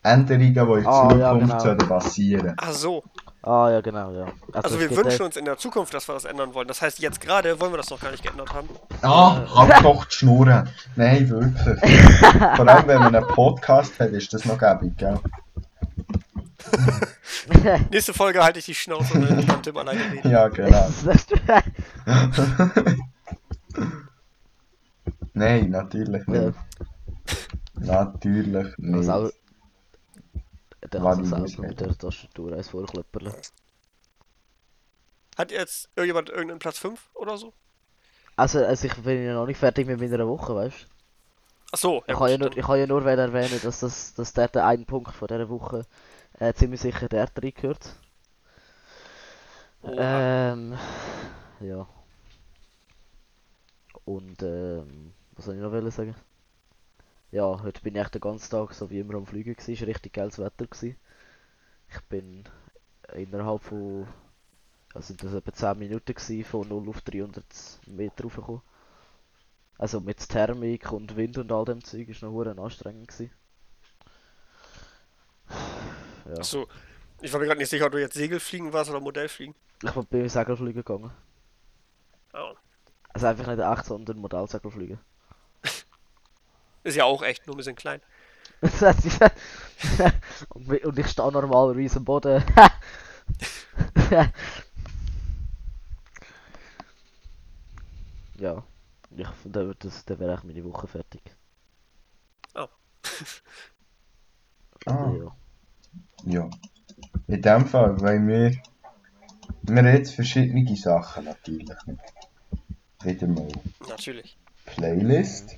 Änderungen, 0.03 0.53
die 0.53 0.59
in 0.59 0.85
Ah, 0.87 1.01
Zukunft 1.01 1.19
ja, 1.19 1.33
genau. 1.33 1.59
sollten 1.59 1.87
passieren. 1.87 2.53
Ach 2.57 2.71
so. 2.71 3.03
Ah, 3.43 3.69
ja, 3.71 3.81
genau, 3.81 4.11
ja. 4.11 4.25
Also 4.51 4.75
es 4.75 4.81
wir 4.81 4.97
wünschen 4.97 5.21
uns 5.25 5.37
in 5.37 5.45
der 5.45 5.57
Zukunft, 5.57 5.93
dass 5.93 6.07
wir 6.09 6.13
das 6.13 6.25
ändern 6.25 6.53
wollen. 6.53 6.67
Das 6.67 6.81
heißt, 6.81 6.99
jetzt 6.99 7.21
gerade 7.21 7.59
wollen 7.59 7.71
wir 7.71 7.77
das 7.77 7.89
noch 7.89 7.99
gar 8.01 8.11
nicht 8.11 8.23
geändert 8.23 8.53
haben. 8.53 8.67
Ah, 9.01 9.37
halt 9.55 9.85
doch 9.85 10.03
die 10.05 10.13
Schnurren. 10.15 10.69
Nein, 10.95 11.29
wirklich. 11.29 11.79
Vor 12.57 12.67
allem, 12.67 12.87
wenn 12.87 12.99
man 12.99 13.15
einen 13.15 13.27
Podcast 13.27 13.97
hat, 13.99 14.09
ist 14.09 14.33
das 14.33 14.43
noch 14.45 14.57
gäbig, 14.57 14.97
gell? 14.97 15.17
Nächste 17.91 18.13
Folge 18.13 18.43
halte 18.43 18.59
ich 18.59 18.65
die 18.65 18.75
Schnauze 18.75 19.13
und 19.13 19.29
dann 19.29 19.47
kann 19.47 19.63
Tim 19.63 19.77
alleine 19.77 20.01
reden. 20.11 20.29
Ja, 20.29 20.49
genau. 20.49 20.89
Nein, 25.33 25.69
natürlich 25.69 26.23
ja, 26.27 26.33
nicht. 26.33 26.57
Natürlich 27.75 28.77
nicht. 28.77 29.33
Der 30.83 31.03
War 31.03 31.15
kann 31.15 31.23
die 31.23 31.29
sich 31.29 31.37
Maus 31.37 31.51
selber 31.51 31.67
mit 31.67 31.79
der 31.79 31.97
Tastatur 31.97 32.53
eins 32.53 32.69
vorklöpperle. 32.69 33.35
Hat 35.37 35.51
jetzt 35.51 35.89
irgendjemand 35.95 36.29
irgendeinen 36.29 36.59
Platz 36.59 36.77
5 36.79 37.09
oder 37.13 37.37
so? 37.37 37.53
Also, 38.35 38.63
also 38.63 38.87
ich 38.87 38.95
bin 38.95 39.23
ja 39.23 39.33
noch 39.33 39.47
nicht 39.47 39.59
fertig 39.59 39.87
mit 39.87 39.99
meiner 39.99 40.27
Woche, 40.27 40.55
weißt 40.55 40.83
du? 40.83 40.87
Ach 41.71 41.77
so, 41.77 42.03
ich, 42.07 42.15
kann 42.15 42.29
ja 42.29 42.37
nur, 42.37 42.55
ich 42.55 42.65
kann 42.65 42.79
ja 42.79 42.87
nur 42.87 43.01
wieder 43.01 43.17
erwähnen, 43.17 43.59
dass, 43.61 43.81
das, 43.81 44.13
dass 44.13 44.33
der, 44.33 44.47
der 44.47 44.65
ein 44.65 44.85
Punkt 44.85 45.11
von 45.13 45.27
dieser 45.27 45.49
Woche 45.49 45.85
äh, 46.39 46.53
ziemlich 46.53 46.79
sicher 46.79 47.09
der 47.09 47.27
drin 47.27 47.53
gehört. 47.53 47.95
Oha. 49.81 50.53
Ähm, 50.53 50.77
ja. 51.59 51.87
Und, 54.05 54.41
ähm, 54.43 55.13
was 55.35 55.45
soll 55.45 55.55
ich 55.55 55.61
noch 55.61 55.91
sagen? 55.91 56.15
Ja, 57.31 57.61
heute 57.61 57.81
bin 57.81 57.95
ich 57.95 58.01
echt 58.01 58.15
den 58.15 58.21
ganzen 58.21 58.49
Tag 58.49 58.73
so 58.73 58.89
wie 58.89 58.99
immer 58.99 59.15
am 59.15 59.25
Fliegen 59.25 59.53
gewesen, 59.53 59.73
ist 59.73 59.81
richtig 59.81 60.13
geiles 60.13 60.39
Wetter 60.39 60.65
gewesen. 60.65 60.95
Ich 61.89 62.01
bin 62.01 62.45
innerhalb 63.13 63.61
von, 63.63 64.07
also 64.93 65.07
sind 65.07 65.23
das 65.23 65.33
etwa 65.33 65.51
10 65.51 65.79
Minuten 65.79 66.13
gewesen, 66.13 66.45
von 66.45 66.67
0 66.67 66.87
auf 66.89 67.01
300 67.01 67.45
Meter 67.87 68.23
raufgekommen. 68.23 68.61
Also 69.77 69.99
mit 69.99 70.27
Thermik 70.27 70.91
und 70.91 71.17
Wind 71.17 71.37
und 71.37 71.51
all 71.51 71.65
dem 71.65 71.83
Zeug 71.83 72.07
ist 72.07 72.21
noch 72.21 72.31
hure 72.31 72.57
anstrengend 72.57 73.09
gewesen. 73.09 73.31
Ja, 76.25 76.43
so. 76.43 76.67
Ich 77.21 77.31
war 77.33 77.39
mir 77.39 77.47
gerade 77.47 77.59
nicht 77.59 77.69
sicher, 77.69 77.85
ob 77.85 77.91
du 77.91 77.99
jetzt 77.99 78.15
Segelfliegen 78.15 78.71
warst 78.73 78.89
oder 78.89 78.99
Modellfliegen. 78.99 79.55
ich 79.83 79.91
bin 79.91 80.29
Segelfliegen 80.29 80.83
gegangen. 80.83 81.11
Oh. 82.33 82.53
Also 83.09 83.27
einfach 83.27 83.47
nicht 83.47 83.59
echt, 83.59 83.85
sondern 83.85 84.17
Modellsegelfliegen. 84.17 84.99
Ist 86.87 86.95
ja 86.95 87.03
auch 87.03 87.21
echt, 87.21 87.45
nur 87.45 87.55
ein 87.55 87.57
bisschen 87.57 87.75
klein. 87.75 87.99
Ich- 89.83 90.85
und, 90.85 90.97
ich 90.97 91.07
stehe 91.07 91.31
normalerweise 91.31 91.97
am 91.97 92.05
Boden. 92.05 92.41
ja, 98.39 98.63
ich 99.15 99.27
finde, 99.43 99.75
das, 99.77 100.05
dann 100.05 100.19
wäre 100.19 100.33
echt 100.33 100.45
meine 100.45 100.63
Woche 100.63 100.87
fertig. 100.87 101.21
Oh. 102.55 102.67
Ah. 104.85 105.11
Ja. 105.11 105.35
Ja. 106.23 106.49
In 107.27 107.41
dem 107.41 107.65
Fall, 107.65 107.99
weil 107.99 108.25
wir. 108.25 108.51
Wir 109.63 109.77
haben 109.77 109.87
jetzt 109.87 110.13
verschiedene 110.15 110.77
Sachen 110.77 111.25
natürlich. 111.25 111.69
Wieder 113.03 113.27
mal 113.27 113.49
Natürlich. 113.89 114.37
Playlist, 114.65 115.57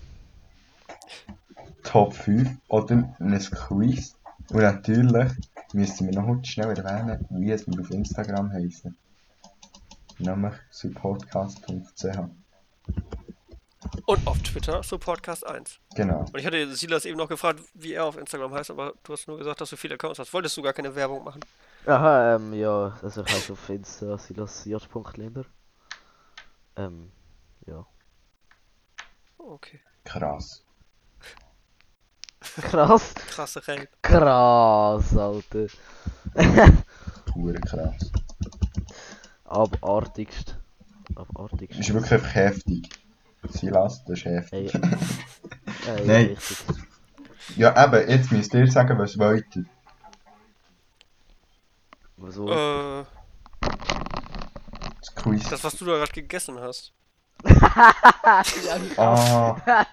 Top 1.83 2.13
5 2.13 2.57
oder 2.67 3.15
ein 3.19 3.39
Quiz. 3.39 4.15
Und 4.51 4.61
natürlich 4.61 5.31
müssen 5.73 6.07
wir 6.07 6.19
noch 6.19 6.27
heute 6.27 6.49
schnell 6.49 6.77
erwähnen, 6.77 7.25
wie 7.29 7.51
es 7.51 7.67
wir 7.67 7.79
auf 7.79 7.91
Instagram 7.91 8.51
heißen. 8.51 8.95
Nämlich 10.19 10.53
supportcast.ch. 10.71 12.19
Und 14.05 14.27
auf 14.27 14.39
Twitter 14.39 14.83
so 14.83 14.97
Podcast 14.97 15.45
1. 15.45 15.79
Genau. 15.95 16.21
Und 16.21 16.37
ich 16.37 16.45
hatte 16.45 16.75
Silas 16.75 17.05
eben 17.05 17.17
noch 17.17 17.29
gefragt, 17.29 17.61
wie 17.73 17.93
er 17.93 18.05
auf 18.05 18.17
Instagram 18.17 18.53
heißt, 18.53 18.71
aber 18.71 18.93
du 19.03 19.13
hast 19.13 19.27
nur 19.27 19.37
gesagt, 19.37 19.61
dass 19.61 19.69
du 19.69 19.77
viele 19.77 19.95
Accounts 19.95 20.19
hast. 20.19 20.33
Wolltest 20.33 20.57
du 20.57 20.61
gar 20.61 20.73
keine 20.73 20.93
Werbung 20.95 21.23
machen? 21.23 21.41
Aha, 21.85 22.35
ähm, 22.35 22.53
ja, 22.53 22.97
also 23.01 23.23
ich 23.23 23.31
heiße 23.31 23.53
auf 23.53 23.69
Insta 23.69 24.17
silas.linder. 24.17 25.45
Ähm, 26.75 27.11
ja. 27.65 27.85
Okay. 29.37 29.79
Krass. 30.03 30.63
Krass, 32.61 33.13
Krasse 33.29 33.61
Rape. 33.67 33.87
krass, 34.01 35.15
Alter. 35.17 35.67
Pure 37.25 37.53
krass. 37.61 38.11
Abartigst. 39.45 40.55
Abartigst. 41.15 41.79
Ist 41.79 41.93
wirklich 41.93 42.13
einfach 42.13 42.35
heftig. 42.35 42.89
Silas, 43.49 44.03
das 44.05 44.19
ist 44.19 44.25
heftig. 44.25 44.73
Ey, 44.73 44.81
äh, 45.87 46.05
Nein. 46.05 46.07
ja, 46.07 46.33
richtig. 46.33 46.57
Ja, 47.55 47.85
eben, 47.85 48.09
jetzt 48.09 48.31
müsst 48.31 48.53
ihr 48.53 48.69
sagen, 48.71 48.97
was 48.99 49.17
wollt 49.17 49.45
ihr. 49.55 49.65
Wieso? 52.17 52.49
Äh, 52.51 53.05
Das 54.99 55.15
Quiz. 55.15 55.49
das, 55.49 55.63
was 55.63 55.75
du 55.77 55.85
da 55.85 55.93
gerade 55.97 56.11
gegessen 56.11 56.59
hast. 56.59 56.93
ja, 57.45 58.43
ich 58.43 58.99
Ah, 58.99 59.55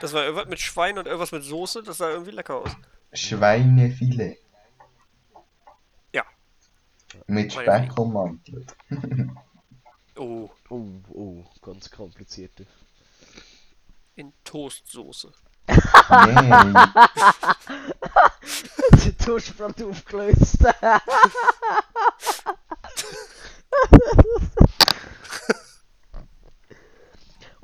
Das 0.00 0.12
war 0.12 0.24
irgendwas 0.24 0.46
mit 0.48 0.60
Schwein 0.60 0.98
und 0.98 1.06
irgendwas 1.06 1.32
mit 1.32 1.42
Soße. 1.44 1.82
Das 1.82 1.98
sah 1.98 2.10
irgendwie 2.10 2.30
lecker 2.32 2.56
aus. 2.56 2.70
Schweinefilet. 3.12 4.38
Ja. 6.12 6.24
Mit. 7.26 7.52
Speck 7.52 7.96
ummantelt. 7.98 8.74
Oh, 10.16 10.50
Oh, 10.68 10.88
oh, 11.12 11.44
ganz 11.62 11.90
kompliziert. 11.90 12.50
in 14.16 14.32
Toastsoße. 14.44 15.32
Nein. 16.08 16.74
Die 19.04 19.12
Toastbrot 19.12 19.82
aufgelöst. 19.82 20.58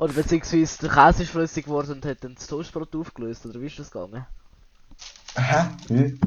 Oder 0.02 0.14
beziehungsweise 0.14 0.78
der 0.80 0.90
Käse 0.90 1.22
ist 1.22 1.30
flüssig 1.30 1.66
geworden 1.66 1.92
und 1.92 2.04
hat 2.04 2.24
dann 2.24 2.34
das 2.34 2.48
Toastbrot 2.48 2.92
aufgelöst, 2.96 3.46
oder 3.46 3.60
wie 3.60 3.66
ist 3.66 3.78
das 3.78 3.88
gegangen? 3.88 4.26
Hä? 5.36 5.66
Wie? 5.86 6.18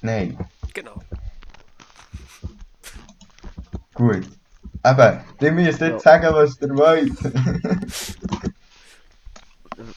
Nein. 0.00 0.36
Genau. 0.74 1.00
Gut. 3.94 4.28
Eben, 4.84 5.20
ihr 5.40 5.52
müsst 5.52 5.80
jetzt 5.80 6.04
Ja. 6.04 6.18
sagen, 6.18 6.34
was 6.34 6.60
ihr 6.60 6.70
wollt. 6.70 7.16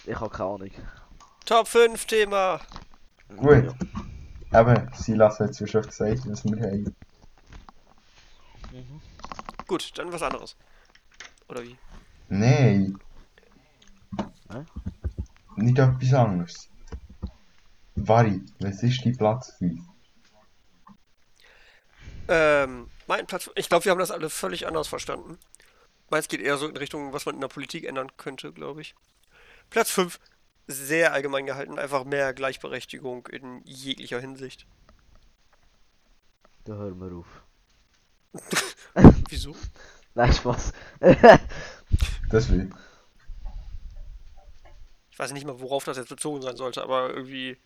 Ich 0.06 0.20
habe 0.20 0.30
keine 0.30 0.50
Ahnung. 0.50 0.72
Top 1.44 1.68
5 1.68 2.06
Thema. 2.06 2.60
Gut. 3.36 3.74
Eben, 4.54 4.90
Silas 4.94 5.40
hat 5.40 5.50
es 5.50 5.60
ja 5.60 5.66
schon 5.66 5.82
gesagt, 5.82 6.22
was 6.30 6.46
wir 6.46 6.62
haben. 6.62 6.96
Mhm. 8.72 9.02
Gut, 9.66 9.92
dann 9.98 10.14
was 10.14 10.22
anderes. 10.22 10.56
Oder 11.52 11.64
wie? 11.64 11.78
Nein. 12.30 12.98
Hä? 14.50 14.66
Nicht 15.58 15.78
etwas 15.78 16.14
anderes. 16.14 16.70
Vari, 17.96 18.42
was 18.60 18.82
ist 18.82 19.06
dein 19.06 19.18
Platz 19.18 19.52
5? 19.58 19.82
Ähm, 22.30 22.90
mein 23.06 23.28
Platz. 23.28 23.50
Ich 23.56 23.68
glaube, 23.68 23.84
wir 23.84 23.92
haben 23.92 24.00
das 24.00 24.12
alle 24.12 24.30
völlig 24.30 24.66
anders 24.66 24.88
verstanden. 24.88 25.38
Meins 26.10 26.30
geht 26.30 26.40
eher 26.40 26.58
so 26.58 26.70
in 26.70 26.78
Richtung, 26.78 27.12
was 27.12 27.26
man 27.26 27.36
in 27.36 27.42
der 27.42 27.50
Politik 27.50 27.84
ändern 27.84 28.16
könnte, 28.16 28.54
glaube 28.54 28.80
ich. 28.80 28.96
Platz 29.70 29.92
5. 29.92 30.20
Sehr 30.68 31.12
allgemein 31.12 31.46
gehalten. 31.46 31.78
Einfach 31.78 32.06
mehr 32.06 32.34
Gleichberechtigung 32.34 33.28
in 33.28 33.62
jeglicher 33.66 34.22
Hinsicht. 34.22 34.66
Da 36.64 36.76
hören 36.76 37.00
wir 37.02 37.18
auf. 37.18 37.44
Wieso? 39.30 39.54
Nein, 40.16 40.34
Spaß. 40.34 40.74
Das 42.30 42.50
will. 42.50 42.70
Ich 45.12 45.20
weiß 45.20 45.32
nicht 45.34 45.46
mal, 45.46 45.60
worauf 45.60 45.84
das 45.84 45.98
jetzt 45.98 46.10
bezogen 46.10 46.42
sein 46.42 46.56
sollte, 46.58 46.82
aber 46.84 47.10
irgendwie. 47.14 47.58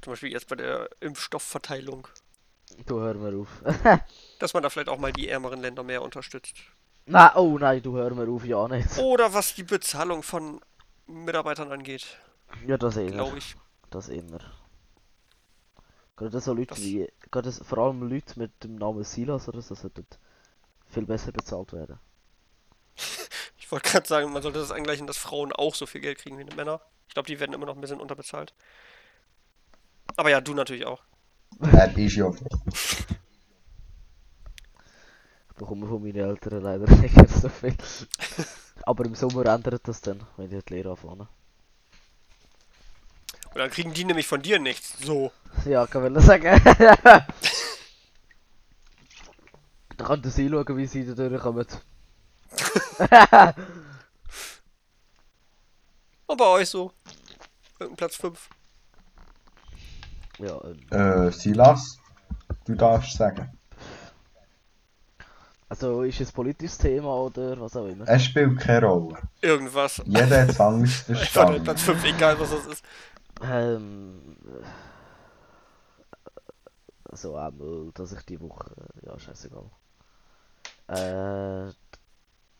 Zum 0.00 0.12
Beispiel 0.12 0.30
jetzt 0.32 0.48
bei 0.48 0.56
der 0.56 0.88
Impfstoffverteilung. 1.00 2.06
da 2.86 2.94
hören 2.94 3.20
wir 3.22 3.40
auf. 3.40 3.48
Dass 4.38 4.54
man 4.54 4.62
da 4.62 4.70
vielleicht 4.70 4.88
auch 4.88 4.98
mal 4.98 5.12
die 5.12 5.28
ärmeren 5.28 5.60
Länder 5.60 5.82
mehr 5.82 6.02
unterstützt. 6.02 6.54
nein, 7.06 7.30
oh 7.34 7.58
nein, 7.58 7.82
du 7.82 7.96
hör 7.96 8.14
mir 8.14 8.28
auf, 8.30 8.44
ja 8.44 8.68
nicht. 8.68 8.96
Oder 8.98 9.34
was 9.34 9.54
die 9.56 9.64
Bezahlung 9.64 10.22
von 10.22 10.60
Mitarbeitern 11.08 11.72
angeht, 11.72 12.06
Ja, 12.66 12.78
das 12.78 12.96
eher. 12.96 13.10
glaube 13.10 13.38
ich. 13.38 13.56
Das 13.90 14.08
immer. 14.08 14.38
Gerade 16.16 16.40
so 16.40 16.52
Leute 16.52 16.68
Das- 16.74 16.80
wie, 16.80 17.08
gerade 17.32 17.50
vor 17.50 17.78
allem 17.78 18.08
Leute 18.08 18.38
mit 18.38 18.62
dem 18.62 18.76
Namen 18.76 19.02
Silas 19.02 19.48
oder 19.48 19.62
so 19.62 19.74
sollten 19.74 20.06
viel 20.88 21.06
besser 21.06 21.32
bezahlt 21.32 21.72
werden. 21.72 21.98
Ich 23.60 23.72
wollte 23.72 23.90
gerade 23.90 24.08
sagen, 24.08 24.32
man 24.32 24.40
sollte 24.40 24.60
das 24.60 24.70
angleichen, 24.70 25.06
dass 25.06 25.18
Frauen 25.18 25.52
auch 25.52 25.74
so 25.74 25.84
viel 25.84 26.00
Geld 26.00 26.16
kriegen 26.16 26.38
wie 26.38 26.44
die 26.46 26.56
Männer. 26.56 26.80
Ich 27.06 27.12
glaube, 27.12 27.26
die 27.26 27.38
werden 27.38 27.52
immer 27.52 27.66
noch 27.66 27.74
ein 27.74 27.82
bisschen 27.82 28.00
unterbezahlt. 28.00 28.54
Aber 30.16 30.30
ja, 30.30 30.40
du 30.40 30.54
natürlich 30.54 30.86
auch. 30.86 31.02
Ja 31.60 31.86
so. 32.08 32.34
Ich 35.50 35.54
bekomme 35.54 35.86
von 35.86 36.02
meinen 36.02 36.16
Eltern 36.16 36.62
leider 36.62 36.90
nicht 36.96 37.14
so 37.28 37.50
viel. 37.50 37.76
Aber 38.84 39.04
im 39.04 39.14
Sommer 39.14 39.44
ändert 39.44 39.86
das 39.86 40.00
dann, 40.00 40.24
wenn 40.38 40.48
die 40.48 40.62
die 40.62 40.74
Lehre 40.74 40.92
anfangen. 40.92 41.28
Und 43.52 43.56
dann 43.58 43.70
kriegen 43.70 43.92
die 43.92 44.04
nämlich 44.04 44.26
von 44.26 44.40
dir 44.40 44.58
nichts. 44.58 44.98
So. 45.00 45.32
Ja, 45.66 45.86
kann 45.86 46.16
ich 46.16 46.24
sagen. 46.24 46.58
Da 49.98 50.04
kann 50.06 50.22
der 50.22 50.30
sie 50.30 50.48
schauen, 50.48 50.76
wie 50.76 50.86
sie 50.86 51.04
da 51.04 51.12
durchkommen. 51.28 51.66
Und 56.26 56.36
bei 56.36 56.44
euch 56.46 56.68
so. 56.68 56.92
Irgendein 57.78 57.96
Platz 57.96 58.16
5. 58.16 58.48
Ja, 60.38 60.60
ähm, 60.64 61.26
Äh, 61.28 61.30
Silas, 61.32 61.98
du 62.64 62.74
darfst 62.74 63.16
sagen. 63.16 63.50
also 65.68 66.02
ist 66.02 66.20
es 66.20 66.30
ein 66.30 66.34
politisches 66.34 66.78
Thema 66.78 67.14
oder 67.14 67.60
was 67.60 67.76
auch 67.76 67.86
immer? 67.86 68.08
Es 68.08 68.24
spielt 68.24 68.58
keine 68.60 68.86
Rolle. 68.86 69.18
Irgendwas. 69.42 70.00
Jeder 70.06 70.42
hat 70.42 70.48
es 70.50 70.60
anders 70.60 71.04
Einfach 71.08 71.08
nur 71.08 71.16
verstanden. 71.16 71.64
Platz 71.64 71.82
5, 71.82 72.04
egal 72.04 72.40
was 72.40 72.50
das 72.50 72.66
ist. 72.66 72.84
Ähm. 73.42 74.36
äh, 74.46 74.64
So 77.16 77.36
einmal, 77.36 77.90
dass 77.94 78.12
ich 78.12 78.22
die 78.26 78.40
Woche. 78.40 78.70
Ja, 79.02 79.18
scheißegal. 79.18 79.70
Äh. 80.88 81.72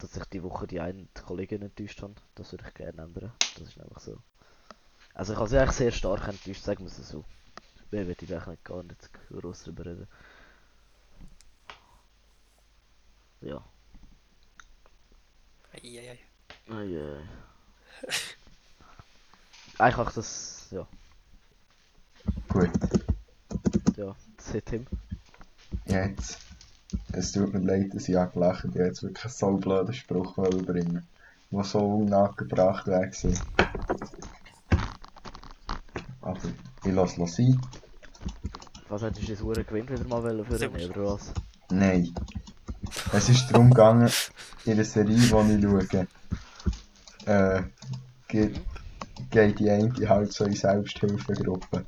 Dass 0.00 0.16
ich 0.16 0.24
die 0.26 0.44
Woche 0.44 0.68
die 0.68 0.78
eine 0.80 1.08
Kollegin 1.26 1.62
enttäuscht 1.62 2.02
habe. 2.02 2.14
Das 2.36 2.52
würde 2.52 2.64
ich 2.68 2.74
gerne 2.74 3.02
ändern. 3.02 3.32
Das 3.58 3.68
ist 3.68 3.80
einfach 3.80 4.00
so. 4.00 4.16
Also 5.12 5.32
ich 5.32 5.38
habe 5.40 5.48
sie 5.48 5.58
eigentlich 5.58 5.72
sehr 5.76 5.90
stark 5.90 6.28
enttäuscht, 6.28 6.62
sagen 6.62 6.84
wir 6.84 6.86
es 6.86 6.96
so. 7.08 7.24
Mehr 7.90 8.06
würde 8.06 8.24
ich 8.24 8.32
eigentlich 8.32 8.62
gar 8.62 8.84
nicht 8.84 9.10
groß 9.28 9.64
drüber 9.64 9.86
reden. 9.86 10.06
Ja. 13.40 13.64
Eieiei. 15.72 16.18
Eieiei. 16.70 17.20
Eigentlich 19.78 20.14
das. 20.14 20.68
Ja. 20.70 20.86
Gut, 22.48 22.70
Ja. 23.96 24.14
Das 24.36 24.54
hat 24.54 24.66
Tim. 24.66 24.86
jetzt. 25.86 26.38
Es 27.12 27.32
tut 27.32 27.52
mir 27.52 27.60
leid, 27.60 27.94
dass 27.94 28.08
ich 28.08 28.16
auch 28.16 28.32
gelacht 28.32 28.64
habe. 28.64 28.78
Ich 28.78 28.86
jetzt 28.86 29.02
wirklich 29.02 29.24
einen 29.24 29.34
so 29.34 29.56
blöden 29.56 29.94
Spruch 29.94 30.34
bringen, 30.36 31.06
der 31.50 31.64
so 31.64 31.80
unangebracht 31.80 32.86
wäre. 32.86 33.08
gewesen. 33.08 33.38
Aber 36.20 36.38
ich 36.84 36.92
lasse 36.92 37.22
es 37.22 37.36
sein. 37.36 37.60
Was 38.88 39.02
hättest 39.02 39.28
du 39.28 39.32
das 39.32 39.42
Uhr 39.42 39.54
gewinnt 39.54 39.90
wieder 39.90 40.04
mal 40.04 40.22
wollen 40.22 40.44
für 40.44 40.68
gut. 40.68 40.96
oder 40.96 41.14
was? 41.14 41.32
Nein. 41.70 42.14
Es 43.12 43.28
ist 43.28 43.48
darum 43.50 43.70
gegangen, 43.70 44.10
in 44.64 44.76
der 44.76 44.84
Serie, 44.84 45.14
die 45.14 45.22
ich 45.22 45.28
schaue, 45.28 46.06
äh, 47.26 47.62
geht, 48.28 48.60
geht 49.30 49.58
die 49.58 49.70
eine 49.70 49.92
halt 50.08 50.32
so 50.32 50.44
in 50.44 50.54
Selbsthilfegruppe. 50.54 51.84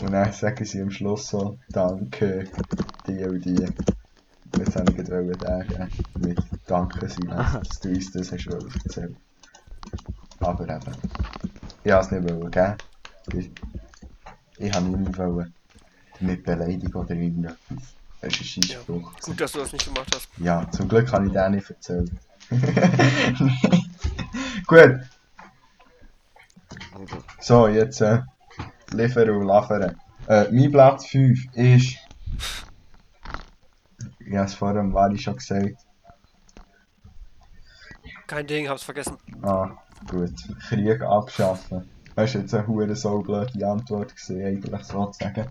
Und 0.00 0.12
dann 0.12 0.32
sagen 0.32 0.64
sie 0.64 0.82
am 0.82 0.90
Schluss 0.90 1.28
so, 1.28 1.58
danke, 1.70 2.48
die 3.06 3.24
und 3.24 3.44
die. 3.44 3.66
Jetzt 4.56 4.76
habe 4.76 4.90
ich 4.90 4.96
gerade 4.96 5.34
sagen, 5.40 5.90
mit 6.20 6.38
Danke 6.66 7.08
Silas, 7.08 7.52
dass 7.52 7.80
du 7.80 7.88
uns 7.88 8.12
das 8.12 8.32
hast 8.32 8.46
erzählen. 8.84 9.16
Aber 10.40 10.68
eben, 10.68 10.80
ich 11.82 11.92
wollte 11.92 12.06
es 12.06 12.10
nicht 12.10 12.30
wollen, 12.30 12.50
gell? 12.50 12.76
Ich, 13.32 13.50
ich 14.58 14.72
habe 14.72 14.86
nicht 14.86 15.18
wollen, 15.18 15.52
damit 16.20 16.44
beleidigen 16.44 16.94
oder 16.94 17.14
irgendetwas. 17.14 17.56
Das 18.20 18.40
ist 18.40 18.56
ein 18.56 18.62
Ja. 18.62 18.78
Gut, 18.86 19.40
dass 19.40 19.52
du 19.52 19.58
das 19.58 19.72
nicht 19.72 19.84
gemacht 19.84 20.08
hast. 20.14 20.28
Ja, 20.38 20.70
zum 20.70 20.88
Glück 20.88 21.08
kann 21.08 21.26
ich 21.26 21.32
den 21.32 21.52
nicht 21.52 21.68
erzählen. 21.68 22.18
Gut, 24.66 25.00
so, 27.40 27.68
jetzt 27.68 28.00
äh, 28.00 28.22
liefern 28.92 29.30
und 29.30 29.46
liefern. 29.46 29.96
Äh, 30.28 30.50
mein 30.52 30.70
Platz 30.70 31.06
5 31.06 31.54
ist. 31.54 31.96
Ich 34.26 34.34
habe 34.34 34.46
es 34.46 34.54
vorhin 34.54 34.92
Wari 34.94 35.18
schon 35.18 35.36
gesagt. 35.36 35.86
Kein 38.26 38.46
Ding, 38.46 38.68
hab's 38.68 38.82
vergessen. 38.82 39.18
Ah, 39.42 39.70
gut. 40.10 40.32
Krieg 40.68 41.02
abschaffen. 41.02 41.88
Das 42.16 42.34
war 42.34 42.40
jetzt 42.40 42.54
eine 42.54 42.66
hure 42.66 42.96
so 42.96 43.20
blöde 43.20 43.66
Antwort, 43.66 44.14
gewesen, 44.16 44.44
eigentlich 44.44 44.84
sozusagen. 44.84 45.46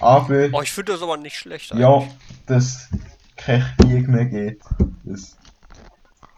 Aber. 0.00 0.48
Oh, 0.52 0.62
ich 0.62 0.72
finde 0.72 0.92
das 0.92 1.02
aber 1.02 1.16
nicht 1.16 1.36
schlecht. 1.36 1.74
Ja, 1.74 2.02
dass 2.46 2.88
kein 3.36 3.64
Krieg 3.78 4.08
mehr 4.08 4.26
geht. 4.26 4.60
Dass 5.04 5.36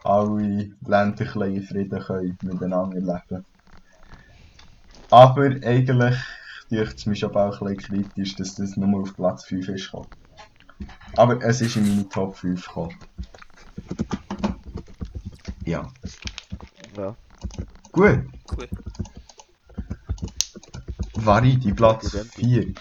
alle 0.05 0.71
Länder 0.87 1.47
in 1.47 1.63
Frieden 1.63 2.01
können 2.01 2.39
miteinander 2.43 3.01
leben. 3.01 3.45
Aber 5.11 5.45
eigentlich 5.45 6.17
dürfte 6.71 6.97
es 6.97 7.07
mich 7.07 7.25
aber 7.25 7.49
auch 7.49 7.63
ein 7.63 7.77
bisschen 7.77 8.03
kritisch, 8.03 8.37
dass 8.37 8.57
das 8.57 8.77
nur 8.77 9.03
auf 9.03 9.15
Platz 9.15 9.45
5 9.45 9.69
ist 9.69 9.85
gekommen. 9.87 10.09
Aber 11.17 11.43
es 11.43 11.61
ist 11.61 11.77
in 11.77 11.89
meine 11.89 12.09
Top 12.09 12.37
5 12.37 12.67
gekommen. 12.67 12.97
Ja. 15.65 15.93
ja. 16.97 17.17
Gut. 17.93 18.25
Cool. 18.51 18.69
Vari, 21.15 21.57
die 21.57 21.73
Platz 21.73 22.11
Präsident. 22.11 22.35
4. 22.35 22.75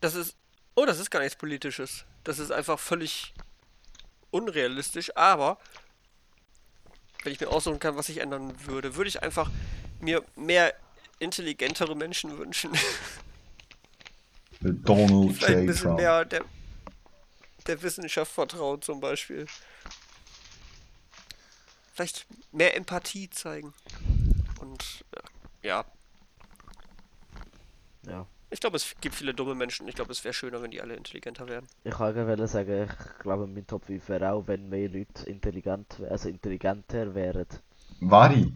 Das 0.00 0.14
ist. 0.14 0.36
Oh, 0.74 0.84
das 0.84 0.98
ist 0.98 1.10
gar 1.10 1.20
nichts 1.20 1.36
Politisches. 1.36 2.04
Das 2.24 2.38
ist 2.38 2.50
einfach 2.50 2.78
völlig 2.78 3.34
unrealistisch, 4.30 5.14
aber 5.16 5.58
wenn 7.22 7.32
ich 7.32 7.40
mir 7.40 7.48
aussuchen 7.48 7.78
kann, 7.78 7.96
was 7.96 8.08
ich 8.08 8.18
ändern 8.18 8.52
würde, 8.66 8.96
würde 8.96 9.08
ich 9.08 9.22
einfach 9.22 9.50
mir 10.00 10.24
mehr 10.34 10.74
intelligentere 11.18 11.94
Menschen 11.94 12.36
wünschen. 12.38 12.72
Donald 14.62 15.36
Vielleicht 15.36 15.48
ein 15.48 15.58
J. 15.60 15.66
bisschen 15.66 15.82
Trump. 15.86 15.98
mehr 16.00 16.24
der, 16.24 16.44
der 17.66 17.82
Wissenschaft 17.82 18.32
vertrauen 18.32 18.80
zum 18.82 19.00
Beispiel. 19.00 19.46
Vielleicht 21.94 22.26
mehr 22.52 22.76
Empathie 22.76 23.28
zeigen. 23.30 23.74
Und 24.60 25.04
äh, 25.12 25.66
ja, 25.68 25.84
Ja. 28.06 28.26
ich 28.50 28.60
glaube, 28.60 28.76
es 28.76 28.94
gibt 29.00 29.14
viele 29.14 29.34
dumme 29.34 29.54
Menschen. 29.54 29.86
Ich 29.88 29.94
glaube, 29.94 30.12
es 30.12 30.24
wäre 30.24 30.32
schöner, 30.34 30.62
wenn 30.62 30.70
die 30.70 30.80
alle 30.80 30.94
intelligenter 30.94 31.48
wären. 31.48 31.66
Ich 31.84 31.98
wollte 31.98 32.24
gerade 32.24 32.48
sagen, 32.48 32.88
ich 32.90 33.18
glaube, 33.20 33.46
mein 33.46 33.66
Top 33.66 33.84
5 33.84 34.08
wäre 34.08 34.32
auch, 34.32 34.46
wenn 34.46 34.68
mehr 34.68 34.88
Leute 34.88 35.24
intelligent, 35.26 36.00
also 36.08 36.28
intelligenter 36.28 37.14
wären. 37.14 37.46
Vari. 38.00 38.52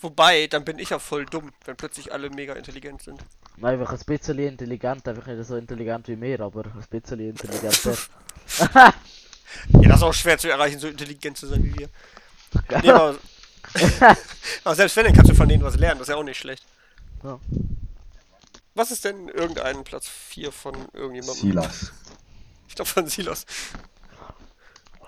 Wobei, 0.00 0.46
dann 0.46 0.64
bin 0.64 0.78
ich 0.78 0.90
ja 0.90 0.98
voll 0.98 1.26
dumm, 1.26 1.52
wenn 1.64 1.76
plötzlich 1.76 2.12
alle 2.12 2.30
mega 2.30 2.54
intelligent 2.54 3.02
sind. 3.02 3.22
Nein, 3.60 3.78
einfach 3.78 3.92
ein 3.92 4.04
bisschen 4.06 4.38
intelligent, 4.38 5.06
einfach 5.06 5.26
nicht 5.26 5.44
so 5.46 5.56
intelligent 5.56 6.08
wie 6.08 6.16
mir, 6.16 6.40
aber 6.40 6.64
ein 6.64 6.84
bisschen 6.88 7.20
intelligenter. 7.20 7.96
Ja, 9.68 9.88
das 9.88 9.96
ist 9.96 10.02
auch 10.04 10.14
schwer 10.14 10.38
zu 10.38 10.48
erreichen, 10.48 10.78
so 10.78 10.86
intelligent 10.86 11.36
zu 11.36 11.48
sein 11.48 11.64
wie 11.64 11.76
wir. 11.76 11.88
Nee, 12.82 12.90
aber, 12.90 13.16
aber 14.64 14.74
selbst 14.76 14.96
wenn, 14.96 15.06
dann 15.06 15.14
kannst 15.14 15.28
du 15.28 15.34
von 15.34 15.48
denen 15.48 15.64
was 15.64 15.76
lernen, 15.76 15.98
das 15.98 16.08
ist 16.08 16.12
ja 16.12 16.16
auch 16.16 16.22
nicht 16.22 16.38
schlecht. 16.38 16.64
Ja. 17.24 17.40
Was 18.74 18.92
ist 18.92 19.04
denn 19.04 19.28
irgendein 19.28 19.82
Platz 19.82 20.08
4 20.08 20.52
von 20.52 20.74
irgendjemandem? 20.92 21.34
Silas. 21.34 21.92
Ich 22.68 22.76
glaube 22.76 22.88
von 22.88 23.08
Silas. 23.08 23.44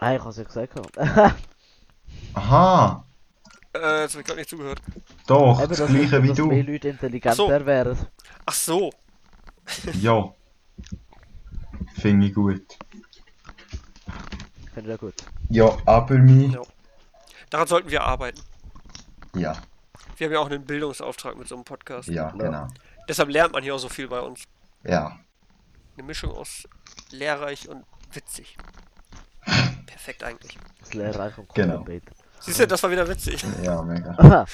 Ah, 0.01 0.15
ich 0.15 0.19
habe 0.19 0.31
es 0.31 0.37
ja 0.37 0.43
gesagt. 0.43 0.73
Aha. 2.35 3.05
Äh, 3.75 4.03
jetzt 4.03 4.13
habe 4.13 4.21
ich 4.21 4.27
gerade 4.27 4.39
nicht 4.41 4.51
zugehört. 4.51 4.81
Doch, 5.27 5.59
Eben, 5.61 5.69
das 5.69 5.79
dass, 5.79 5.89
gleiche 5.91 6.23
wie 6.23 6.29
dass 6.29 6.39
mehr 6.39 6.63
du. 6.65 6.73
Leute 6.73 6.89
intelligenter 6.89 7.35
So. 7.37 7.49
wären. 7.67 7.99
Ach 8.47 8.53
so. 8.55 8.91
Ja. 10.01 10.35
Finde 11.95 12.27
ich 12.27 12.35
gut. 12.35 12.79
Finde 14.75 14.81
ich 14.81 14.87
ja 14.89 14.97
gut. 14.97 15.15
Ja, 15.51 15.77
aber 15.87 16.15
mein. 16.19 16.51
Ja. 16.53 16.63
Daran 17.51 17.67
sollten 17.69 17.91
wir 17.91 18.03
arbeiten. 18.03 18.41
Ja, 19.35 19.57
Wir 20.17 20.27
haben 20.27 20.35
ja 20.35 20.41
auch 20.41 20.47
einen 20.51 20.65
Bildungsauftrag 20.65 21.37
mit 21.39 21.49
so 21.49 21.55
einem 21.55 21.65
Podcast. 21.65 22.09
ja, 22.09 22.31
genau. 22.33 22.69
Deshalb 23.09 23.31
lernt 23.31 23.53
man 23.53 23.63
hier 23.63 23.75
auch 23.75 23.79
so 23.79 23.89
viel 23.89 24.09
bei 24.09 24.21
uns. 24.21 24.45
Ja. 24.85 25.19
Eine 25.97 26.07
Mischung 26.07 26.33
aus 26.33 26.69
lehrreich 27.11 27.69
und 27.69 27.85
witzig. 28.13 28.57
Perfekt 29.87 30.25
eigentlich. 30.25 30.59
Das 30.81 30.95
Lehrreich 30.95 31.37
und 31.39 31.49
Genau. 31.55 31.83
Clickbait. 31.85 32.03
Siehst 32.43 32.61
du, 32.61 32.67
das 32.67 32.83
war 32.83 32.91
wieder 32.91 33.09
witzig. 33.09 33.45
Ja, 33.63 33.83
mega. 33.83 34.47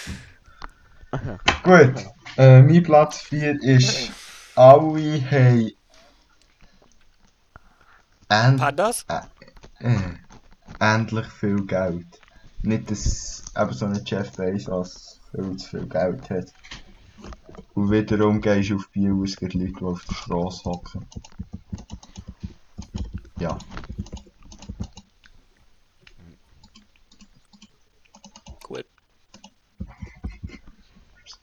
Gut. 1.62 1.94
Äh, 2.36 2.62
mein 2.62 2.82
Platz 2.82 3.22
4 3.22 3.62
ist. 3.62 4.10
Alle 4.54 5.30
haben. 5.30 5.70
End, 8.30 8.58
Pandas? 8.60 9.06
äh, 9.08 9.90
endlich 10.78 11.26
viel 11.28 11.64
Geld. 11.64 12.06
Nicht, 12.62 12.90
dass 12.90 13.44
eben 13.56 13.72
so 13.72 13.86
ein 13.86 14.02
Jeff 14.04 14.32
Bezos 14.32 15.20
viel 15.30 15.56
zu 15.56 15.68
viel 15.70 15.88
Geld 15.88 16.28
hat. 16.28 16.52
Und 17.74 17.90
wiederum 17.90 18.40
gehst 18.40 18.70
du 18.70 18.76
auf 18.76 18.88
Biel, 18.90 19.22
es 19.24 19.36
gibt 19.36 19.54
Leute, 19.54 19.72
die 19.72 19.84
auf 19.84 20.04
der 20.04 20.14
Straße 20.14 20.64
hocken. 20.64 21.06
Ja. 23.38 23.56
Cool. 28.68 28.84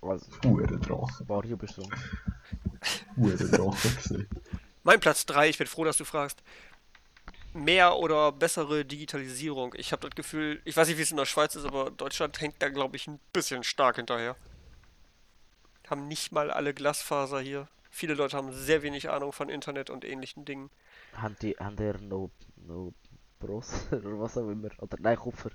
Also, 0.10 0.28
Hure 0.44 0.80
Drachen. 0.80 1.26
Mario 1.28 1.58
bist 1.58 1.78
du. 1.78 1.84
Hure 3.18 3.36
Drachen 3.38 3.96
gesehen. 3.96 4.28
Mein 4.84 5.00
Platz 5.00 5.26
3, 5.26 5.50
ich 5.50 5.58
bin 5.58 5.68
froh, 5.68 5.84
dass 5.84 5.98
du 5.98 6.06
fragst. 6.06 6.44
mehr 7.54 7.96
oder 7.98 8.32
bessere 8.32 8.86
Digitalisierung. 8.86 9.74
Ich 9.78 9.92
habe 9.92 10.08
das 10.10 10.16
Gefühl, 10.16 10.62
ich 10.66 10.76
weiß 10.76 10.88
nicht, 10.90 10.98
wie 10.98 11.04
es 11.04 11.12
in 11.12 11.18
der 11.18 11.26
Schweiz 11.26 11.56
ist, 11.56 11.66
aber 11.66 11.90
Deutschland 11.92 12.40
hängt 12.42 12.62
da, 12.62 12.70
glaube 12.70 12.98
ich, 12.98 13.08
ein 13.08 13.20
bisschen 13.34 13.64
stark 13.64 13.96
hinterher. 13.98 14.36
Haben 15.88 16.08
nicht 16.08 16.32
mal 16.32 16.52
alle 16.52 16.74
Glasfaser 16.74 17.40
hier. 17.40 17.68
Viele 17.90 18.14
Leute 18.16 18.36
haben 18.36 18.52
sehr 18.52 18.82
wenig 18.84 19.10
Ahnung 19.10 19.32
von 19.32 19.50
Internet 19.50 19.90
und 19.90 20.04
ähnlichen 20.04 20.44
Dingen. 20.46 20.70
Haben 21.14 21.38
die, 21.42 21.56
haben 21.58 21.76
die 21.78 21.94
noch, 22.06 22.32
noch 22.58 22.94
Bros 23.40 23.88
oder 23.92 24.20
was 24.20 24.38
auch 24.38 24.50
immer? 24.50 24.70
Oder 24.80 24.98
nein, 25.00 25.18
Kupfer. 25.18 25.52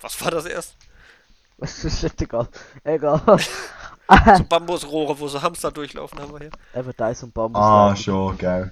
Was 0.00 0.20
war 0.22 0.30
das 0.30 0.46
erst? 0.46 0.76
Das 1.58 1.84
ist 1.84 2.02
nicht 2.02 2.20
egal. 2.20 2.48
Egal. 2.84 3.22
So 4.36 4.44
Bambusrohre, 4.44 5.18
wo 5.18 5.26
so 5.26 5.40
Hamster 5.40 5.72
durchlaufen, 5.72 6.20
haben 6.20 6.32
wir 6.32 6.38
hier. 6.38 6.50
Eben 6.74 6.92
Dice 6.92 7.22
und 7.22 7.32
Bambus. 7.32 7.60
Ah, 7.60 7.88
Leitung. 7.88 8.02
schon, 8.02 8.38
gell. 8.38 8.70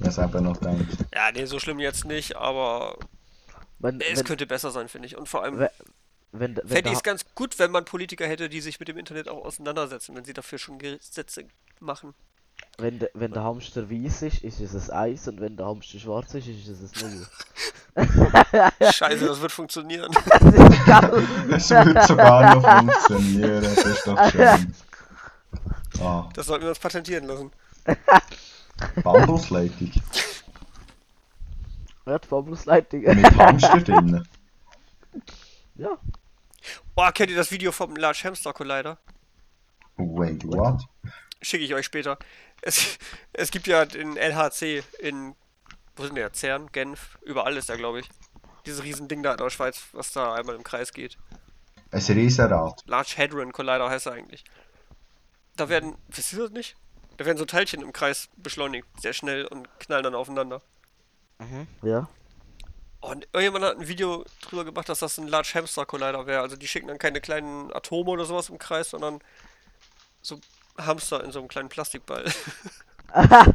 Das 0.00 0.18
eben 0.18 0.44
noch 0.44 0.60
gedacht. 0.60 1.06
Ja, 1.14 1.32
nee, 1.32 1.46
so 1.46 1.58
schlimm 1.58 1.80
jetzt 1.80 2.04
nicht, 2.04 2.36
aber 2.36 2.98
Wenn, 3.78 4.00
es 4.00 4.18
wenn, 4.18 4.24
könnte 4.24 4.46
besser 4.46 4.70
sein, 4.70 4.88
finde 4.88 5.06
ich. 5.06 5.16
Und 5.16 5.28
vor 5.28 5.42
allem 5.42 5.58
wenn, 5.58 5.68
wenn, 6.32 6.56
wenn, 6.56 6.68
fände 6.68 6.90
ich 6.90 6.96
es 6.96 7.02
ganz 7.02 7.24
gut, 7.34 7.58
wenn 7.58 7.70
man 7.70 7.84
Politiker 7.84 8.26
hätte, 8.26 8.48
die 8.48 8.60
sich 8.60 8.78
mit 8.78 8.88
dem 8.88 8.98
Internet 8.98 9.28
auch 9.28 9.44
auseinandersetzen, 9.44 10.14
wenn 10.14 10.24
sie 10.24 10.34
dafür 10.34 10.58
schon 10.58 10.78
Gesetze 10.78 11.46
machen. 11.80 12.14
Wenn, 12.78 12.98
der- 12.98 13.10
wenn 13.14 13.32
der 13.32 13.42
Hamster 13.44 13.90
weiß 13.90 14.22
ist, 14.22 14.42
ist 14.44 14.60
es 14.60 14.90
ein 14.90 14.96
Eis 15.14 15.28
und 15.28 15.40
wenn 15.40 15.56
der 15.56 15.66
Hamster 15.66 15.98
schwarz 15.98 16.34
ist, 16.34 16.46
ist 16.48 16.68
es 16.68 17.02
ein 17.02 17.10
Null. 17.10 17.26
Scheiße, 18.92 19.26
das 19.26 19.40
wird 19.40 19.52
funktionieren. 19.52 20.10
Das 20.24 20.42
ist 20.44 20.86
geil. 20.86 21.24
Es 21.50 21.70
wird 21.70 22.02
sogar 22.06 22.54
noch 22.54 22.78
funktionieren, 22.78 23.62
das 23.62 23.78
ist 23.84 24.06
doch 24.06 24.30
schön. 24.30 24.74
Ah, 26.00 26.28
Das 26.34 26.46
sollten 26.46 26.62
wir 26.64 26.70
uns 26.70 26.78
patentieren 26.78 27.26
lassen. 27.26 27.50
Bambusleitung. 29.02 29.90
Ja, 32.06 32.18
die 32.18 32.26
Bambusleitung. 32.28 33.00
Mit 33.02 33.36
Hamster 33.36 33.80
drinnen. 33.80 34.26
Ja. 35.74 35.98
Oh, 36.96 37.08
kennt 37.12 37.30
ihr 37.30 37.36
das 37.36 37.50
Video 37.50 37.70
vom 37.72 37.96
Large 37.96 38.20
Hamster 38.24 38.52
Collider? 38.54 38.96
Wait, 39.96 40.42
what? 40.46 40.82
Schicke 41.42 41.64
ich 41.64 41.74
euch 41.74 41.84
später. 41.86 42.18
Es, 42.62 42.98
es 43.32 43.50
gibt 43.50 43.66
ja 43.66 43.84
den 43.84 44.16
LHC 44.16 44.82
in, 44.98 45.34
wo 45.96 46.04
sind 46.04 46.16
der? 46.16 46.32
Cern, 46.32 46.70
Genf, 46.72 47.18
überall 47.22 47.56
ist 47.56 47.70
er, 47.70 47.76
glaube 47.76 48.00
ich. 48.00 48.08
Dieses 48.66 48.82
riesen 48.82 49.08
Ding 49.08 49.22
da 49.22 49.32
in 49.32 49.38
der 49.38 49.50
Schweiz, 49.50 49.82
was 49.92 50.12
da 50.12 50.34
einmal 50.34 50.54
im 50.54 50.62
Kreis 50.62 50.92
geht. 50.92 51.16
Ein 51.90 52.02
Riesenrad. 52.02 52.82
Large 52.86 53.14
Hadron 53.16 53.52
Collider 53.52 53.88
heißt 53.88 54.06
er 54.06 54.12
eigentlich. 54.12 54.44
Da 55.56 55.68
werden, 55.68 55.96
wisst 56.08 56.32
ihr 56.32 56.40
das 56.40 56.50
nicht? 56.50 56.76
Da 57.16 57.26
werden 57.26 57.38
so 57.38 57.44
Teilchen 57.44 57.82
im 57.82 57.92
Kreis 57.92 58.28
beschleunigt, 58.36 58.86
sehr 59.00 59.12
schnell 59.12 59.46
und 59.46 59.68
knallen 59.80 60.04
dann 60.04 60.14
aufeinander. 60.14 60.62
Mhm. 61.38 61.66
Ja. 61.82 62.08
Und 63.00 63.26
irgendjemand 63.32 63.64
hat 63.64 63.78
ein 63.78 63.88
Video 63.88 64.24
drüber 64.42 64.64
gemacht, 64.64 64.88
dass 64.88 65.00
das 65.00 65.18
ein 65.18 65.26
Large 65.26 65.52
Hamster 65.54 65.86
Collider 65.86 66.26
wäre. 66.26 66.42
Also 66.42 66.56
die 66.56 66.68
schicken 66.68 66.88
dann 66.88 66.98
keine 66.98 67.20
kleinen 67.20 67.72
Atome 67.72 68.10
oder 68.10 68.24
sowas 68.24 68.50
im 68.50 68.58
Kreis, 68.58 68.90
sondern 68.90 69.20
so 70.22 70.38
Hamster 70.86 71.22
in 71.24 71.32
so 71.32 71.38
einem 71.40 71.48
kleinen 71.48 71.68
Plastikball. 71.68 72.24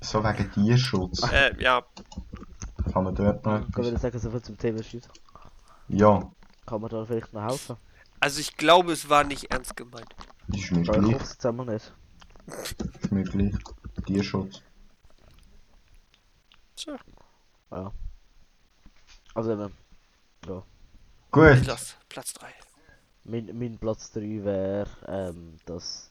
So 0.00 0.22
wegen 0.22 0.50
Tierschutz. 0.52 1.22
äh, 1.32 1.54
ja, 1.60 1.82
Kann 2.92 3.04
man 3.04 3.14
dort 3.14 3.44
noch 3.44 3.60
Kann 3.60 3.70
man 3.76 3.84
etwas? 3.86 4.02
sagen, 4.02 4.18
so 4.18 4.30
viel 4.30 4.42
zum 4.42 4.58
Thema 4.58 4.82
Schießen? 4.82 5.10
Ja, 5.88 6.30
Kann 6.66 6.80
man 6.80 6.90
da 6.90 7.04
vielleicht 7.04 7.32
noch 7.32 7.42
helfen? 7.44 7.76
also 8.20 8.40
ich 8.40 8.56
glaube, 8.56 8.92
es 8.92 9.08
war 9.08 9.24
nicht 9.24 9.50
ernst 9.50 9.76
gemeint. 9.76 10.14
ist 10.48 10.70
mir 10.70 10.82
Ja, 10.84 10.92
ich 10.94 10.98
gleich. 11.00 11.12
jetzt 11.12 11.46
einmal 11.46 11.66
nicht. 11.66 11.92
Ist 13.02 13.10
mir 13.12 13.24
gleich. 13.24 13.54
Tierschutz. 14.06 14.62
Tja, 16.76 16.96
Ja. 17.70 17.92
Also 19.34 19.52
eben, 19.52 19.72
Gut. 21.32 21.62
Platz 22.08 22.32
3. 22.34 22.46
mein, 23.28 23.58
mein 23.58 23.78
Platz 23.78 24.12
3 24.12 24.44
wäre, 24.44 24.88
ähm, 25.06 25.58
dass 25.66 26.10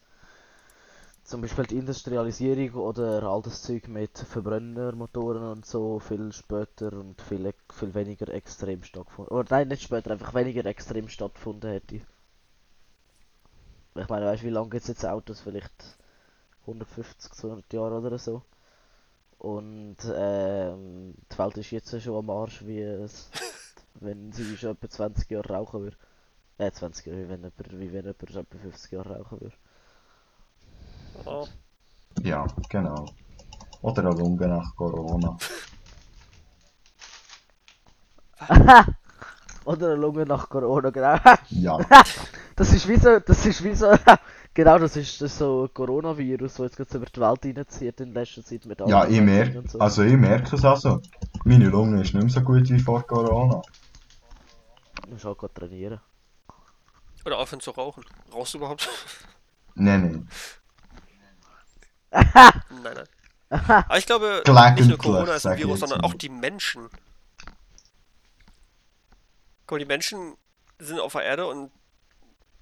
zum 1.23 1.41
Beispiel 1.41 1.65
die 1.65 1.77
Industrialisierung 1.77 2.81
oder 2.81 3.23
all 3.23 3.41
das 3.41 3.63
Zeug 3.63 3.87
mit 3.87 4.17
Verbrennermotoren 4.17 5.43
und 5.43 5.65
so 5.65 5.99
viel 5.99 6.31
später 6.31 6.93
und 6.93 7.19
viel, 7.21 7.51
viel 7.73 7.93
weniger 7.95 8.29
extrem 8.29 8.83
stattgefunden. 8.83 9.35
Oder 9.35 9.47
nein, 9.49 9.69
nicht 9.69 9.81
später, 9.81 10.11
einfach 10.11 10.35
weniger 10.35 10.65
extrem 10.65 11.09
stattgefunden 11.09 11.71
hätte. 11.71 11.95
Ich 11.95 12.03
meine, 14.09 14.25
weißt 14.25 14.43
du, 14.43 14.47
wie 14.47 14.51
lange 14.51 14.69
gibt 14.69 14.83
es 14.83 14.89
jetzt 14.89 15.05
Autos? 15.05 15.41
Vielleicht 15.41 15.97
150, 16.61 17.31
200 17.31 17.73
Jahre 17.73 18.01
oder 18.01 18.19
so. 18.19 18.43
Und 19.39 19.97
ähm, 20.13 21.15
die 21.31 21.37
Welt 21.37 21.57
ist 21.57 21.71
jetzt 21.71 22.01
schon 22.01 22.17
am 22.17 22.29
Arsch, 22.29 22.65
wie 22.65 22.81
es, 22.81 23.29
wenn 23.95 24.31
sie 24.31 24.57
schon 24.57 24.71
etwa 24.71 24.89
20 24.89 25.29
Jahre 25.31 25.53
rauchen 25.53 25.81
würde. 25.81 25.97
Äh, 26.57 26.71
20 26.71 27.05
Jahre, 27.05 27.19
wie 27.19 27.29
wenn 27.29 27.41
jemand, 27.41 27.53
wie 27.71 27.93
wenn 27.93 28.05
jemand 28.05 28.23
etwa 28.23 28.43
50 28.61 28.91
Jahre 28.91 29.17
rauchen 29.17 29.41
würde. 29.41 29.55
Oh. 31.25 31.47
Ja, 32.23 32.47
genau. 32.69 33.05
Oder 33.81 34.03
eine 34.03 34.11
Lunge 34.11 34.47
nach 34.47 34.75
Corona. 34.75 35.37
Oder 39.65 39.87
eine 39.87 39.95
Lunge 39.95 40.25
nach 40.25 40.49
Corona, 40.49 40.89
genau. 40.89 41.17
Ja. 41.49 41.79
Das 42.57 42.71
ist 42.71 42.87
wie 42.87 42.95
so, 42.95 43.19
das 43.19 43.45
ist 43.45 43.61
wie 43.65 43.75
so, 43.75 43.91
genau, 44.53 44.79
das 44.79 44.95
ist, 44.95 45.21
das 45.21 45.33
ist 45.33 45.39
so 45.39 45.63
ein 45.63 45.73
Coronavirus, 45.73 46.53
das 46.53 46.77
jetzt 46.77 46.77
gerade 46.77 46.97
über 46.97 47.05
die 47.05 47.19
Welt 47.19 47.57
reinzieht 47.57 47.99
in 47.99 48.13
letzter 48.13 48.45
Zeit 48.45 48.65
mit 48.65 48.79
Ja, 48.87 49.05
ich 49.05 49.19
merke, 49.19 49.61
so. 49.67 49.77
also 49.77 50.03
ich 50.03 50.15
merke 50.15 50.55
es 50.55 50.63
also. 50.63 51.01
Meine 51.43 51.67
Lunge 51.67 52.01
ist 52.01 52.13
nicht 52.13 52.23
mehr 52.23 52.29
so 52.29 52.39
gut 52.39 52.69
wie 52.69 52.79
vor 52.79 53.05
Corona. 53.05 53.61
Du 55.03 55.09
musst 55.11 55.25
gerade 55.25 55.53
trainieren. 55.53 55.99
Oder 57.25 57.39
aufhören 57.39 57.59
zu 57.59 57.71
rauchen. 57.71 58.05
Rauchst 58.31 58.53
du 58.53 58.59
überhaupt? 58.59 58.87
Nein, 59.73 60.27
nein. 62.11 62.33
nein, 62.83 62.95
nein. 62.95 63.07
Aber 63.49 63.97
ich 63.97 64.05
glaube, 64.05 64.43
nicht 64.75 64.87
nur 64.87 64.97
Corona 64.97 65.33
ist 65.33 65.43
sag 65.43 65.53
ein 65.53 65.59
Virus, 65.59 65.79
sondern 65.79 66.01
auch 66.01 66.13
die 66.13 66.29
Menschen. 66.29 66.89
Guck 69.65 69.71
mal, 69.71 69.79
die 69.79 69.85
Menschen 69.85 70.35
sind 70.79 70.99
auf 70.99 71.13
der 71.13 71.23
Erde 71.23 71.47
und 71.47 71.71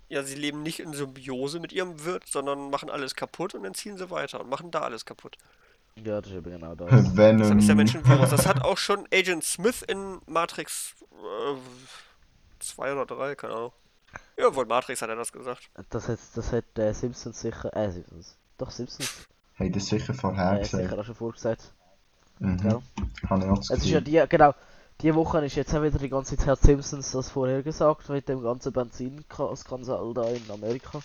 ja, 0.10 0.24
sie 0.24 0.36
leben 0.36 0.64
nicht 0.64 0.80
in 0.80 0.94
Symbiose 0.94 1.60
mit 1.60 1.72
ihrem 1.72 2.06
Wirt, 2.06 2.28
sondern 2.28 2.70
machen 2.70 2.90
alles 2.90 3.16
kaputt 3.16 3.56
und 3.56 3.64
dann 3.64 3.74
ziehen 3.74 3.98
sie 3.98 4.10
weiter 4.12 4.42
und 4.42 4.50
machen 4.50 4.72
da 4.72 4.82
alles 4.82 5.06
kaputt. 5.06 5.38
Ja, 5.96 6.22
das 6.22 6.32
ist 6.32 6.44
genau 6.44 6.76
das. 6.76 6.92
Venom. 7.18 7.50
Das 7.50 7.58
ist 7.58 7.68
der 7.68 7.76
Menschenvirus. 7.76 8.30
Das 8.30 8.46
hat 8.46 8.62
auch 8.64 8.78
schon 8.78 9.08
Agent 9.14 9.44
Smith 9.44 9.82
in 9.82 10.20
Matrix 10.26 10.96
2 12.60 12.94
oder 12.94 13.06
3, 13.06 13.36
keine 13.36 13.54
Ahnung. 13.54 13.74
Ja, 14.38 14.54
wohl 14.56 14.66
Matrix 14.66 15.02
hat 15.02 15.10
er 15.10 15.16
das 15.16 15.32
gesagt. 15.32 15.70
Das 15.90 16.08
hat, 16.08 16.20
das 16.36 16.52
hat 16.52 16.78
äh, 16.78 16.94
Simpsons 16.94 17.40
sicher, 17.40 17.76
äh, 17.76 17.92
Simpsons, 17.92 18.36
doch 18.58 18.72
Simpsons, 18.72 19.28
Hey, 19.56 19.70
das 19.72 19.86
sicher 19.86 20.14
äh, 20.14 20.16
vorher 20.16 20.64
sicher 20.66 20.80
gesagt. 20.80 21.00
auch 21.00 21.06
schon 21.06 21.16
vorgesagt. 21.16 21.74
Mhm. 22.40 22.58
Gell? 22.58 22.80
Habe 23.30 23.44
ich 23.44 23.50
auch 23.52 23.58
das 23.58 23.70
Es 23.70 23.80
ist 23.80 23.90
ja 23.90 24.02
die, 24.02 24.24
genau, 24.28 24.54
die 25.02 25.14
Woche 25.14 25.46
ist 25.46 25.56
jetzt 25.56 25.74
auch 25.76 25.84
wieder 25.84 26.00
die 26.00 26.10
ganze 26.10 26.36
Zeit 26.36 26.48
hat 26.48 26.62
Simpsons 26.62 27.12
das 27.12 27.30
vorher 27.30 27.62
gesagt, 27.62 28.10
mit 28.10 28.28
dem 28.28 28.42
ganzen 28.42 28.74
Benzinskandal 28.74 30.14
da 30.14 30.24
in 30.30 30.50
Amerika. 30.52 31.00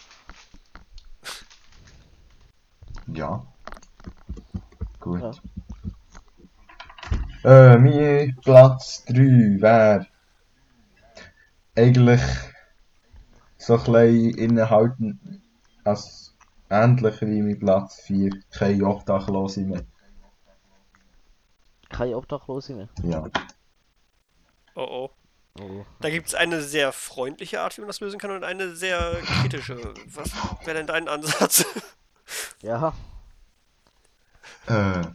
Ja. 3.08 3.46
Gut. 5.00 5.20
Ja. 5.20 5.32
Äh, 7.44 7.78
mein 7.78 8.36
Platz 8.42 9.04
3 9.06 9.14
wäre 9.60 10.06
eigentlich 11.76 12.20
so 13.58 13.74
ein 13.74 13.84
bisschen 13.84 14.38
innehalten, 14.38 15.42
als 15.84 16.34
ähnlich 16.70 17.20
wie 17.20 17.42
mein 17.42 17.58
Platz 17.58 18.00
4, 18.02 18.30
keine 18.50 18.86
Obdachlose 18.86 19.62
mehr. 19.62 19.82
Keine 21.90 22.16
Obdachlose 22.16 22.74
mehr. 22.74 22.88
Ja. 23.02 23.24
Oh 24.74 24.82
oh. 24.82 25.10
Oh. 25.60 25.84
Da 26.00 26.10
gibt 26.10 26.28
es 26.28 26.34
eine 26.34 26.62
sehr 26.62 26.92
freundliche 26.92 27.60
Art, 27.60 27.76
wie 27.76 27.80
man 27.80 27.88
das 27.88 27.98
lösen 27.98 28.20
kann, 28.20 28.30
und 28.30 28.44
eine 28.44 28.76
sehr 28.76 29.16
kritische. 29.24 29.94
Was 30.06 30.30
wäre 30.64 30.76
denn 30.76 30.86
dein 30.86 31.08
Ansatz? 31.08 31.64
Ja, 32.62 32.92
Äh. 34.68 35.00
Eben, 35.00 35.06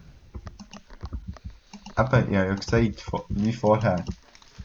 ich 1.92 1.98
habe 1.98 2.28
ja 2.32 2.54
gesagt, 2.56 3.06
wie 3.30 3.54
vorher, 3.54 4.04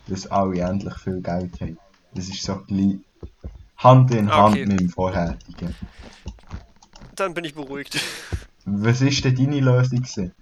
dass 0.06 0.26
alle 0.28 0.60
endlich 0.60 0.94
viel 0.94 1.20
Geld 1.20 1.60
haben. 1.60 1.78
Das 2.14 2.28
ist 2.28 2.42
so 2.42 2.54
ein 2.54 2.66
bisschen 2.66 3.04
Hand 3.78 4.10
in 4.10 4.30
Hand 4.30 4.54
okay. 4.54 4.66
mit 4.66 4.80
dem 4.80 4.88
vorherigen. 4.90 5.74
Dann 7.14 7.34
bin 7.34 7.44
ich 7.44 7.54
beruhigt. 7.54 8.00
Was 8.64 9.00
ist 9.00 9.24
denn 9.24 9.34
deine 9.34 9.60
Lösung? 9.60 10.00
gewesen? 10.00 10.34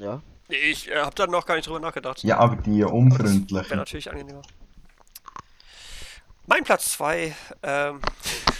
ja. 0.00 0.20
Ich 0.48 0.90
äh, 0.90 0.96
habe 0.96 1.14
da 1.14 1.26
noch 1.26 1.46
gar 1.46 1.54
nicht 1.54 1.66
drüber 1.66 1.80
nachgedacht. 1.80 2.22
Ja, 2.22 2.38
aber 2.38 2.56
die 2.56 2.80
Wäre 2.80 2.90
unfreundlichen. 2.90 3.76
natürlich 3.76 4.10
angenehmer. 4.10 4.42
Mein 6.46 6.64
Platz 6.64 6.92
2, 6.92 7.34
ähm, 7.62 8.00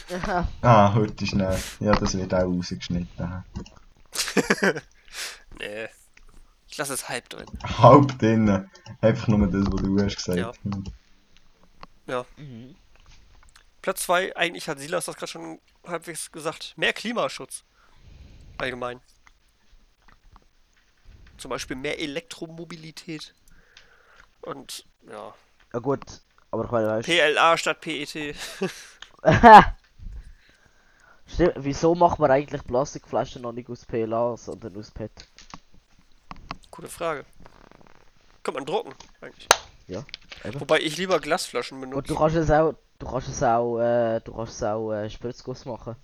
Ah, 0.62 0.94
heute 0.94 1.24
ist 1.24 1.30
Schnee. 1.30 1.56
Ja, 1.80 1.92
das 1.92 2.16
wird 2.16 2.32
auch 2.34 2.44
rausgeschnitten. 2.44 3.44
Nee. 5.58 5.88
Ich 6.66 6.78
lasse 6.78 6.94
es 6.94 7.08
halb 7.10 7.28
drin. 7.28 7.44
Halb 7.62 8.18
drinnen. 8.18 8.70
Einfach 9.02 9.28
nur 9.28 9.46
das, 9.46 9.66
was 9.70 9.82
du 9.82 10.02
hast 10.02 10.16
gesagt. 10.16 10.38
Ja. 10.38 10.52
Hm. 10.64 10.84
Mhm. 12.36 12.76
Platz 13.80 14.02
2, 14.04 14.36
eigentlich 14.36 14.68
hat 14.68 14.78
Silas 14.78 15.06
das 15.06 15.16
gerade 15.16 15.32
schon 15.32 15.60
halbwegs 15.84 16.30
gesagt. 16.30 16.74
Mehr 16.76 16.92
Klimaschutz. 16.92 17.64
Allgemein. 18.58 19.00
Zum 21.36 21.48
Beispiel 21.50 21.76
mehr 21.76 21.98
Elektromobilität. 21.98 23.34
Und 24.42 24.86
ja. 25.08 25.34
Ja 25.72 25.78
gut, 25.80 26.00
aber 26.50 26.70
meine, 26.70 26.86
weißt 26.88 27.08
PLA 27.08 27.56
statt 27.56 27.80
PET. 27.80 28.12
Stimmt, 31.26 31.54
wieso 31.56 31.94
macht 31.94 32.18
man 32.18 32.30
eigentlich 32.30 32.62
Plastikflaschen 32.64 33.42
noch 33.42 33.52
nicht 33.52 33.70
aus 33.70 33.86
PLA, 33.86 34.36
sondern 34.36 34.76
aus 34.76 34.90
PET? 34.90 35.10
Gute 36.70 36.88
Frage. 36.88 37.24
Kann 38.42 38.54
man 38.54 38.66
drucken, 38.66 38.94
eigentlich. 39.20 39.48
Ja, 39.86 40.04
eben. 40.44 40.60
Wobei 40.60 40.80
ich 40.80 40.96
lieber 40.96 41.20
Glasflaschen 41.20 41.82
Und 41.82 41.90
benutze. 41.90 42.08
du 42.12 42.18
kannst 42.18 42.36
es 42.36 42.50
auch, 42.50 42.74
du 42.98 43.06
kannst 43.06 43.28
es 43.28 43.42
auch, 43.42 43.78
äh, 43.78 44.20
du 44.20 44.34
kannst 44.34 44.54
es 44.54 44.62
auch 44.62 44.92
äh, 44.92 45.10
Spritzguss 45.10 45.64
machen. 45.64 45.96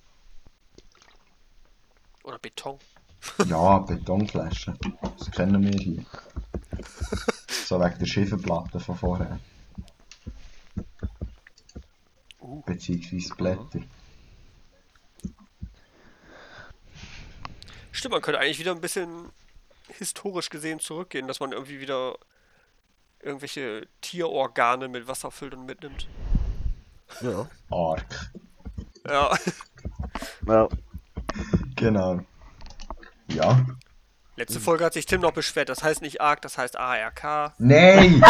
Oder 2.25 2.39
Beton. 2.39 2.79
Ja, 3.47 3.79
Betonflaschen. 3.79 4.79
Das 5.19 5.31
kennen 5.33 5.63
wir 5.65 5.79
hier. 5.79 6.05
So 7.49 7.81
wegen 7.81 7.99
der 7.99 8.07
Schieferplatte 8.07 8.79
von 8.79 8.97
vorher. 8.97 9.41
Uh. 12.41 12.63
Beziehungsweise 12.63 13.35
Blätter. 13.35 13.81
Stimmt, 17.91 18.13
man 18.13 18.23
könnte 18.23 18.39
eigentlich 18.41 18.61
wieder 18.61 18.71
ein 18.71 18.81
bisschen 18.81 19.31
historisch 19.89 20.51
gesehen 20.51 20.79
zurückgehen, 20.79 21.27
dass 21.27 21.41
man 21.41 21.53
irgendwie 21.53 21.81
wieder 21.81 22.17
irgendwelche 23.23 23.87
Tierorgane 24.01 24.89
mit 24.89 25.09
Wasser 25.09 25.31
füllt 25.31 25.55
und 25.55 25.67
mitnimmt. 25.67 26.07
Ja. 27.21 27.47
Ark. 27.71 28.31
Ja. 29.07 29.37
Ja. 30.47 30.69
Genau. 31.77 32.21
Ja. 33.29 33.65
Letzte 34.37 34.61
Folge 34.61 34.85
hat 34.85 34.93
sich 34.93 35.07
Tim 35.07 35.21
noch 35.21 35.33
beschwert, 35.33 35.69
das 35.69 35.83
heißt 35.83 36.01
nicht 36.01 36.21
ARK, 36.21 36.43
das 36.43 36.59
heißt 36.59 36.77
ARK. 36.79 37.55
Nein! 37.59 38.23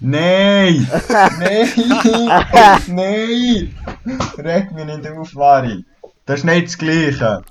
Nein! 0.00 0.88
Nein! 1.38 1.68
Nein! 2.86 3.78
Reg 4.38 4.72
mich 4.72 4.84
nicht 4.86 5.06
auf, 5.08 5.34
Mari. 5.34 5.84
Das 6.24 6.40
ist 6.40 6.44
nicht 6.44 6.68
das 6.68 6.78
Gleiche. 6.78 7.44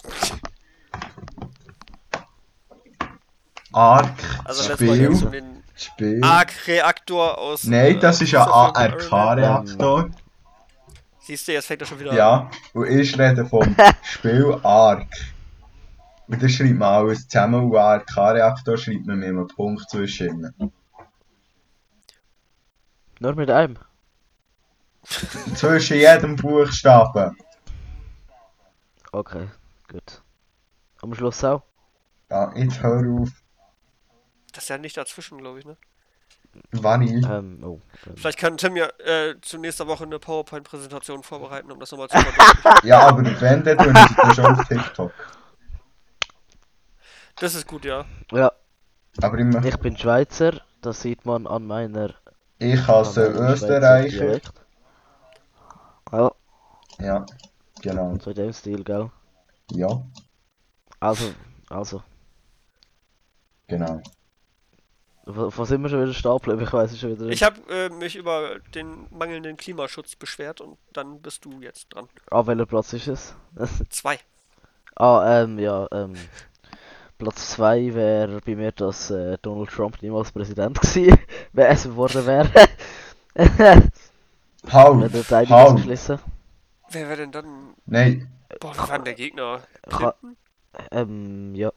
Ark, 3.72 4.10
Also 4.46 4.76
ging 4.76 5.12
es 5.14 5.22
um 5.22 5.32
den 5.32 5.61
Spiel. 5.84 6.24
ARK-Reaktor 6.24 7.38
aus. 7.38 7.64
Nein, 7.66 8.00
das 8.00 8.22
ist 8.22 8.34
ein. 8.36 8.42
ARK-Reaktor. 8.42 10.10
Siehst 11.20 11.48
du, 11.48 11.54
jetzt 11.54 11.68
fängt 11.68 11.82
er 11.82 11.88
schon 11.88 12.00
wieder 12.00 12.12
an. 12.12 12.18
Ja, 12.18 12.52
und 12.74 12.88
ich 12.88 13.18
rede 13.18 13.46
vom 13.46 13.76
Spiel 14.04 14.60
Ark. 14.64 15.08
Und 16.28 16.42
das 16.42 16.52
schreibt 16.52 16.78
man 16.78 16.90
alles 16.90 17.28
zusammen 17.28 17.70
und 17.72 17.78
ARK-Reaktor 17.78 18.78
schreibt 18.78 19.06
man 19.06 19.20
mit 19.20 19.28
einem 19.28 19.48
Punkt 19.48 19.90
zwischen. 19.90 20.54
Nur 23.20 23.36
mit 23.36 23.52
einem. 23.52 23.78
Zwischen 25.56 25.98
jedem 25.98 26.36
Buchstaben. 26.36 27.38
Okay, 29.12 29.48
gut. 29.90 30.22
Am 31.02 31.14
Schluss 31.14 31.44
auch. 31.44 31.64
Ja, 32.30 32.56
jetzt 32.56 32.82
hör 32.82 33.04
auf. 33.20 33.30
Das 34.52 34.64
ist 34.66 34.70
ja 34.70 34.78
nicht 34.78 34.98
dazwischen, 34.98 35.38
glaube 35.38 35.60
ich, 35.60 35.66
ne? 35.66 35.78
Wann 36.72 37.02
ich? 37.02 37.26
Ähm, 37.26 37.64
oh. 37.64 37.80
Ähm. 38.08 38.16
Vielleicht 38.18 38.38
kann 38.38 38.58
Tim 38.58 38.76
ja 38.76 38.88
äh, 39.00 39.36
zu 39.42 39.58
nächster 39.58 39.88
Woche 39.88 40.04
eine 40.04 40.20
PowerPoint-Präsentation 40.20 41.24
vorbereiten, 41.24 41.72
um 41.72 41.80
das 41.80 41.92
nochmal 41.92 42.10
zu 42.10 42.18
verdeutlichen. 42.20 42.72
Ja, 42.88 43.08
aber 43.08 43.24
wenn, 43.42 43.64
dann 43.64 43.80
ich 43.80 44.16
das 44.18 44.36
schon 44.36 44.46
auf 44.46 44.68
TikTok. 44.68 45.14
Das 47.40 47.56
ist 47.56 47.68
gut, 47.68 47.86
ja. 47.86 48.06
Ja, 48.32 48.52
Aber 49.22 49.38
ich, 49.40 49.46
mach- 49.46 49.64
ich 49.66 49.78
bin 49.80 49.98
Schweizer, 49.98 50.62
das 50.82 51.02
sieht 51.02 51.26
man 51.26 51.48
an 51.48 51.66
meiner. 51.68 52.16
ich 52.60 52.88
hasse 52.88 53.28
Österreicher. 53.28 54.40
Ja, 56.12 56.32
Ja, 57.00 57.26
genau. 57.82 58.18
so 58.20 58.30
in 58.32 58.36
dem 58.38 58.54
Stil, 58.54 58.84
gell? 58.84 59.10
Ja, 59.72 60.04
Also, 61.02 61.36
also. 61.70 62.02
genau. 63.68 64.02
Wo, 65.36 65.52
wo 65.56 65.66
sind 65.66 65.82
wir 65.82 65.90
schon 65.90 66.02
wieder 66.02 66.14
stehen 66.14 66.38
geblieben? 66.38 66.62
Ich 66.62 66.74
weiß 66.74 66.92
es 66.92 67.00
schon 67.00 67.12
wieder 67.12 67.26
nicht. 67.26 67.36
Ich 67.36 67.44
habe 67.44 67.60
äh, 67.70 67.90
mich 67.90 68.16
über 68.16 68.60
den 68.74 69.08
mangelnden 69.12 69.58
Klimaschutz 69.58 70.16
beschwert 70.16 70.62
und 70.62 70.78
dann 70.94 71.22
bist 71.22 71.46
du 71.46 71.62
jetzt 71.62 71.90
dran. 71.90 72.08
Ah, 72.30 72.46
welcher 72.46 72.66
Platz 72.66 72.94
ist 72.94 73.08
es? 73.08 73.36
Zwei. 73.90 74.20
ah, 74.96 75.44
ähm, 75.44 75.60
ja, 75.60 75.88
ähm. 75.92 76.14
Platz 77.18 77.52
2 77.52 77.94
wäre 77.94 78.42
bei 78.44 78.56
mir, 78.56 78.72
dass 78.72 79.12
äh, 79.12 79.38
Donald 79.44 79.70
Trump 79.70 80.02
niemals 80.02 80.32
Präsident 80.32 80.82
gewesen 80.82 81.20
wäre, 81.54 81.70
es 81.70 81.84
geworden 81.84 82.26
wäre. 82.26 82.50
Wenn 83.36 83.52
der 84.64 85.38
einiges 85.38 85.50
halt. 85.50 85.76
beschlossen. 85.76 86.20
Wer 86.90 87.08
wäre 87.08 87.18
denn 87.18 87.32
dann. 87.32 87.76
Nein, 87.86 88.32
Boah, 88.60 88.74
wer 88.76 88.90
war 88.90 89.00
der 89.00 89.14
Gegner? 89.14 89.62
Clinton? 89.88 90.38
Ähm, 90.92 91.56
ja. 91.56 91.72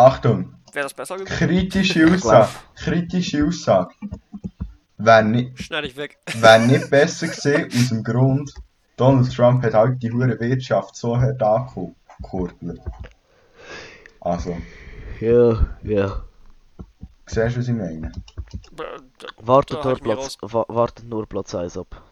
Achtung. 0.00 0.54
Wäre 0.72 0.84
das 0.84 0.94
besser 0.94 1.16
gewesen? 1.16 1.34
Kritische 1.36 2.06
Aussage. 2.12 2.48
Kritische 2.76 3.46
Aussage. 3.46 3.94
Wäre 4.96 5.24
nicht, 5.24 5.62
Schneide 5.62 5.86
ich 5.88 5.96
weg. 5.96 6.18
wär 6.34 6.58
nicht 6.58 6.90
besser 6.90 7.26
gewesen, 7.28 7.66
aus 7.82 7.88
dem 7.88 8.02
Grund, 8.04 8.52
Donald 8.96 9.34
Trump 9.34 9.62
hat 9.64 9.74
halt 9.74 10.02
die 10.02 10.10
hure 10.12 10.38
Wirtschaft 10.40 10.94
so 10.96 11.16
hart 11.18 11.42
angekurbelt. 11.42 12.80
Also, 14.20 14.56
Ja, 15.20 15.66
ja. 15.82 16.22
siehst 17.26 17.56
du, 17.56 17.58
was 17.60 17.68
ich 17.68 17.74
meine? 17.74 18.12
Da- 18.72 18.84
Wartet 19.38 19.78
Da 19.78 19.82
nur 19.84 19.92
hab 19.92 19.98
ich 19.98 20.04
mich 20.04 20.12
Platz, 20.16 20.36
wa 20.42 20.64
wartet 20.68 21.04
nur 21.06 21.26
Platz 21.26 21.54
1 21.54 21.76
ab. 21.78 22.02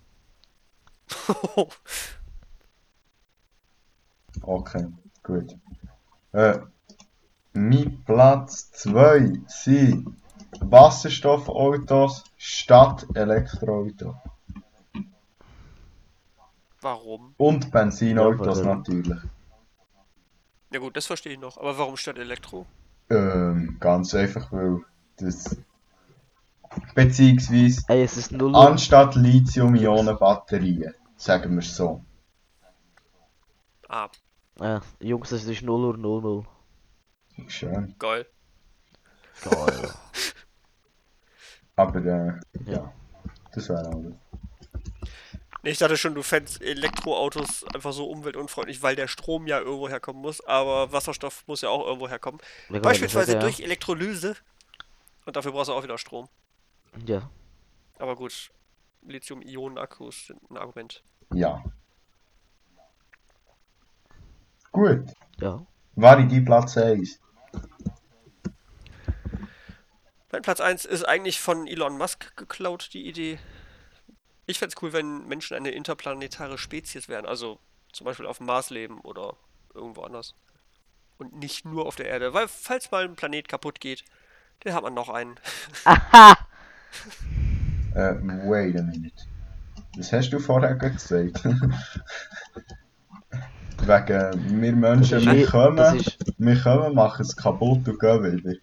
Okay, 4.43 4.87
gut. 5.23 5.57
Äh, 6.33 6.59
mein 7.59 8.05
Platz 8.05 8.71
2 8.73 9.33
sind 9.47 10.17
Wasserstoffautos 10.61 12.25
statt 12.37 13.07
Elektroautos. 13.15 14.15
warum? 16.81 17.35
Und 17.37 17.71
Benzinautos 17.71 18.59
Ja, 18.59 18.65
natürlich. 18.77 19.19
Ja 20.71 20.79
gut, 20.79 20.97
das 20.97 21.07
verstehe 21.07 21.33
ich 21.33 21.41
noch. 21.41 21.59
Aber 21.59 21.77
warum 21.79 21.97
statt 21.97 22.19
Elektro? 22.19 22.67
Ähm, 23.11 23.77
ganz 23.81 24.15
einfach, 24.15 24.53
weil 24.53 24.85
das. 25.17 25.57
Beziehungsweise 26.95 27.83
Ey, 27.89 28.03
es 28.03 28.17
ist 28.19 28.31
0 28.31 28.55
anstatt 28.55 29.15
Lithium-Ionen-Batterien, 29.17 30.95
sagen 31.17 31.53
wir 31.53 31.61
es 31.61 31.75
so. 31.75 32.05
Ah, 33.89 34.11
Äh, 34.61 34.81
Jungs, 35.01 35.33
es 35.33 35.45
ist 35.45 35.63
0 35.63 35.85
Uhr 35.85 35.97
00. 35.97 36.45
Schön. 37.47 37.95
geil. 37.99 38.27
Geil. 39.43 39.91
Aber 41.77 41.97
äh, 42.05 42.41
ja, 42.67 42.73
Ja. 42.73 42.93
das 43.55 43.69
wäre 43.69 43.87
alles. 43.87 44.15
Nee, 45.63 45.71
ich 45.71 45.79
dachte 45.79 45.97
schon, 45.97 46.15
du 46.15 46.23
fändest 46.23 46.63
Elektroautos 46.63 47.65
einfach 47.75 47.93
so 47.93 48.09
umweltunfreundlich, 48.09 48.83
weil 48.83 48.97
der 48.97 49.09
Strom 49.09 49.47
ja 49.47 49.59
irgendwo 49.59 49.89
herkommen 49.89 50.23
muss, 50.23 50.41
aber 50.45 50.93
Wasserstoff 50.93 51.45
muss 51.47 51.61
ja 51.63 51.69
auch 51.69 51.87
irgendwo 51.87 52.09
herkommen. 52.09 52.41
Können 52.69 52.83
Beispielsweise 52.83 53.33
sagen, 53.33 53.41
durch 53.41 53.61
Elektrolyse. 53.61 54.37
Und 55.27 55.37
dafür 55.37 55.53
brauchst 55.53 55.69
du 55.69 55.75
auch 55.75 55.83
wieder 55.83 55.99
Strom. 55.99 56.29
Ja. 57.07 57.19
ja. 57.19 57.31
Aber 57.99 58.15
gut, 58.17 58.51
Lithium-Ionen-Akkus 59.03 60.29
sind 60.29 60.51
ein 60.51 60.57
Argument. 60.57 61.03
Ja. 61.35 61.63
Gut. 64.73 65.05
Ja. 65.41 65.67
War 65.97 66.23
die 66.23 66.41
Platz 66.41 66.77
1? 66.77 67.21
Mein 70.31 70.43
Platz 70.43 70.61
1 70.61 70.85
ist 70.85 71.05
eigentlich 71.05 71.41
von 71.41 71.67
Elon 71.67 71.97
Musk 71.97 72.37
geklaut, 72.37 72.91
die 72.93 73.07
Idee. 73.07 73.39
Ich 74.47 74.59
fände 74.59 74.75
es 74.77 74.83
cool, 74.83 74.93
wenn 74.93 75.27
Menschen 75.27 75.57
eine 75.57 75.71
interplanetare 75.71 76.59
Spezies 76.59 77.09
wären, 77.09 77.25
also 77.25 77.59
zum 77.93 78.05
Beispiel 78.05 78.27
auf 78.27 78.37
dem 78.39 78.47
Mars 78.47 78.69
leben 78.71 79.01
oder 79.01 79.37
irgendwo 79.75 80.03
anders. 80.03 80.35
Und 81.17 81.35
nicht 81.35 81.65
nur 81.65 81.87
auf 81.87 81.97
der 81.97 82.07
Erde, 82.07 82.35
weil 82.35 82.47
falls 82.47 82.91
mal 82.91 83.05
ein 83.05 83.17
Planet 83.17 83.49
kaputt 83.49 83.81
geht, 83.81 84.05
dann 84.61 84.75
hat 84.75 84.83
man 84.83 84.95
noch 84.95 85.09
einen. 85.09 85.37
Aha! 85.85 86.37
Äh, 87.95 88.15
wait 88.47 88.77
a 88.79 88.83
minute. 88.83 89.25
Was 89.97 90.13
hast 90.13 90.31
du 90.31 90.39
vorher 90.39 90.75
gesagt? 90.75 91.43
Wegen, 93.85 94.61
wir 94.61 94.77
Menschen, 94.77 95.21
wir 95.23 95.41
Das 95.43 95.51
kommen, 95.51 95.97
ist, 95.97 96.19
wir 96.37 96.61
kommen, 96.61 96.95
machen 96.95 97.23
es 97.23 97.35
kaputt 97.37 97.89
und 97.89 97.99
gehen 97.99 98.23
wieder. 98.23 98.55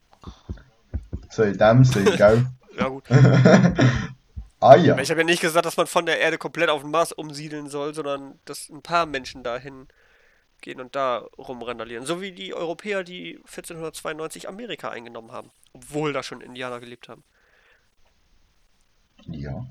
So 1.35 1.43
in 1.43 1.57
dem 1.57 1.83
Sinn, 1.83 2.05
gell? 2.17 2.47
Ja 2.77 2.87
gut. 2.87 3.03
ah 4.61 4.75
ja. 4.77 4.97
Ich 4.99 5.09
habe 5.11 5.19
ja 5.19 5.25
nicht 5.25 5.41
gesagt, 5.41 5.65
dass 5.65 5.75
man 5.75 5.85
von 5.85 6.05
der 6.05 6.21
Erde 6.21 6.37
komplett 6.37 6.69
auf 6.69 6.81
den 6.81 6.91
Mars 6.91 7.11
umsiedeln 7.11 7.69
soll, 7.69 7.93
sondern 7.93 8.39
dass 8.45 8.69
ein 8.69 8.81
paar 8.81 9.05
Menschen 9.05 9.43
dahin 9.43 9.89
gehen 10.61 10.79
und 10.79 10.95
da 10.95 11.27
rumrandalieren. 11.37 12.05
So 12.05 12.21
wie 12.21 12.31
die 12.31 12.53
Europäer, 12.53 13.03
die 13.03 13.35
1492 13.39 14.47
Amerika 14.47 14.89
eingenommen 14.89 15.33
haben. 15.33 15.51
Obwohl 15.73 16.13
da 16.13 16.23
schon 16.23 16.39
Indianer 16.39 16.79
gelebt 16.79 17.09
haben. 17.09 17.25
Ja. 19.25 19.65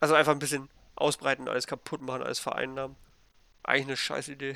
Also 0.00 0.14
einfach 0.14 0.32
ein 0.32 0.38
bisschen 0.38 0.70
ausbreiten, 0.94 1.46
alles 1.46 1.66
kaputt 1.66 2.00
machen, 2.00 2.22
alles 2.22 2.38
vereinnahmen. 2.38 2.96
Eigentlich 3.64 3.86
eine 3.88 3.96
scheiß 3.98 4.28
Idee. 4.28 4.54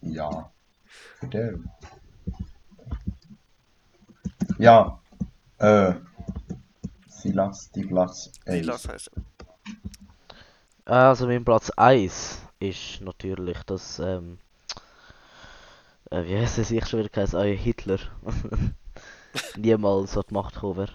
Ja. 0.00 0.50
Ja. 4.58 5.01
Äh. 5.62 5.94
Silas, 7.06 7.70
die 7.70 7.84
Platz. 7.84 8.32
Silas 8.44 8.88
heißt 8.88 9.10
er. 10.84 10.92
also 10.92 11.26
mein 11.28 11.44
Platz 11.44 11.70
1 11.70 12.42
ist 12.58 13.00
natürlich 13.00 13.58
das, 13.64 14.00
ähm, 14.00 14.38
äh, 16.10 16.24
wie 16.24 16.36
heißt 16.36 16.58
es 16.58 16.70
ich 16.72 16.86
schon 16.88 16.98
wieder 17.00 17.10
geheißen? 17.10 17.38
Ja, 17.38 17.44
Hitler. 17.44 17.98
Niemals 19.56 20.16
an 20.16 20.24
die 20.28 20.34
Macht 20.34 20.54
gekommen 20.54 20.78
wäre. 20.78 20.92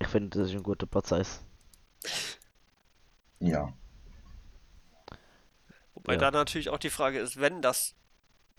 Ich 0.00 0.08
finde, 0.08 0.38
das 0.38 0.48
ist 0.48 0.54
ein 0.56 0.62
guter 0.64 0.86
Platz 0.86 1.12
1. 1.12 1.40
Ja. 3.38 3.72
Wobei 5.94 6.14
Ja. 6.14 6.18
da 6.18 6.30
natürlich 6.32 6.70
auch 6.70 6.78
die 6.78 6.90
Frage 6.90 7.20
ist, 7.20 7.40
wenn 7.40 7.62
das 7.62 7.94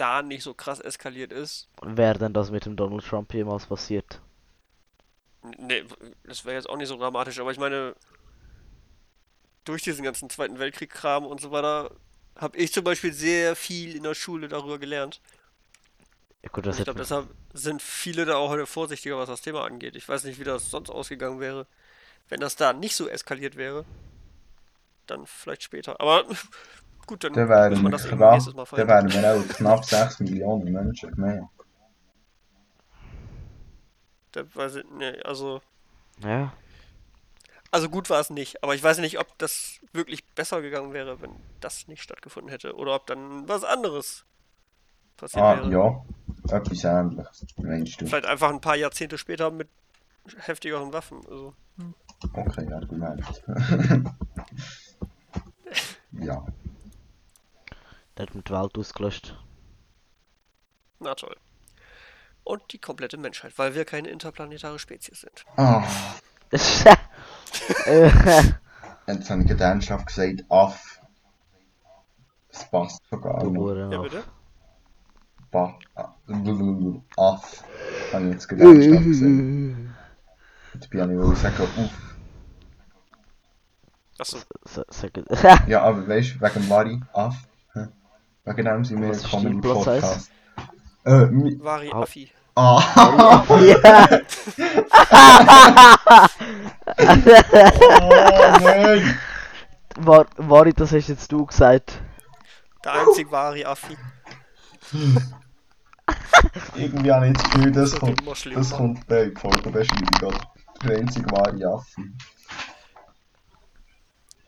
da 0.02 0.24
nicht 0.24 0.44
so 0.44 0.54
krass 0.54 0.80
eskaliert 0.80 1.32
ist. 1.32 1.70
Wäre 1.84 2.18
denn 2.18 2.34
das 2.34 2.50
mit 2.50 2.66
dem 2.66 2.76
Donald 2.76 3.06
Trump 3.06 3.32
jemals 3.34 3.68
passiert? 3.68 4.20
Nee, 5.58 5.86
das 6.24 6.44
wäre 6.44 6.56
jetzt 6.56 6.70
auch 6.70 6.78
nicht 6.78 6.88
so 6.88 6.98
dramatisch, 6.98 7.40
aber 7.40 7.52
ich 7.52 7.60
meine, 7.60 7.96
durch 9.64 9.84
diesen 9.84 10.04
ganzen 10.04 10.30
Zweiten 10.30 10.58
Weltkrieg-Kram 10.58 11.26
und 11.26 11.40
so 11.40 11.52
weiter, 11.52 11.92
habe 12.36 12.58
ich 12.58 12.74
zum 12.74 12.84
Beispiel 12.84 13.14
sehr 13.14 13.56
viel 13.56 13.96
in 13.96 14.04
der 14.04 14.16
Schule 14.16 14.48
darüber 14.48 14.80
gelernt. 14.80 15.22
Ja 16.44 16.50
gut, 16.50 16.66
ich 16.66 16.84
glaube, 16.84 17.00
deshalb 17.00 17.28
sind 17.54 17.82
viele 17.84 18.26
da 18.26 18.38
auch 18.38 18.50
heute 18.50 18.66
vorsichtiger, 18.66 19.18
was 19.18 19.30
das 19.30 19.42
Thema 19.42 19.64
angeht. 19.64 19.96
Ich 19.96 20.10
weiß 20.10 20.24
nicht, 20.24 20.40
wie 20.40 20.44
das 20.44 20.72
sonst 20.72 20.90
ausgegangen 20.90 21.40
wäre. 21.40 21.68
Wenn 22.30 22.40
das 22.40 22.56
da 22.56 22.74
nicht 22.74 22.96
so 22.96 23.08
eskaliert 23.08 23.56
wäre, 23.56 23.86
dann 25.06 25.28
vielleicht 25.28 25.62
später. 25.62 26.02
Aber 26.02 26.26
gut, 27.12 27.24
dann 27.26 27.36
wären 27.36 27.74
man 27.74 27.84
wir 27.84 27.90
das 27.92 28.08
knapp, 28.08 28.34
nächstes 28.34 28.54
Mal 28.54 28.66
dann 28.66 28.88
verhindern. 28.88 29.14
wären 29.14 29.24
wir 29.24 29.42
auch 29.54 29.56
knapp 29.58 29.86
6 29.86 30.20
Millionen 30.22 30.72
Menschen 30.72 31.14
mehr. 31.18 31.50
Da 34.32 34.44
weiß 34.56 34.76
ich, 34.76 34.86
nee, 34.98 35.20
also, 35.24 35.62
Ja, 36.24 36.54
also 37.70 37.90
gut 37.90 38.10
war 38.10 38.20
es 38.20 38.30
nicht. 38.30 38.64
Aber 38.64 38.76
ich 38.76 38.84
weiß 38.84 39.00
nicht, 39.00 39.20
ob 39.20 39.38
das 39.38 39.80
wirklich 39.94 40.26
besser 40.36 40.62
gegangen 40.62 40.94
wäre, 40.94 41.22
wenn 41.22 41.32
das 41.60 41.88
nicht 41.88 42.02
stattgefunden 42.02 42.50
hätte. 42.50 42.76
Oder 42.76 42.96
ob 42.96 43.08
dann 43.08 43.48
was 43.48 43.64
anderes 43.64 44.26
passiert 45.18 45.44
Ah, 45.44 45.58
wäre. 45.58 45.72
ja. 45.72 46.06
Etwas 46.58 46.84
ähnliches, 46.84 47.46
meinst 47.58 48.02
du? 48.02 48.08
Vielleicht 48.08 48.26
einfach 48.26 48.50
ein 48.50 48.62
paar 48.62 48.76
Jahrzehnte 48.76 49.18
später 49.18 49.52
mit 49.52 49.70
heftigeren 50.40 50.92
Waffen. 50.94 51.22
Also, 51.30 51.54
Okay, 52.34 52.72
Argument. 52.74 53.44
ja. 56.14 56.46
der 58.22 58.28
hat 58.28 58.36
mit 58.36 58.50
die 58.50 58.54
Welt 58.54 58.78
ausgelöscht. 58.78 59.36
na 61.00 61.16
toll. 61.16 61.36
Und 62.44 62.62
die 62.72 62.78
komplette 62.78 63.18
Menschheit, 63.18 63.58
weil 63.58 63.74
wir 63.74 63.86
keine 63.86 64.10
interplanetare 64.10 64.78
Spezies 64.78 65.22
sind. 65.22 65.46
Ah, 65.58 65.84
Äh, 67.86 68.10
jetzt 69.08 69.30
habe 69.30 69.42
ich 69.42 69.48
gerade 69.48 69.64
ernsthaft 69.64 70.08
gesagt, 70.08 70.44
Aff. 70.50 71.00
Das 72.52 72.70
passt 72.70 73.02
sogar. 73.10 73.42
Hurenhof. 73.42 73.94
Ja, 73.94 74.02
bitte? 74.02 74.24
Ba 75.50 75.80
Aff. 77.18 77.64
Habe 78.14 78.26
ich 78.26 78.34
jetzt 78.34 78.52
ernsthaft 78.52 79.06
gesagt. 79.06 79.32
Jetzt 80.74 80.90
bin 80.90 81.00
ich 81.00 81.28
nicht 81.30 81.38
sagen, 81.42 81.64
uff. 81.64 82.12
Achso, 84.20 84.38
Ja, 85.68 85.82
aber 85.82 86.08
weißt 86.08 86.36
du, 86.36 86.42
wegen 86.42 86.68
Mari, 86.68 87.02
Aff. 87.14 87.48
Wegen 88.46 88.66
dem 88.66 88.84
sind 88.86 89.02
wir 89.02 89.10
Was 89.10 89.18
ist 89.18 89.24
gekommen 89.26 89.44
dein 89.46 89.54
im 89.54 89.62
Platz 89.62 89.88
eins? 89.88 90.02
Podcast. 90.02 90.32
Äh, 91.06 91.26
mi 91.28 91.60
Vari 91.60 91.92
Au. 91.92 92.02
Affi. 92.02 92.32
ah, 92.56 93.44
ja. 93.62 94.08
oh 98.02 98.64
nein! 98.64 99.20
War, 99.98 100.26
Mari, 100.38 100.74
das 100.74 100.92
hast 100.92 101.08
jetzt 101.08 101.32
du 101.32 101.46
gesagt. 101.46 102.02
Der 102.84 102.94
einzige 102.94 103.32
Vari 103.32 103.64
Affi. 103.66 103.98
Irgendwie 106.76 107.12
habe 107.12 107.28
ich 107.28 107.34
das 107.34 107.44
Gefühl, 107.52 107.72
das 107.72 107.92
So 107.92 108.00
kommt, 108.00 108.28
das 108.28 108.46
machen. 108.72 108.78
kommt 108.78 109.08
bei 109.08 109.32
Folgenbeschreibung, 109.36 110.30
oder? 110.30 110.40
Der 110.84 110.98
einzige 110.98 111.30
wahre 111.32 111.74
Affe. 111.76 112.02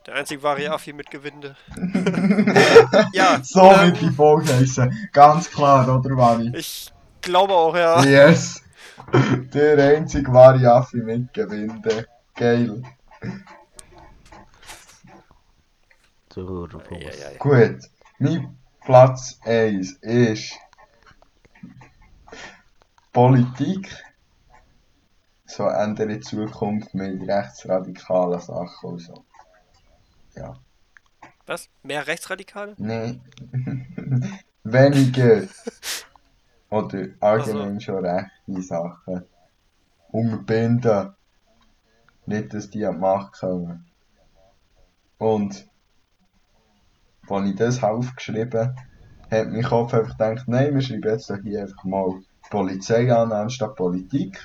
Der 0.06 0.14
einzige 0.16 0.42
Vari 0.42 0.66
Affi 0.68 0.92
mit 0.92 1.10
Gewinde. 1.10 1.56
ja, 3.12 3.40
So 3.42 3.60
ähm, 3.62 3.86
wird 3.86 4.00
die 4.00 4.10
Folge 4.10 4.54
heißen. 4.54 5.08
Ganz 5.12 5.50
klar, 5.50 5.88
oder, 5.88 6.14
Mani? 6.14 6.56
ich 6.56 6.92
glaube 7.20 7.54
auch, 7.54 7.74
ja. 7.74 8.02
Yes! 8.04 8.62
Der 9.52 9.78
einzige 9.78 10.30
Affe 10.32 10.98
mit 10.98 11.32
Gewinde. 11.32 12.06
Geil. 12.34 12.82
Ja, 16.36 16.42
ja. 16.42 17.38
Gut. 17.38 17.78
Mein 18.18 18.58
Platz 18.80 19.38
1 19.44 19.92
ist 20.02 20.54
Politik. 23.12 23.88
So 25.46 25.68
ändere 25.68 26.18
Zukunft 26.20 26.92
mit 26.94 27.28
rechtsradikalen 27.28 28.40
Sachen 28.40 28.90
und 28.90 28.98
so. 28.98 29.24
Ja. 30.34 30.54
Was? 31.46 31.68
Mehr 31.82 32.06
Rechtsradikale? 32.06 32.74
Nee. 32.78 33.20
Weniger. 34.64 35.48
Oder 36.70 37.08
allgemein 37.20 37.80
schon 37.80 38.04
rechte 38.04 38.62
Sachen. 38.62 39.24
Unterbinden. 40.10 41.14
Nicht, 42.26 42.54
dass 42.54 42.70
die 42.70 42.84
an 42.86 42.94
die 42.94 43.00
Macht 43.00 43.38
kommen. 43.40 43.86
Und, 45.18 45.68
als 47.28 47.48
ich 47.48 47.56
das 47.56 47.82
aufgeschrieben 47.82 48.74
hat 49.30 49.48
mein 49.48 49.62
Kopf 49.62 49.94
einfach 49.94 50.16
gedacht, 50.16 50.48
nein, 50.48 50.74
wir 50.74 50.80
schreiben 50.80 51.08
jetzt 51.08 51.30
doch 51.30 51.38
hier 51.42 51.62
einfach 51.62 51.84
mal 51.84 52.20
Polizei 52.50 53.12
an, 53.12 53.32
anstatt 53.32 53.76
Politik. 53.76 54.38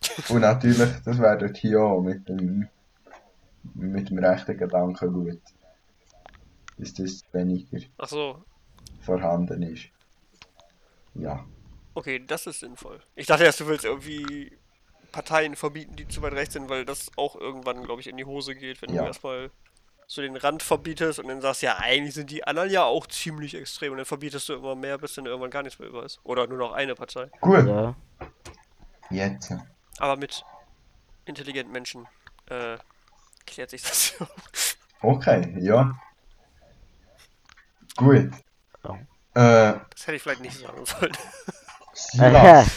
Und 0.28 0.40
natürlich, 0.40 0.90
das 1.04 1.18
wäre 1.18 1.38
dort 1.38 1.56
hier 1.56 1.80
auch 1.80 2.00
mit 2.00 2.28
dem, 2.28 2.68
mit 3.74 4.10
dem 4.10 4.18
rechten 4.18 4.56
Gedanken 4.56 5.12
gut. 5.12 5.40
Dass 6.78 6.94
das 6.94 7.22
weniger 7.32 7.78
Achso, 7.98 8.44
vorhanden 9.00 9.62
ist. 9.62 9.88
Ja. 11.14 11.44
okay, 11.94 12.24
das 12.26 12.46
ist 12.46 12.60
sinnvoll. 12.60 13.00
Ich 13.14 13.26
dachte 13.26 13.44
erst, 13.44 13.60
du 13.60 13.66
willst 13.66 13.84
irgendwie 13.84 14.56
Parteien 15.12 15.54
verbieten, 15.56 15.94
die 15.94 16.08
zu 16.08 16.22
weit 16.22 16.32
rechts 16.32 16.54
sind, 16.54 16.70
weil 16.70 16.86
das 16.86 17.10
auch 17.16 17.36
irgendwann, 17.36 17.84
glaube 17.84 18.00
ich, 18.00 18.08
in 18.08 18.16
die 18.16 18.24
Hose 18.24 18.54
geht, 18.54 18.80
wenn 18.80 18.94
Ja. 18.94 19.02
du 19.02 19.08
erstmal 19.08 19.50
so 20.06 20.22
den 20.22 20.36
Rand 20.36 20.62
verbietest 20.62 21.18
und 21.18 21.28
dann 21.28 21.40
sagst, 21.42 21.62
ja, 21.62 21.76
eigentlich 21.78 22.14
sind 22.14 22.30
die 22.30 22.44
anderen 22.44 22.70
ja 22.70 22.84
auch 22.84 23.06
ziemlich 23.06 23.54
extrem 23.54 23.92
und 23.92 23.98
dann 23.98 24.06
verbietest 24.06 24.48
du 24.48 24.54
immer 24.54 24.74
mehr, 24.74 24.96
bis 24.98 25.14
dann 25.14 25.26
irgendwann 25.26 25.50
gar 25.50 25.62
nichts 25.62 25.78
mehr 25.78 25.88
über 25.88 26.04
ist. 26.04 26.18
Oder 26.24 26.46
nur 26.46 26.58
noch 26.58 26.72
eine 26.72 26.94
Partei. 26.94 27.30
Gut, 27.42 27.66
Ja. 27.66 27.94
jetzt. 29.10 29.52
Aber 29.98 30.16
mit 30.16 30.44
intelligenten 31.26 31.72
Menschen 31.72 32.06
äh, 32.46 32.78
klärt 33.46 33.70
sich 33.70 33.82
das 33.82 34.14
ja. 34.18 34.26
Okay, 35.00 35.54
ja. 35.58 35.94
Gut. 37.96 38.30
Ja. 38.84 38.94
Äh, 39.34 39.80
Das 39.90 40.06
hätte 40.06 40.14
ich 40.16 40.22
vielleicht 40.22 40.40
nicht 40.40 40.58
sagen 40.58 40.84
sollen. 40.84 41.12
Silas, 41.92 42.68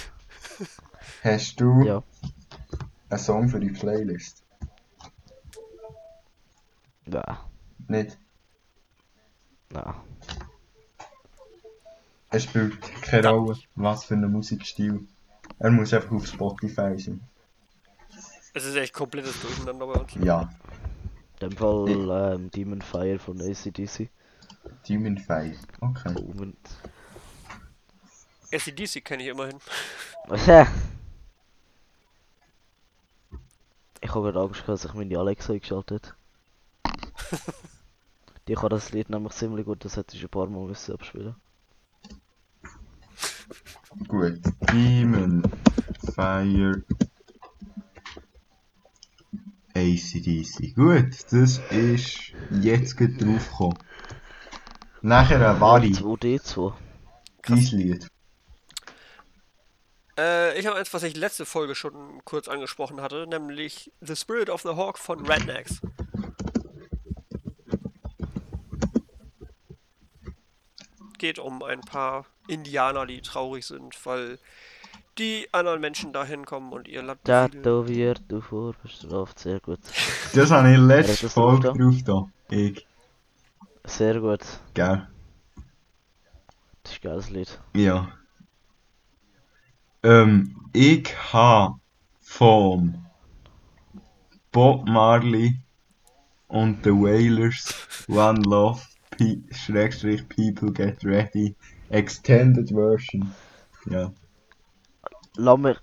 hast 1.23 1.59
du 1.59 1.83
ja. 1.83 2.03
einen 3.09 3.19
Song 3.19 3.49
für 3.49 3.59
die 3.59 3.69
Playlist? 3.69 4.43
Ja. 7.07 7.45
Nicht? 7.87 8.17
Ja. 9.73 10.03
Es 12.31 12.43
spielt 12.43 12.81
keine 13.01 13.29
Rolle, 13.29 13.57
was 13.75 14.05
für 14.05 14.15
einen 14.15 14.31
Musikstil. 14.31 15.07
Er 15.59 15.71
muss 15.71 15.93
einfach 15.93 16.11
auf 16.11 16.25
Spotify 16.27 16.97
sein. 16.99 17.21
Es 18.55 18.63
ist 18.63 18.77
echt 18.77 18.93
komplettes 18.93 19.39
Durcheinander 19.41 19.85
bei 19.85 19.99
uns. 19.99 20.15
Ja. 20.15 20.49
In 21.41 21.49
dem 21.49 21.57
Fall 21.57 22.33
ähm, 22.33 22.49
Demon 22.51 22.81
Fire 22.81 23.19
von 23.19 23.41
ACDC. 23.41 24.09
Demon 24.87 25.17
Fire. 25.17 25.53
Okay. 25.81 26.13
Moment. 26.13 26.57
SCDC 28.51 29.03
kenne 29.03 29.23
ich 29.23 29.29
immerhin. 29.29 29.59
Ja. 30.47 30.67
Ich 33.99 34.09
habe 34.15 34.31
gerade 34.31 34.39
Angst, 34.39 34.53
gehabt, 34.53 34.69
dass 34.69 34.81
sich 34.83 34.93
meine 34.93 35.19
Alexa 35.19 35.51
eingeschaltet 35.51 36.15
hat. 36.83 36.95
Die 38.47 38.53
kann 38.53 38.69
das 38.69 38.93
Lied 38.93 39.09
nämlich 39.09 39.33
ziemlich 39.33 39.65
gut, 39.65 39.83
das 39.83 39.97
hätte 39.97 40.15
ich 40.15 40.23
ein 40.23 40.29
paar 40.29 40.47
Mal 40.47 40.67
müssen 40.67 40.93
abspielen. 40.93 41.35
Gut. 44.07 44.39
Demon 44.71 45.43
Fire 46.13 46.81
ACDC. 49.75 50.73
Gut, 50.73 51.31
das 51.31 51.59
ist 51.69 52.31
jetzt 52.61 52.97
gut 52.97 53.21
draufgekommen. 53.21 53.77
Nachher 55.01 55.49
ein 55.49 55.59
Vari, 55.59 55.91
2D2. 55.91 56.73
dein 57.43 57.57
Lied. 57.57 58.07
Äh, 60.17 60.57
ich 60.57 60.65
habe 60.65 60.77
eins, 60.77 60.93
was 60.93 61.03
ich 61.03 61.15
letzte 61.15 61.45
Folge 61.45 61.75
schon 61.75 62.23
kurz 62.23 62.47
angesprochen 62.47 63.01
hatte, 63.01 63.27
nämlich 63.27 63.91
The 64.01 64.15
Spirit 64.15 64.49
of 64.49 64.61
the 64.61 64.69
Hawk 64.69 64.97
von 64.97 65.25
Rednecks. 65.25 65.81
Geht 71.17 71.37
um 71.37 71.61
ein 71.63 71.81
paar 71.81 72.25
Indianer, 72.47 73.05
die 73.05 73.21
traurig 73.21 73.65
sind, 73.65 73.93
weil 74.05 74.39
die 75.17 75.47
anderen 75.51 75.81
Menschen 75.81 76.13
da 76.13 76.25
hinkommen 76.25 76.71
und 76.73 76.87
ihr 76.87 77.01
Land 77.01 77.23
besiedeln. 77.23 77.63
Tato 77.63 77.87
wird 77.87 78.21
du 78.27 78.41
vorbestraft, 78.41 79.39
sehr 79.39 79.59
gut. 79.59 79.79
Das 80.33 80.51
habe 80.51 80.71
ich 80.71 80.77
letzte 80.77 81.25
das 81.25 81.33
Folge 81.33 81.67
drauf 81.69 81.77
drauf 81.77 82.31
da. 82.49 82.55
Ich. 82.55 82.85
Sehr 83.85 84.19
gut. 84.19 84.41
Gell? 84.73 85.07
Das 86.83 86.93
ist 86.93 87.03
ein 87.03 87.09
geiles 87.09 87.29
Lied. 87.29 87.59
Ja. 87.73 88.09
Ähm, 90.03 90.55
ich 90.73 91.15
habe 91.33 91.75
vom 92.21 93.05
Bob 94.51 94.87
Marley 94.87 95.59
und 96.47 96.83
The 96.83 96.91
Wailers 96.91 97.73
One 98.07 98.41
Love 98.41 98.81
Pe 99.09 99.37
Schrägstrich 99.51 100.27
People 100.29 100.71
Get 100.71 101.03
Ready 101.03 101.55
Extended 101.89 102.69
Version. 102.69 103.33
Ja. 103.89 104.11
Lass 105.37 105.57
mich, 105.59 105.77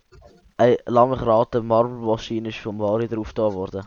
ey, 0.58 0.78
lass 0.86 1.08
mich 1.10 1.22
raten, 1.26 1.66
Marble-Maschine 1.66 2.48
ist 2.48 2.58
von 2.58 2.76
Mari 2.76 3.08
drauf 3.08 3.32
da 3.32 3.52
worden. 3.52 3.86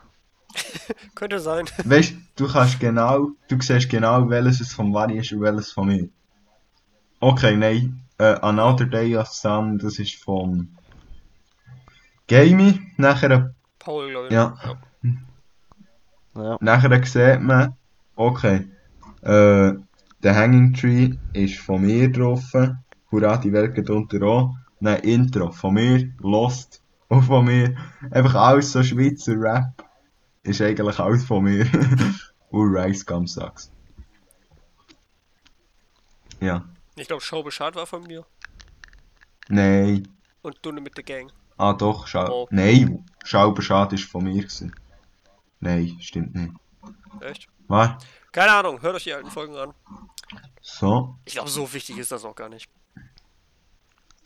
Könnte 1.16 1.39
sein. 1.39 1.66
Weißt 1.84 2.13
du, 2.36 2.47
kannst 2.47 2.80
genau, 2.80 3.30
du 3.49 3.59
siehst 3.59 3.89
genau, 3.89 4.30
welches 4.30 4.61
es 4.61 4.74
von 4.74 4.93
Vari 4.93 5.18
ist 5.18 5.32
und 5.34 5.41
welches 5.41 5.72
von 5.72 5.88
mir. 5.88 6.09
Okay, 7.20 7.55
nein. 7.55 8.01
Äh, 8.18 8.38
Another 8.41 8.86
Day 8.86 9.18
of 9.18 9.28
Sun, 9.28 9.78
das 9.78 9.99
ist 9.99 10.16
vom 10.24 10.70
Gamey. 12.28 12.80
Nachher, 12.97 13.53
Paul, 13.80 14.09
glaube 14.09 14.28
ich. 14.28 14.34
ja, 14.34 14.53
Ja. 16.36 16.57
nachher 16.61 17.03
sieht 17.05 17.41
man, 17.41 17.76
okay, 18.16 18.68
äh, 19.22 19.74
The 20.22 20.30
Hanging 20.32 20.74
Tree 20.74 21.16
ist 21.34 21.57
von 21.59 21.82
mir 21.82 22.11
drauf. 22.11 22.51
Hurra, 23.11 23.38
die 23.38 23.51
Welt 23.53 23.76
geht 23.76 23.89
unter 23.89 24.22
auch. 24.24 24.55
Nein, 24.80 25.01
Intro 25.01 25.51
von 25.51 25.73
mir, 25.73 26.11
Lost 26.19 26.82
auch 27.09 27.23
von 27.23 27.45
mir. 27.45 27.76
Einfach 28.11 28.36
alles 28.36 28.71
so 28.71 28.84
Schweizer 28.84 29.36
Rap 29.38 29.86
ist 30.43 30.61
eigentlich 30.61 30.99
alles 30.99 31.23
von 31.26 31.43
mir. 31.43 31.65
und 32.49 32.76
Rice 32.76 33.05
Gum 33.05 33.28
Sucks. 33.28 33.71
Ja. 36.39 36.67
Ich 36.95 37.07
glaube, 37.07 37.21
Show 37.21 37.43
Bescheid 37.43 37.76
war 37.76 37.86
von 37.86 38.03
mir. 38.03 38.26
Nein. 39.49 40.07
Und 40.41 40.57
Dunne 40.61 40.82
mit 40.82 40.95
der 40.97 41.03
Gang. 41.03 41.32
Ah 41.57 41.73
doch, 41.73 42.07
Schau. 42.07 42.43
Oh. 42.43 42.47
Nein, 42.51 43.05
Schauberschad 43.23 43.93
ist 43.93 44.03
von 44.03 44.23
mir 44.23 44.41
gewesen. 44.41 44.76
Nein, 45.59 45.97
stimmt 46.01 46.36
nicht. 46.36 46.53
Echt? 47.21 47.47
Was? 47.67 48.03
Keine 48.32 48.51
Ahnung, 48.51 48.82
hört 48.82 48.95
euch 48.95 49.05
die 49.05 49.13
alten 49.13 49.32
Folgen 49.32 49.55
an. 49.55 49.73
So? 50.61 51.15
Ich 51.23 51.34
glaube, 51.34 51.49
so 51.49 51.71
wichtig 51.73 51.97
ist 51.97 52.11
das 52.11 52.26
auch 52.26 52.36
gar 52.36 52.49
nicht. 52.49 52.69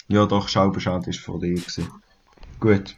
Ja 0.09 0.25
doch, 0.25 0.49
Schauberschad 0.49 1.07
ist 1.07 1.19
von 1.19 1.39
dir 1.39 1.53
gewesen. 1.53 1.89
Gut. 2.59 2.97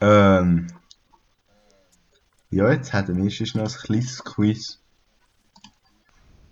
Ähm. 0.00 0.68
Ja, 2.50 2.70
jetzt 2.70 2.92
hätten 2.92 3.16
wir 3.22 3.30
sonst 3.30 3.54
noch 3.56 3.64
ein 3.64 3.80
kleines 3.80 4.22
Quiz. 4.24 4.78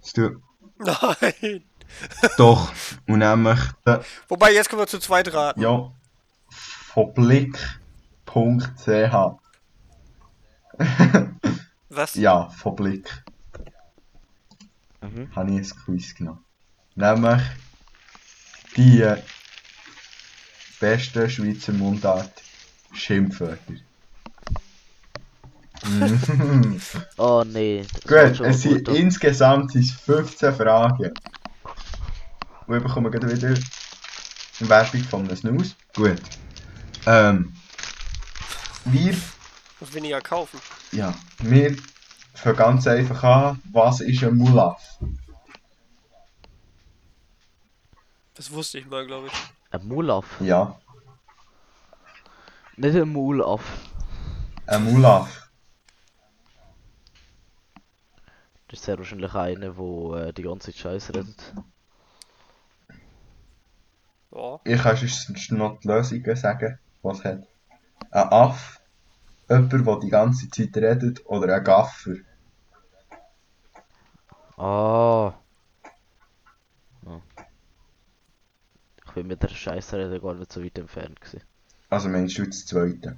Das 0.00 0.12
tu- 0.12 0.40
Nein! 0.78 1.64
Doch, 2.36 2.70
und 3.08 3.18
nämlich, 3.18 3.58
der, 3.86 4.04
Wobei, 4.28 4.52
jetzt 4.52 4.68
können 4.68 4.82
wir 4.82 4.86
zu 4.86 4.98
zweit 5.00 5.32
raten. 5.32 5.60
ja, 5.60 5.90
von 6.50 7.12
blick.ch. 7.14 7.74
Was? 11.88 12.14
ja, 12.14 12.48
von 12.50 12.76
Blick. 12.76 13.24
Mhm. 15.00 15.34
habe 15.34 15.50
ich 15.50 15.56
ein 15.72 15.78
Quiz 15.84 16.14
genommen. 16.14 16.44
Nämlich 16.94 17.42
die 18.78 19.02
äh, 19.02 19.20
beste 20.80 21.28
Schweizer 21.28 21.72
Mundart 21.72 22.32
Schimpfwörter. 22.92 23.74
Oh 27.16 27.44
nee. 27.46 27.84
das 28.04 28.36
Gut, 28.38 28.46
es 28.46 28.62
sind 28.62 28.84
gut. 28.84 28.96
insgesamt 28.96 29.72
sind 29.72 29.84
es 29.84 29.92
15 29.92 30.54
Fragen. 30.54 31.12
Und 32.66 32.76
ich 32.76 32.82
bekomme 32.82 33.10
gerade 33.10 33.32
wieder 33.34 33.48
eine 33.48 34.68
Werbung 34.68 35.04
von 35.04 35.20
einem 35.26 35.36
Snooze. 35.36 35.74
Gut. 35.94 36.20
Ähm, 37.06 37.52
wir, 38.84 39.14
Muss 39.80 39.94
weniger 39.94 40.20
kaufen. 40.20 40.60
ja, 40.92 41.14
wir 41.38 41.76
fangen 42.34 42.56
ganz 42.56 42.86
einfach 42.86 43.22
an. 43.22 43.60
Was 43.72 44.00
ist 44.00 44.22
ein 44.24 44.36
Mulaf? 44.36 44.82
Das 48.38 48.52
wusste 48.52 48.78
ich 48.78 48.86
mal, 48.86 49.04
glaube 49.04 49.26
ich. 49.26 49.32
Ein 49.72 49.86
Mulaf. 49.88 50.40
Ja, 50.40 50.80
Nicht 52.76 52.94
ein 52.96 53.08
Mulaf. 53.08 53.62
ein 54.66 54.84
Mulaf. 54.84 55.50
Das 58.68 58.78
ist 58.78 58.84
sehr 58.84 58.96
wahrscheinlich 58.98 59.34
einer, 59.34 59.72
der 59.72 60.28
äh, 60.28 60.32
die 60.32 60.42
ganze 60.42 60.72
Zeit 60.72 60.80
Scheiße 60.80 61.14
redet. 61.16 61.54
Ja. 64.30 64.60
Ich 64.64 64.80
kann 64.82 64.96
sonst 64.96 65.50
noch 65.50 65.80
die 65.80 65.88
Lösungen 65.88 66.36
sagen, 66.36 66.78
was 67.02 67.18
es 67.18 67.24
hat. 67.24 67.42
Ein 68.12 68.28
Aff, 68.28 68.80
jemand, 69.48 69.72
der 69.72 69.98
die 70.00 70.10
ganze 70.10 70.48
Zeit 70.48 70.76
redet, 70.76 71.26
oder 71.26 71.56
ein 71.56 71.64
Gaffer. 71.64 72.14
Ah. 74.56 75.32
Ja. 75.32 75.47
Bin 79.18 79.26
mit 79.28 79.42
der 79.42 79.48
Scheiße 79.48 79.96
reden 79.98 80.20
gar 80.22 80.34
nicht 80.34 80.52
so 80.52 80.62
weit 80.64 80.78
entfernt 80.78 81.20
gewesen. 81.20 81.42
Also 81.90 82.08
meinst 82.08 82.38
du 82.38 82.44
das 82.46 82.66
Zweite? 82.66 83.16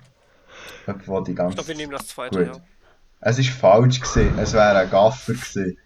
Der 0.86 0.94
die 0.94 1.30
Ich 1.30 1.36
ganze 1.36 1.54
glaube, 1.54 1.68
wir 1.68 1.76
nehmen 1.76 1.92
das 1.92 2.06
zweite, 2.08 2.44
Gut. 2.44 2.56
ja. 2.56 2.62
Es 3.20 3.38
war 3.38 3.44
falsch, 3.44 4.00
gewesen. 4.00 4.38
es 4.38 4.52
wäre 4.52 4.78
ein 4.78 4.90
Gaffer 4.90 5.32
gewesen. 5.34 5.76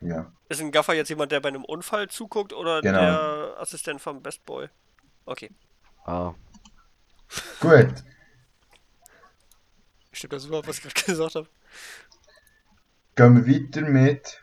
Ja. 0.00 0.32
Ist 0.48 0.60
ein 0.60 0.70
Gaffer 0.72 0.94
jetzt 0.94 1.08
jemand, 1.08 1.32
der 1.32 1.40
bei 1.40 1.48
einem 1.48 1.64
Unfall 1.64 2.08
zuguckt 2.08 2.52
oder 2.52 2.80
Genau. 2.80 2.98
der 3.00 3.56
Assistent 3.58 4.00
vom 4.00 4.22
Best 4.22 4.44
Boy? 4.46 4.68
Okay. 5.24 5.50
Ah. 6.04 6.34
Gut, 7.60 7.92
Stimmt 10.12 10.32
das 10.32 10.46
überhaupt, 10.46 10.66
was 10.68 10.78
ich 10.78 10.82
gerade 10.84 10.94
gesagt 11.06 11.34
habe? 11.34 11.48
gehen 13.14 13.46
wir 13.46 13.54
weiter 13.54 13.82
mit. 13.82 14.40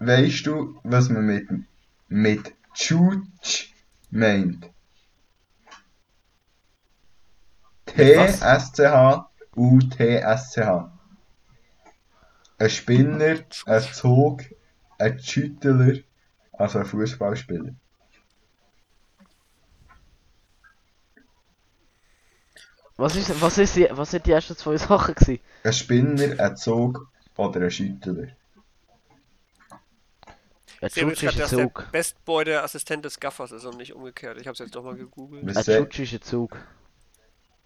Weißt 0.00 0.46
du, 0.46 0.80
was 0.82 1.10
man 1.10 1.26
mit, 1.26 1.46
mit 2.08 2.54
Tschutsch 2.72 3.74
meint? 4.10 4.70
T-S-C-H, 7.84 9.30
U-T-S-C-H. 9.54 10.92
Ein 12.58 12.70
Spinner, 12.70 13.40
ein 13.66 13.82
Zug, 13.92 14.42
ein 14.98 15.18
Schüttler, 15.18 15.98
also 16.52 16.78
ein 16.78 16.86
Fußballspieler. 16.86 17.74
Was 22.96 23.16
ist, 23.16 23.40
was 23.40 23.58
ist 23.58 23.76
die, 23.76 23.88
was 23.90 24.12
sind 24.12 24.24
die 24.24 24.32
ersten 24.32 24.56
zwei 24.56 24.78
Sachen 24.78 25.14
gewesen? 25.14 25.42
Ein 25.62 25.72
Spinner, 25.74 26.40
ein 26.42 26.56
Zug 26.56 27.06
oder 27.36 27.60
ein 27.60 27.70
Schüttler. 27.70 28.28
Tschutsch 30.88 31.22
ist 31.22 31.28
hat, 31.28 31.34
ein 31.34 31.38
dass 31.40 31.50
der 31.50 31.58
Zug. 31.64 31.88
Best 31.92 32.24
Boy 32.24 32.44
der 32.44 32.64
Assistent 32.64 33.04
des 33.04 33.20
Gaffers 33.20 33.52
ist 33.52 33.64
und 33.66 33.76
nicht 33.76 33.92
umgekehrt. 33.94 34.38
Ich 34.40 34.46
habe 34.46 34.54
es 34.54 34.58
jetzt 34.60 34.74
doch 34.74 34.82
mal 34.82 34.96
gegoogelt. 34.96 35.46
Ein 35.46 35.54
sagt- 35.54 35.66
Tschutsch 35.92 35.98
ist 36.00 36.12
ein 36.14 36.22
Zug. 36.22 36.56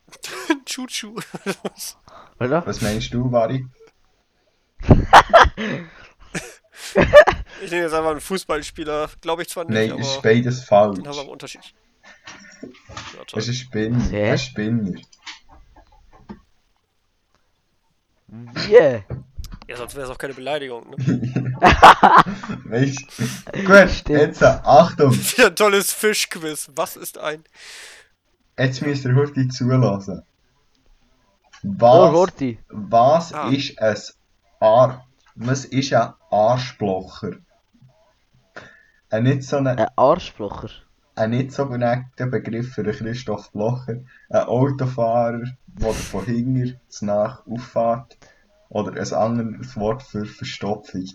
Chuchu. 0.66 1.16
Oder? 2.40 2.66
Was 2.66 2.80
meinst 2.82 3.14
du, 3.14 3.30
Vari? 3.32 3.66
Ich 7.62 7.70
nehme 7.70 7.84
jetzt 7.84 7.94
einfach 7.94 8.10
einen 8.10 8.20
Fußballspieler. 8.20 9.08
Glaube 9.20 9.42
ich 9.42 9.48
zwar 9.48 9.64
nicht, 9.64 9.74
Nein, 9.74 9.92
aber 9.92 10.00
es 10.00 10.08
ist 10.08 10.22
beides 10.22 10.66
den 10.66 10.76
haben 10.76 10.94
wir 10.94 11.04
falsch. 11.04 11.18
aber 11.18 11.28
unterschiedlich. 11.30 11.74
Ja, 12.62 12.68
Es 13.20 13.26
toll. 13.26 13.40
ist 13.40 13.48
ein 13.48 13.54
Spinner. 13.54 14.04
Hä? 14.10 14.30
Ein 14.32 14.38
Spinner. 14.38 15.00
Wie? 18.26 19.04
Ja, 19.66 19.76
sonst 19.76 19.94
wäre 19.96 20.04
es 20.06 20.10
auch 20.10 20.18
keine 20.18 20.34
Beleidigung. 20.34 20.90
Ne? 20.90 20.96
Weißt 22.64 22.98
du? 23.52 23.64
Gut, 23.64 23.90
Stimmt. 23.90 24.18
jetzt 24.20 24.42
äh, 24.42 24.46
Achtung. 24.62 25.12
Wieder 25.14 25.46
ein 25.46 25.56
tolles 25.56 25.92
Fischquiz. 25.92 26.70
Was 26.74 26.96
ist 26.96 27.18
ein. 27.18 27.44
Jetzt 28.58 28.82
müsst 28.82 29.04
ihr 29.04 29.14
heute 29.14 29.48
zulassen. 29.48 30.22
Oh, 31.64 31.68
Was, 31.78 32.12
Horti. 32.12 32.58
was 32.68 33.32
Ah. 33.32 33.48
ist 33.48 33.80
ein 33.80 33.96
Ar 34.60 35.06
was 35.34 35.64
ist 35.64 35.92
ein 35.94 36.12
Arschblocher? 36.30 37.32
Ein 39.10 39.22
nicht 39.24 39.42
so 39.44 39.56
ein, 39.56 39.66
Ein 39.66 39.88
Arschblocher. 39.96 40.68
ein 41.16 41.30
nicht 41.30 41.52
so 41.52 41.66
geneigter 41.66 42.26
Begriff 42.26 42.74
für 42.74 42.82
einen 42.82 42.92
Christoph 42.92 43.50
Blocher. 43.52 43.96
Ein 44.28 44.42
Autofahrer, 44.44 45.42
der 45.66 45.92
von 45.92 46.24
hinten 46.26 46.78
zu 46.88 47.06
nach 47.06 47.46
auffährt. 47.46 48.16
Oder 48.74 49.00
ein 49.00 49.12
anderes 49.12 49.76
Wort 49.76 50.02
für 50.02 50.26
Verstopfung. 50.26 51.06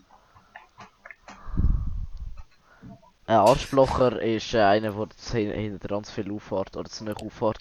Ein 3.27 3.35
Arschblocher 3.35 4.21
ist 4.21 4.53
äh, 4.53 4.61
einer, 4.61 4.91
der 4.93 5.09
zu 5.15 5.37
hin- 5.37 5.51
hinten 5.51 5.79
dran 5.87 6.03
zu 6.03 6.13
viel 6.13 6.31
auffährt 6.31 6.75
oder 6.77 6.89
zu 6.89 7.03
nicht 7.03 7.21
auffährt. 7.21 7.59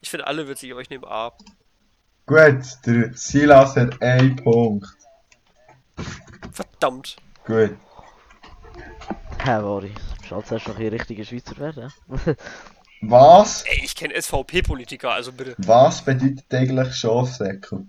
Ich 0.00 0.10
finde 0.10 0.26
alle 0.26 0.46
witzig, 0.46 0.70
aber 0.72 0.82
ich 0.82 0.90
nehme 0.90 1.08
A. 1.08 1.32
Gut, 2.26 2.64
der 2.86 3.12
Silas 3.14 3.74
hat 3.76 4.00
einen 4.02 4.36
Punkt. 4.36 4.86
Verdammt. 6.52 7.16
Gut. 7.44 7.76
Hä, 9.42 9.50
Wari. 9.62 9.92
Schaut 10.28 10.46
zuerst 10.46 10.68
noch 10.68 10.78
ein 10.78 10.88
richtiger 10.88 11.24
Schweizer 11.24 11.56
werden. 11.58 11.90
hä? 12.24 12.34
Was, 13.06 13.62
Ey, 13.66 13.80
ich 13.84 13.94
kenne 13.96 14.14
SVP-Politiker, 14.20 15.10
also 15.12 15.32
bitte. 15.32 15.54
was 15.58 16.02
bedeutet 16.02 16.44
eigentlich 16.54 16.94
Schafsäckel? 16.94 17.86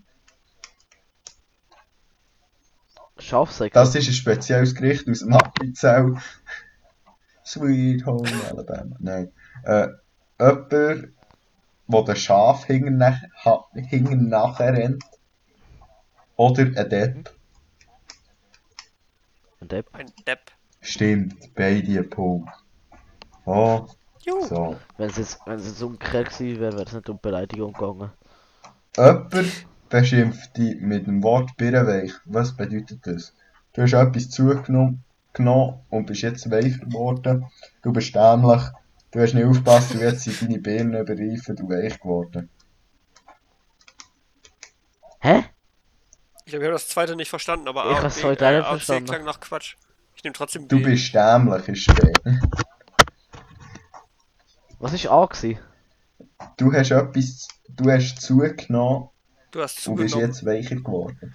Schafsäcke. 3.25 3.73
Das 3.73 3.95
ist 3.95 4.07
ein 4.07 4.13
spezielles 4.13 4.75
Gericht 4.75 5.09
aus 5.09 5.19
dem 5.19 5.33
Appenzell. 5.33 6.15
Sweet 7.45 8.05
Home 8.05 8.29
Alabama. 8.49 8.95
Nein. 8.99 9.31
Äh, 9.63 9.87
jemand, 10.39 10.71
der 10.71 12.03
den 12.03 12.15
Schaf 12.15 12.65
hinten 12.65 12.97
nachher 12.97 14.73
rennt. 14.73 15.03
Oder 16.35 16.63
ein 16.63 16.89
Depp. 16.89 17.33
Ein 19.61 19.67
Depp. 19.67 19.89
Ein 19.93 20.11
Depp. 20.27 20.51
Stimmt, 20.81 21.53
beide 21.55 21.99
ein 21.99 22.09
Punkt. 22.09 22.49
Oh, 23.45 23.87
Juhu. 24.21 24.45
so. 24.45 24.75
Wenn 24.97 25.09
es 25.09 25.17
jetzt, 25.17 25.39
wenn 25.45 25.59
es 25.59 25.67
jetzt 25.67 25.81
umgekehrt 25.81 26.29
gewesen 26.29 26.59
wäre, 26.59 26.73
wäre 26.73 26.83
es 26.83 26.93
nicht 26.93 27.09
um 27.09 27.19
Beleidigung 27.19 27.73
gegangen. 27.73 28.11
Jemand 28.95 29.65
beschimpft 30.01 30.57
dich 30.57 30.79
mit 30.81 31.07
dem 31.07 31.23
Wort 31.23 31.55
Birrenweich. 31.55 32.11
Was 32.25 32.55
bedeutet 32.55 32.99
das? 33.07 33.33
Du 33.73 33.81
hast 33.81 33.93
etwas 33.93 34.29
zugenommen 34.29 35.03
genommen 35.31 35.79
und 35.89 36.05
bist 36.05 36.21
jetzt 36.21 36.49
weicher 36.51 36.79
geworden. 36.85 37.45
Du 37.81 37.93
bist 37.93 38.13
dämlich. 38.13 38.61
Du 39.11 39.21
hast 39.21 39.33
nicht 39.33 39.45
aufgepasst 39.45 39.93
und 39.93 40.01
jetzt 40.01 40.23
sind 40.23 40.41
deine 40.41 40.59
Birnen 40.59 40.99
überreifen 41.01 41.57
und 41.57 41.69
weich 41.69 41.97
geworden. 41.99 42.49
Hä? 45.19 45.45
Ich 46.45 46.53
habe 46.53 46.69
das 46.71 46.89
zweite 46.89 47.15
nicht 47.15 47.29
verstanden, 47.29 47.67
aber 47.69 47.85
Ich 47.89 47.95
A 47.95 47.97
und 47.99 48.03
hab's 48.03 48.17
B, 48.17 48.23
heute 48.23 48.47
auch 48.47 48.51
nicht 48.51 48.67
verstanden. 48.85 49.05
klang 49.09 49.23
nach 49.23 49.39
Quatsch. 49.39 49.75
Ich 50.15 50.23
nehme 50.23 50.33
trotzdem 50.33 50.67
Du 50.67 50.77
B. 50.77 50.83
bist 50.83 51.13
dämlich, 51.13 51.67
ist 51.69 51.95
B. 51.95 52.11
Was 54.79 54.91
ist 54.93 55.07
A 55.07 55.25
gewesen? 55.25 55.57
Du 56.57 56.71
hast 56.73 56.91
etwas, 56.91 57.47
du 57.69 57.89
hast 57.89 58.21
zugenommen 58.21 59.09
Du 59.55 59.61
hast 59.61 59.87
und 59.87 59.95
bist 59.95 60.11
zugenommen. 60.11 60.33
jetzt 60.33 60.45
weicher 60.45 60.75
geworden. 60.75 61.33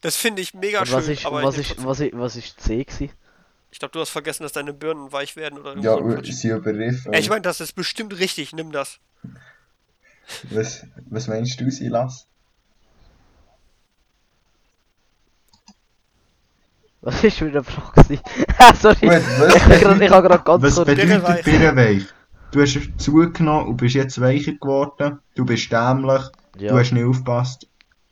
Das 0.00 0.16
finde 0.16 0.40
ich 0.40 0.54
mega 0.54 0.80
Und 0.80 0.86
schön, 0.86 0.96
was 0.96 1.08
ist, 1.08 1.26
aber 1.26 1.42
was 1.42 1.58
ich, 1.58 1.70
ist, 1.72 1.84
was 1.84 2.00
ist, 2.00 2.12
was 2.14 2.36
ist 2.36 2.58
C 2.58 2.84
gewesen? 2.84 3.10
ich 3.70 3.78
glaube, 3.78 3.92
du 3.92 4.00
hast 4.00 4.08
vergessen, 4.08 4.44
dass 4.44 4.52
deine 4.52 4.72
Birnen 4.72 5.12
weich 5.12 5.36
werden 5.36 5.58
oder 5.58 5.76
Ja, 5.76 5.98
so 5.98 6.22
sie 6.22 6.48
überriffen. 6.48 7.12
Ey, 7.12 7.20
ich 7.20 7.28
meine, 7.28 7.42
das 7.42 7.60
ist 7.60 7.74
bestimmt 7.74 8.18
richtig, 8.18 8.54
nimm 8.54 8.72
das. 8.72 8.98
Was, 10.44 10.86
was 11.10 11.28
meinst 11.28 11.60
du, 11.60 11.70
Silas? 11.70 12.26
Was 17.02 17.22
ist 17.22 17.40
wieder 17.42 17.60
eine 17.60 17.64
Frage 17.64 18.02
gewesen? 18.02 18.22
Ah, 18.58 18.74
Sorry. 18.74 18.96
Gut, 19.00 19.10
was 19.10 20.00
ich 20.00 20.10
habe 20.10 20.28
gerade, 20.28 20.42
ganz 20.42 20.62
Was 20.62 20.76
bedeutet 20.76 21.44
Birrenweich. 21.44 22.06
Du 22.50 22.62
hast 22.62 22.78
zugenommen 22.98 23.68
und 23.68 23.76
bist 23.76 23.94
jetzt 23.94 24.20
weicher 24.20 24.52
geworden. 24.52 25.20
Du 25.34 25.44
bist 25.44 25.70
dämlich. 25.70 26.22
Ja. 26.56 26.72
Du 26.72 26.78
hast 26.78 26.92
nicht 26.92 27.04
aufgepasst. 27.04 27.68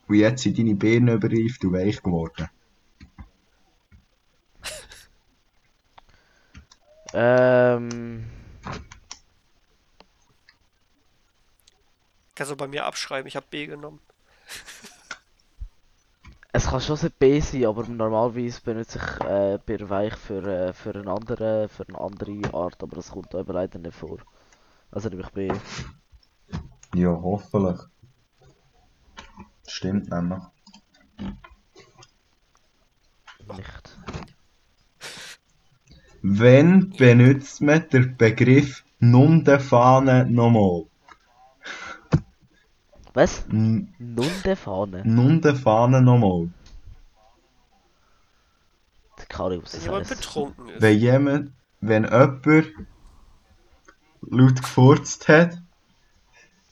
Und 0.09 0.16
jetzt 0.16 0.43
sind 0.43 0.59
deine 0.59 0.74
Birnen 0.74 1.16
überreift 1.16 1.64
und 1.64 1.72
weich 1.72 2.03
geworden. 2.03 2.49
Ähm... 7.18 8.26
Kannst 12.34 12.53
du 12.53 12.57
bei 12.57 12.68
mir 12.68 12.84
abschreiben, 12.84 13.26
ich 13.26 13.37
habe 13.37 13.47
B 13.49 13.66
genommen. 13.66 14.01
Es 16.57 16.68
kann 16.68 16.80
schon 16.80 16.98
ein 17.02 17.12
B 17.18 17.38
sein, 17.40 17.66
aber 17.66 17.86
normalerweise 17.86 18.62
benutze 18.62 18.98
ich 18.98 19.26
äh, 19.26 19.59
Birweich 19.66 20.16
für, 20.16 20.42
äh, 20.42 20.72
für, 20.72 20.94
eine 20.94 21.12
andere, 21.12 21.68
für 21.68 21.86
eine 21.86 22.00
andere 22.00 22.54
Art, 22.54 22.82
aber 22.82 22.96
das 22.96 23.11
kommt 23.11 23.34
eben 23.34 23.52
leider 23.52 23.78
nicht 23.78 23.94
vor. 23.94 24.16
Also 24.90 25.11
nehme 25.11 25.20
ich 25.20 25.28
B. 25.32 25.52
Ja, 26.94 27.11
hoffentlich. 27.11 27.78
Stimmt 29.68 30.09
nämlich. 30.09 30.38
Nicht. 33.54 33.98
Wenn 36.22 36.88
benutzt 36.88 37.61
man 37.61 37.86
den 37.90 38.16
Begriff 38.16 38.82
Nundefahne 38.98 40.24
nochmal? 40.24 40.86
Was? 43.16 43.44
N- 43.50 43.94
Nundefahne? 43.98 45.00
Nundefahne 45.06 46.03
nochmal. 46.03 46.50
Keine 49.28 49.62
was 49.62 49.72
Wenn 49.72 49.78
das 49.80 49.84
jemand 49.86 50.11
heisst. 50.11 50.20
betrunken 50.20 50.68
ist. 50.68 50.82
Wenn 50.82 50.99
jemand, 50.99 51.53
wenn 51.80 52.04
jemand 52.04 52.66
laut 54.30 54.57
gefurzt 54.62 55.28
hat, 55.28 55.58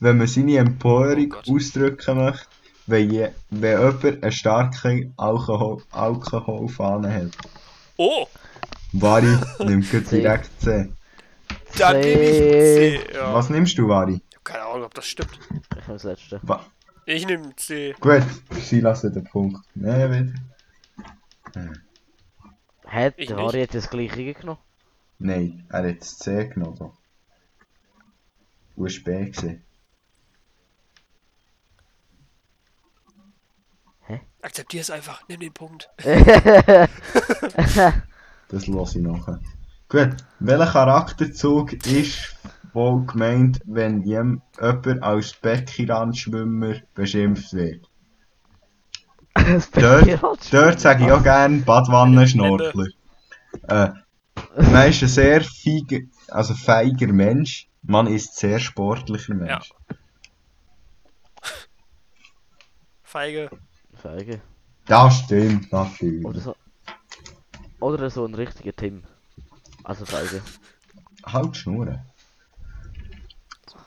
wenn 0.00 0.18
man 0.18 0.26
seine 0.26 0.58
Empörung 0.58 1.34
Oh 1.46 1.54
ausdrücken 1.54 2.16
möchte, 2.18 2.46
wenn, 2.86 3.10
je, 3.10 3.28
wenn 3.50 3.78
jemand 3.78 4.04
eine 4.22 4.32
starke 4.32 5.12
Alkohol, 5.16 5.82
Alkoholfahne 5.92 7.10
hat. 7.14 7.30
Oh, 7.96 8.26
Vari 8.92 9.38
nimmt 9.60 9.90
direkt 10.12 10.50
C. 10.60 10.92
dann 11.78 12.00
nehme 12.00 12.22
ich 12.22 12.36
C. 12.36 13.00
Ja. 13.14 13.32
Was 13.34 13.48
nimmst 13.48 13.78
du, 13.78 13.88
Vari? 13.88 14.20
Keine 14.44 14.62
Ahnung, 14.64 14.84
ob 14.84 14.94
das 14.94 15.06
stimmt. 15.06 15.38
Ich 15.50 15.70
nehme 15.70 15.82
das 15.88 16.02
letzte. 16.04 16.40
Wa 16.42 16.64
Ich 17.06 17.26
nehme 17.26 17.54
C. 17.56 17.94
Gut, 18.00 18.22
sie 18.60 18.80
lassen 18.80 19.12
den 19.12 19.24
Punkt. 19.24 19.66
Nee. 19.74 20.32
Hä, 22.86 23.12
Ich 23.16 23.28
der 23.28 23.36
nicht. 23.36 23.46
Harry 23.46 23.62
hat 23.62 23.74
das 23.74 23.90
gleiche 23.90 24.34
genommen. 24.34 24.60
Nein, 25.18 25.66
er 25.70 25.88
hat 25.88 26.00
das 26.00 26.18
C 26.18 26.46
genommen. 26.48 26.76
so. 26.76 26.96
Du 28.76 28.84
hast 28.84 29.02
B 29.04 29.30
gesehen. 29.30 29.64
Akzeptier 34.42 34.82
es 34.82 34.90
einfach, 34.90 35.26
nimm 35.28 35.40
den 35.40 35.52
Punkt. 35.54 35.88
Das 38.48 38.66
lasse 38.66 38.98
ich 38.98 39.04
nachher. 39.04 39.40
Gut, 39.88 40.16
welcher 40.38 40.70
Charakterzug 40.70 41.72
ist 41.86 42.33
wohl 42.74 43.06
gemeint, 43.06 43.60
wenn 43.64 44.02
jem- 44.02 44.42
jemand 44.60 45.02
als 45.02 45.34
Beckenrandschwimmer 45.34 46.76
beschimpft 46.94 47.52
wird? 47.52 47.88
das 49.34 49.70
Dort, 49.70 50.52
dort 50.52 50.80
sage 50.80 51.04
ich 51.04 51.12
auch 51.12 51.22
gerne 51.22 51.58
Badwannenschnorchler. 51.58 52.86
Äh, 53.68 53.90
man 54.56 54.88
ist 54.88 55.02
ein 55.02 55.08
sehr 55.08 55.42
feiger, 55.42 56.00
also 56.28 56.54
feiger 56.54 57.08
Mensch, 57.12 57.68
man 57.82 58.06
ist 58.06 58.36
sehr 58.36 58.58
sportlicher 58.58 59.34
Mensch. 59.34 59.72
Feige. 63.02 63.50
Feige. 63.94 64.40
Das 64.86 65.18
stimmt 65.20 65.72
natürlich. 65.72 66.24
Oder 66.24 66.40
so. 66.40 66.56
Oder 67.80 68.10
so 68.10 68.24
ein 68.24 68.34
richtiger 68.34 68.74
Tim. 68.74 69.04
Also 69.84 70.04
Feige. 70.04 70.42
Halt 71.26 71.54
die 71.54 71.58
Schnur. 71.58 71.98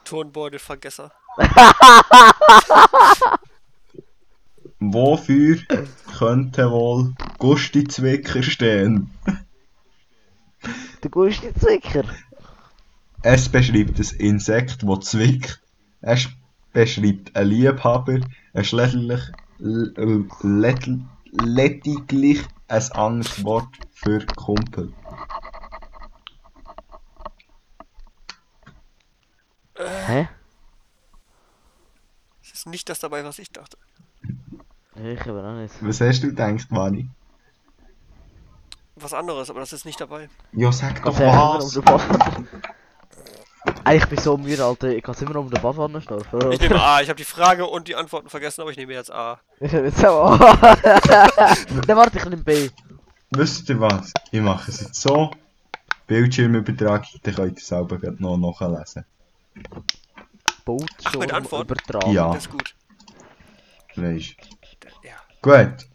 Turnbeutelvergesser. 0.07 1.11
Wofür 4.79 5.57
könnte 6.17 6.69
wohl 6.71 7.13
Gusti 7.39 7.83
Zwicker 7.85 8.43
stehen? 8.43 9.09
Der 11.03 11.09
größte 11.11 11.53
Zwicker. 11.55 12.03
Es 13.23 13.49
beschreibt 13.49 13.99
ein 13.99 14.15
Insekt, 14.19 14.83
das 14.83 14.99
zwickt. 15.09 15.59
Es 16.01 16.27
beschreibt 16.73 17.35
einen 17.35 17.49
Liebhaber. 17.49 18.19
Es 18.53 18.67
ist 18.67 18.71
lediglich, 18.73 19.21
l- 19.59 20.27
let- 20.43 20.89
lediglich 21.31 22.41
ein 22.67 22.91
anderes 22.93 23.43
Wort 23.43 23.69
für 23.93 24.25
Kumpel. 24.35 24.93
Hä? 29.77 30.27
Es 32.41 32.51
ist 32.53 32.67
nicht 32.67 32.89
das 32.89 32.99
dabei, 32.99 33.23
was 33.23 33.39
ich 33.39 33.51
dachte. 33.51 33.77
Ich 34.95 35.21
aber 35.27 35.43
auch 35.43 35.53
nicht. 35.53 35.75
Was 35.81 36.01
hast 36.01 36.23
du 36.23 36.27
gedacht, 36.27 36.71
Manni? 36.71 37.09
Was 38.95 39.13
anderes, 39.13 39.49
aber 39.49 39.59
das 39.59 39.73
ist 39.73 39.85
nicht 39.85 40.01
dabei. 40.01 40.27
Ja, 40.53 40.71
sag 40.71 41.03
doch 41.03 41.19
was! 41.19 41.79
Ey, 43.83 43.97
ich 43.97 44.05
bin 44.07 44.17
so 44.17 44.37
müde, 44.37 44.65
Alter. 44.65 44.89
Ich 44.89 45.03
kann 45.03 45.15
immer 45.19 45.35
um 45.35 45.49
den 45.49 45.61
Badwanne 45.61 46.01
schnurfen. 46.01 46.51
Ich 46.51 46.59
nehme 46.59 46.81
A. 46.81 47.01
Ich 47.01 47.09
habe 47.09 47.17
die 47.17 47.23
Frage 47.23 47.65
und 47.65 47.87
die 47.87 47.95
Antworten 47.95 48.29
vergessen, 48.29 48.61
aber 48.61 48.71
ich 48.71 48.77
nehme 48.77 48.93
jetzt 48.93 49.11
A. 49.11 49.39
Ich 49.59 49.73
hab 49.73 49.83
jetzt 49.83 50.03
auch... 50.05 50.37
Dann 51.87 51.97
warte, 51.97 52.17
ich 52.17 52.25
nehme 52.25 52.43
B. 52.43 52.69
Wisst 53.31 53.69
ihr 53.69 53.79
was? 53.79 54.13
Ich 54.31 54.41
mache 54.41 54.71
es 54.71 54.81
jetzt 54.81 55.01
so. 55.01 55.31
Bildschirmübertragung, 56.07 57.19
dann 57.23 57.35
könnt 57.35 57.59
ihr 57.59 57.65
selber 57.65 57.99
noch 58.19 58.37
nachlesen. 58.37 59.03
Boot 60.65 60.89
mit 61.17 61.33
Antwort? 61.33 61.63
übertragen. 61.63 62.11
Ja. 62.11 62.33
Das 62.33 62.45
ist 62.45 62.51
gut. 62.51 62.75
Weisst 63.95 64.35
Ja. 65.03 65.15
Gut. 65.41 65.87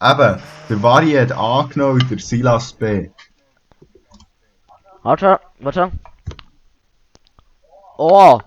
Eben, 0.00 0.42
der 0.68 0.82
Vari 0.82 1.12
hat 1.12 1.32
A 1.32 1.62
genommen 1.62 2.02
und 2.02 2.10
der 2.10 2.18
Silas 2.18 2.72
B. 2.72 3.10
Warte, 5.02 5.40
warte. 5.58 5.90
Oh! 7.96 8.40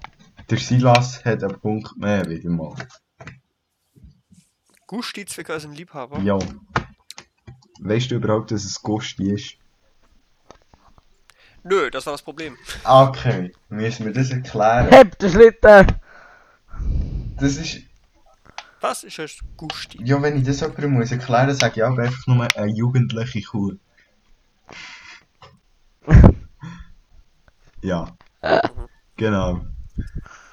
Der 0.50 0.58
Silas 0.58 1.26
hat 1.26 1.44
einen 1.44 1.60
Punkt 1.60 1.98
mehr 1.98 2.26
wieder 2.30 2.50
mal. 2.50 2.76
Gusti 4.88 5.26
Zwicker 5.26 5.56
ist 5.56 5.66
ein 5.66 5.74
Liebhaber. 5.74 6.20
Ja. 6.20 6.38
Weißt 7.80 8.12
du 8.12 8.16
überhaupt, 8.16 8.52
dass 8.52 8.64
es 8.64 8.82
Gusti 8.82 9.32
ist? 9.32 9.58
Nö, 11.64 11.92
das 11.92 12.06
war 12.06 12.14
das 12.14 12.22
Problem. 12.22 12.58
Okay, 12.84 13.52
müssen 13.70 14.06
wir 14.06 14.14
das 14.14 14.32
erklären? 14.32 14.88
Heb 14.90 15.18
den 15.20 15.30
Schlitten! 15.30 15.88
Das 17.40 17.58
ist. 17.58 17.82
Was 18.80 19.04
ist 19.04 19.20
das 19.20 19.38
Gusti? 19.58 20.00
Ja, 20.04 20.22
wenn 20.22 20.38
ich 20.38 20.44
das 20.44 20.60
jemandem 20.62 20.94
muss 20.94 21.12
erklären, 21.12 21.54
sage 21.54 21.74
ich 21.78 21.84
auch 21.84 21.98
einfach 21.98 22.26
nur 22.28 22.48
eine 22.56 22.72
jugendliche 22.72 23.42
Kuh. 23.44 23.74
ja. 27.82 28.08
Genau. 29.18 29.62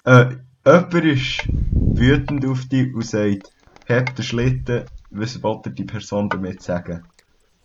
Äh, 0.05 0.37
jemand 0.67 0.95
ist 0.95 1.49
wütend 1.73 2.45
auf 2.47 2.67
dich 2.67 2.95
und 2.95 3.07
sagt, 3.07 3.51
heb 3.87 4.15
den 4.15 4.25
Schlitten, 4.25 4.85
was 5.11 5.41
dir 5.41 5.71
die 5.71 5.85
Person 5.85 6.29
damit 6.29 6.63
sagen? 6.63 7.07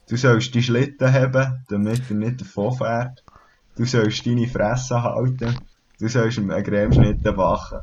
Du 0.07 0.15
sollst 0.15 0.53
die 0.53 0.64
Schlitten 0.64 1.11
haben, 1.11 1.65
damit 1.70 2.10
er 2.10 2.15
nicht 2.15 2.41
davon 2.41 2.78
fährt. 2.78 3.23
Du 3.76 3.86
sollst 3.86 4.26
deine 4.26 4.48
Fresse 4.48 5.02
halten. 5.02 5.58
Du 6.00 6.08
sollst 6.08 6.38
ihm 6.38 6.52
einen 6.52 6.64
Cremeschnitt 6.64 7.24
wachen. 7.24 7.80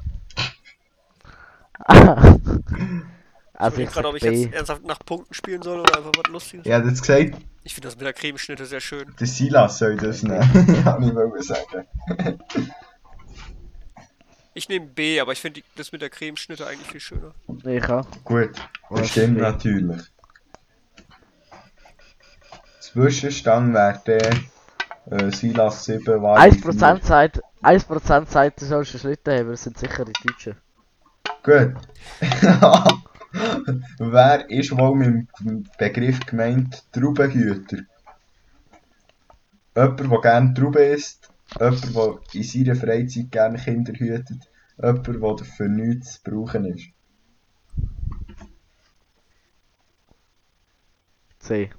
also 3.55 3.81
ich 3.81 3.91
gerade, 3.91 4.09
ob 4.09 4.17
ich 4.17 4.23
jetzt 4.23 4.53
ernsthaft 4.53 4.85
nach 4.85 4.99
Punkten 5.05 5.33
spielen 5.35 5.63
soll 5.63 5.81
oder 5.81 5.97
einfach 5.97 6.13
was 6.17 6.31
Lustiges. 6.31 6.67
Er 6.67 6.79
hat 6.79 6.85
jetzt 6.85 7.01
gesagt, 7.01 7.39
Ich 7.65 7.75
finde 7.75 7.89
das 7.89 7.97
mit 7.97 8.05
der 8.05 8.13
Cremeschnitte 8.13 8.67
sehr 8.67 8.81
schön. 8.81 9.15
der 9.19 9.27
Silas 9.27 9.79
soll 9.79 9.97
das 9.97 10.23
nehmen. 10.23 10.43
ja, 10.85 10.99
ich 11.01 11.15
wollte 11.15 11.43
sagen. 11.43 11.89
Ich 14.55 14.69
nehme 14.69 14.87
B, 14.87 15.21
aber 15.21 15.33
ich 15.33 15.41
finde 15.41 15.63
das 15.77 15.91
mit 15.93 16.03
der 16.03 16.11
Cremeschnitte 16.11 16.67
eigentlich 16.67 16.89
viel 16.89 17.01
schöner. 17.01 17.33
Ich 17.65 17.89
auch. 17.89 18.07
Gut, 18.25 18.51
das 18.91 19.09
stimmt 19.09 19.39
natürlich. 19.39 20.03
Zwischenstand 22.81 23.73
wäre 23.73 24.03
der 24.07 24.31
äh, 25.07 25.31
Silas 25.31 25.85
7 25.85 26.23
war 26.23 26.39
1% 26.39 27.03
sagt, 27.03 27.43
1% 27.63 28.27
sagt, 28.27 28.61
du 28.61 28.67
sollst 28.67 28.95
einen 28.95 29.01
Schlitten 29.01 29.39
haben, 29.39 29.51
das 29.51 29.65
sind 29.65 29.79
sicher 29.79 30.05
die 30.05 30.13
Deutschen. 30.25 30.57
Gut. 31.43 31.75
Wer 33.99 34.51
ist 34.51 34.77
wohl 34.77 34.97
mit 34.97 35.29
dem 35.41 35.65
Begriff 35.79 36.21
gemeint 36.27 36.85
Traubenhüter? 36.93 37.79
Jemand, 39.77 40.01
der 40.01 40.21
gerne 40.21 40.55
Trauben 40.55 40.83
isst, 40.83 41.31
jemand, 41.59 41.95
der 41.95 42.19
in 42.33 42.43
seiner 42.43 42.75
Freizeit 42.75 43.31
gerne 43.31 43.59
Kinder 43.59 43.93
hütet, 43.93 44.49
jemand, 44.83 45.07
der 45.41 45.47
für 45.47 45.69
nichts 45.69 46.23
zu 46.23 46.31
brauchen 46.31 46.65
ist. 46.67 46.89
C. 51.39 51.71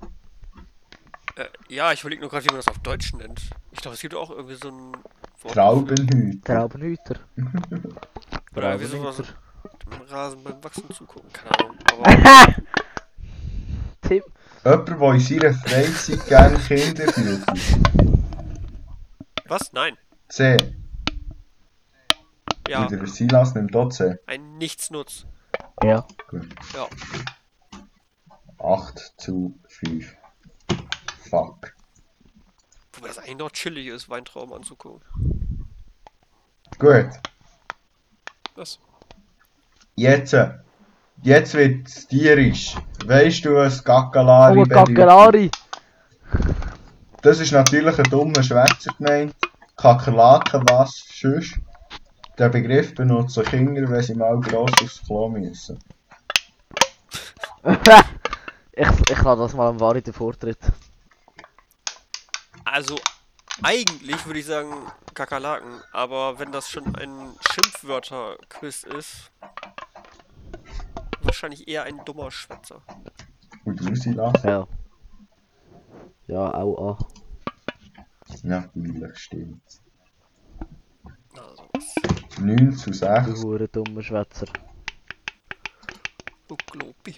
Äh, 1.36 1.46
ja, 1.70 1.92
ich 1.92 2.02
überlege 2.02 2.22
nur 2.22 2.30
gerade, 2.30 2.44
wie 2.46 2.50
man 2.50 2.58
das 2.58 2.68
auf 2.68 2.80
Deutsch 2.80 3.14
nennt. 3.14 3.42
Ich 3.72 3.80
glaube, 3.80 3.96
es 3.96 4.02
gibt 4.02 4.16
auch 4.16 4.30
irgendwie 4.30 4.56
so 4.56 4.70
ein 4.70 4.92
Wort 5.42 5.54
Traubenhüter. 5.54 6.54
Traubenhüter. 6.56 7.16
Oder 8.56 8.74
irgendwie 8.74 8.86
sowas 8.98 9.18
dem 9.92 10.02
Rasen 10.08 10.44
beim 10.44 10.64
Wachsen 10.64 10.90
zugucken. 10.92 11.32
Keine 11.32 11.60
Ahnung. 11.60 11.78
Aber 11.92 12.54
Tim. 14.02 14.24
Jemand, 14.64 14.88
der 14.90 15.14
in 15.14 15.20
seiner 15.20 15.54
Freizeit 15.54 16.28
gerne 16.28 16.58
Kinder 16.60 17.06
hütet. 17.06 17.46
was? 19.48 19.74
Nein. 19.74 19.98
C. 20.30 20.58
Ja, 22.68 22.84
Und 22.84 22.92
der 22.92 23.08
Silas 23.08 23.56
nimmt 23.56 23.76
auch 23.76 23.90
C. 23.90 24.18
ein 24.28 24.58
Nichtsnutz. 24.58 25.26
Ja. 25.84 26.06
Ja. 26.74 26.88
8 28.60 29.14
zu 29.18 29.60
5. 29.68 30.16
Fuck. 31.32 31.74
Wobei 32.92 33.08
das 33.08 33.20
eigentlich 33.20 33.38
noch 33.38 33.52
chillig 33.52 33.88
ist, 33.88 34.10
Weintrauben 34.10 34.54
anzugucken. 34.54 35.02
Gut. 36.78 37.10
Was? 38.56 38.80
Jetzt. 39.96 40.36
Jetzt 41.24 41.54
wird's 41.54 42.06
tierisch. 42.08 42.76
Weißt 43.06 43.46
du, 43.46 43.56
was 43.56 43.82
Kakalari 43.82 44.60
Oh, 44.60 44.64
bedeutet? 44.64 45.56
Das 47.22 47.40
ist 47.40 47.54
natürlich 47.54 47.98
ein 47.98 48.10
dummer 48.10 48.44
Schwätzer 48.44 48.92
gemeint. 48.98 49.34
Kakerlaken, 49.78 50.64
was 50.70 51.02
sonst? 51.14 51.56
Der 52.38 52.50
Begriff 52.50 52.94
benutzen 52.94 53.46
Kinder, 53.46 53.90
wenn 53.90 54.04
sie 54.04 54.16
mal 54.16 54.38
gross 54.42 54.72
aufs 54.84 55.02
Klo 55.06 55.30
müssen. 55.30 55.80
ich, 58.74 58.88
ich 59.10 59.22
lasse 59.22 59.42
das 59.42 59.54
mal 59.54 59.70
am 59.70 59.80
Vari 59.80 60.02
den 60.02 60.14
Vortritt. 60.14 60.60
Also, 62.72 62.98
eigentlich 63.64 64.26
würde 64.26 64.40
ich 64.40 64.46
sagen 64.46 64.74
Kakerlaken, 65.14 65.82
aber 65.92 66.40
wenn 66.40 66.54
das 66.54 66.70
schon 66.70 66.96
ein 66.96 67.36
Schimpfwörter-Quiz 67.52 68.84
ist, 68.84 69.30
wahrscheinlich 71.22 71.68
eher 71.68 71.84
ein 71.84 72.00
dummer 72.06 72.32
Schwätzer. 72.32 72.82
Und 73.66 73.78
du, 73.78 73.94
Silas? 73.94 74.42
Ja. 74.44 74.66
Ja, 76.28 76.54
auch 76.54 76.98
A. 76.98 77.08
Natürlich 78.44 79.18
stimmt. 79.18 79.82
Also, 81.38 81.70
9 82.40 82.72
zu 82.72 82.92
Du 82.92 82.96
6. 82.96 83.44
hure 83.44 83.68
dummer 83.68 84.02
Schwätzer. 84.02 84.48
du 86.48 86.56
Globi. 86.72 87.18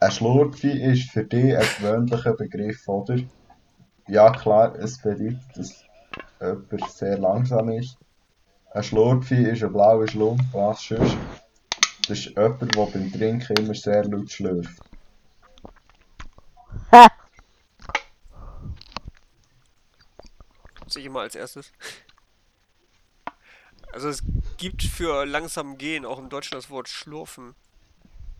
Ein 0.00 0.10
Schlurpfi 0.10 0.70
ist 0.70 1.10
für 1.12 1.24
dich 1.24 1.56
ein 1.56 1.66
gewöhnlicher 1.78 2.34
Begriff, 2.34 2.86
oder? 2.88 3.16
Ja 4.08 4.30
klar, 4.30 4.74
es 4.76 4.98
bedeutet, 4.98 5.38
dass 5.54 5.84
jemand 6.40 6.90
sehr 6.90 7.18
langsam 7.18 7.68
ist. 7.70 7.96
Ein 8.72 8.82
Schlurpfi 8.82 9.34
ist 9.34 9.62
ein 9.62 9.72
blauer 9.72 10.08
Schlumpf, 10.08 10.42
was 10.52 10.82
sonst? 10.82 11.16
Das 12.08 12.18
ist 12.18 12.26
jemand, 12.26 12.60
der 12.62 12.86
beim 12.86 13.12
Trinken 13.12 13.56
immer 13.56 13.74
sehr 13.74 14.04
laut 14.04 14.30
schlürft. 14.30 14.80
Ha! 16.90 17.06
Sehe 20.86 21.04
ich 21.04 21.10
mal 21.10 21.22
als 21.22 21.34
erstes. 21.36 21.72
Also 23.92 24.08
es 24.08 24.22
gibt 24.56 24.82
für 24.82 25.24
langsam 25.26 25.78
gehen 25.78 26.06
auch 26.06 26.18
im 26.18 26.28
Deutschen 26.28 26.54
das 26.54 26.70
Wort 26.70 26.88
schlurfen. 26.88 27.54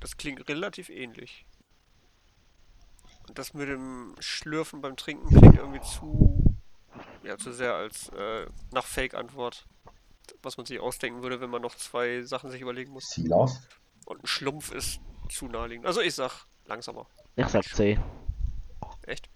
Das 0.00 0.16
klingt 0.16 0.48
relativ 0.48 0.88
ähnlich. 0.88 1.46
Und 3.32 3.38
das 3.38 3.54
mit 3.54 3.66
dem 3.66 4.14
Schlürfen 4.18 4.82
beim 4.82 4.94
Trinken 4.94 5.26
klingt 5.34 5.56
irgendwie 5.56 5.80
zu, 5.80 6.54
ja, 7.22 7.38
zu 7.38 7.50
sehr 7.50 7.72
als 7.72 8.10
äh, 8.10 8.44
nach 8.72 8.84
Fake-Antwort. 8.84 9.64
was 10.42 10.58
man 10.58 10.66
sich 10.66 10.78
ausdenken 10.78 11.22
würde, 11.22 11.40
wenn 11.40 11.48
man 11.48 11.62
noch 11.62 11.74
zwei 11.74 12.20
Sachen 12.24 12.50
sich 12.50 12.60
überlegen 12.60 12.92
muss. 12.92 13.08
Silas? 13.08 13.66
Und 14.04 14.22
ein 14.22 14.26
Schlumpf 14.26 14.70
ist 14.70 15.00
zu 15.30 15.46
naheliegend. 15.46 15.86
Also 15.86 16.02
ich 16.02 16.14
sag 16.14 16.44
langsamer. 16.66 17.06
Ich 17.36 17.48
sag 17.48 17.64
C. 17.64 17.98
Echt? 19.06 19.30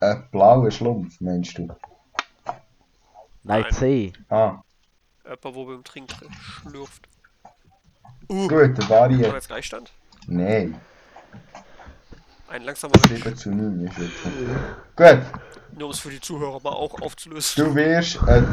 Ein 0.00 0.28
blauer 0.30 0.70
Schlumpf, 0.70 1.18
meinst 1.22 1.56
du? 1.56 1.68
Nein, 3.44 3.62
Nein. 3.62 3.72
C. 3.72 4.12
Ah, 4.28 4.60
Jemand, 5.24 5.54
wo 5.54 5.64
beim 5.64 5.84
Trinken 5.84 6.30
schlürft. 6.34 7.08
Uh, 8.28 8.46
gut, 8.46 8.76
der 8.76 8.86
Bari 8.86 9.14
haben 9.14 9.20
wir 9.22 9.32
jetzt 9.32 9.46
Gleichstand? 9.46 9.90
Nein, 10.26 10.78
Ein 12.50 12.64
langsamer 12.64 12.94
Mensch. 13.08 13.22
7 13.22 13.36
zu 13.36 13.50
9 13.50 13.86
ist 13.86 13.98
jetzt. 13.98 14.24
Gut, 14.96 15.20
Nur 15.78 15.84
um 15.86 15.92
es 15.92 16.00
für 16.00 16.10
die 16.10 16.20
Zuhörer 16.20 16.58
mal 16.64 16.70
auch 16.70 17.00
aufzulösen. 17.00 17.64
du 17.64 17.72
wirst 17.76 18.18
ein. 18.26 18.44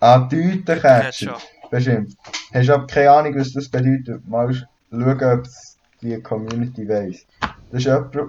Ah, 0.00 0.20
Tütenkätscher. 0.26 1.32
Catcher. 1.32 1.36
Bestimmt. 1.70 2.16
Hast 2.54 2.70
aber 2.70 2.86
keine 2.86 3.10
Ahnung, 3.10 3.38
was 3.38 3.52
das 3.52 3.68
bedeutet. 3.68 4.26
Mal 4.26 4.54
schauen, 4.54 5.22
ob 5.22 5.44
es 5.44 5.76
die 6.00 6.18
Community 6.22 6.88
weiss. 6.88 7.26
Das 7.70 7.80
ist 7.80 7.84
jemand, 7.84 8.14
der 8.14 8.24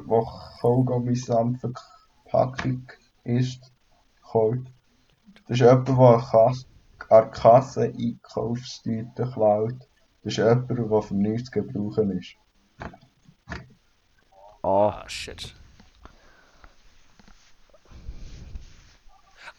Kaugummi-Verpackung 0.60 2.84
ist. 3.24 3.62
Kaut. 4.24 4.66
Das 5.48 5.62
ist 5.62 5.62
jemand, 5.62 5.88
der 5.88 6.54
an 7.10 7.32
Kasse 7.32 7.94
Einkaufstüten 7.98 9.32
klaut. 9.32 9.88
Das 10.30 10.38
ist 10.38 10.44
jemand, 10.46 10.70
der 10.70 11.02
für 11.02 11.16
nichts 11.16 11.50
zu 11.50 11.60
gebrauchen 11.64 12.12
ist. 12.12 12.36
Ah, 14.62 15.04
shit. 15.10 15.56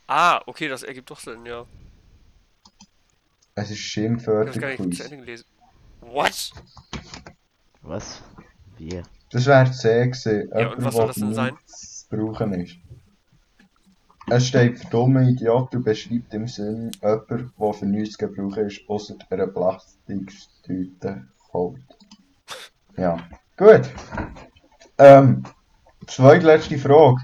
Ah, 0.07 0.41
okay, 0.47 0.69
das 0.69 0.85
ergibt 0.85 1.11
doch 1.11 1.19
Sinn, 1.19 1.45
ja. 1.45 1.67
Es 3.57 3.73
ist 3.73 3.81
Ich 4.47 4.61
hab's 4.61 4.61
gar 4.61 4.69
nicht 4.69 4.79
zu. 4.79 5.03
Ende 5.03 5.17
gelesen. 5.17 5.45
What? 6.03 6.53
Was? 7.83 8.23
Wie? 8.79 9.03
Das 9.33 9.47
wäre 9.47 9.73
C 9.73 10.07
gewesen. 10.07 10.51
Ja, 10.57 10.71
und 10.71 10.85
was 10.85 10.95
soll 10.95 11.09
das 11.09 11.17
denn 11.17 11.35
sein? 11.35 11.59
zu 11.67 12.07
brauchen 12.09 12.53
ist. 12.55 12.77
Es 14.31 14.47
steht 14.47 14.79
für 14.79 14.87
dumme 14.89 15.29
Idiot 15.31 15.75
und 15.75 15.85
beschreibt 15.85 16.33
im 16.33 16.47
Sinn 16.49 16.91
jemand, 17.03 17.53
der 17.61 17.73
für 17.75 17.85
nichts 17.87 18.17
zu 18.17 18.27
gebrauchen 18.29 18.67
ist, 18.67 18.81
außer 18.89 19.15
einer 19.29 19.47
Plastiktüte 19.49 21.27
kaut. 21.51 21.77
Ja, 22.97 23.17
gut. 23.57 23.91
Ähm, 24.99 25.43
zweitletzte 26.07 26.79
Frage. 26.79 27.23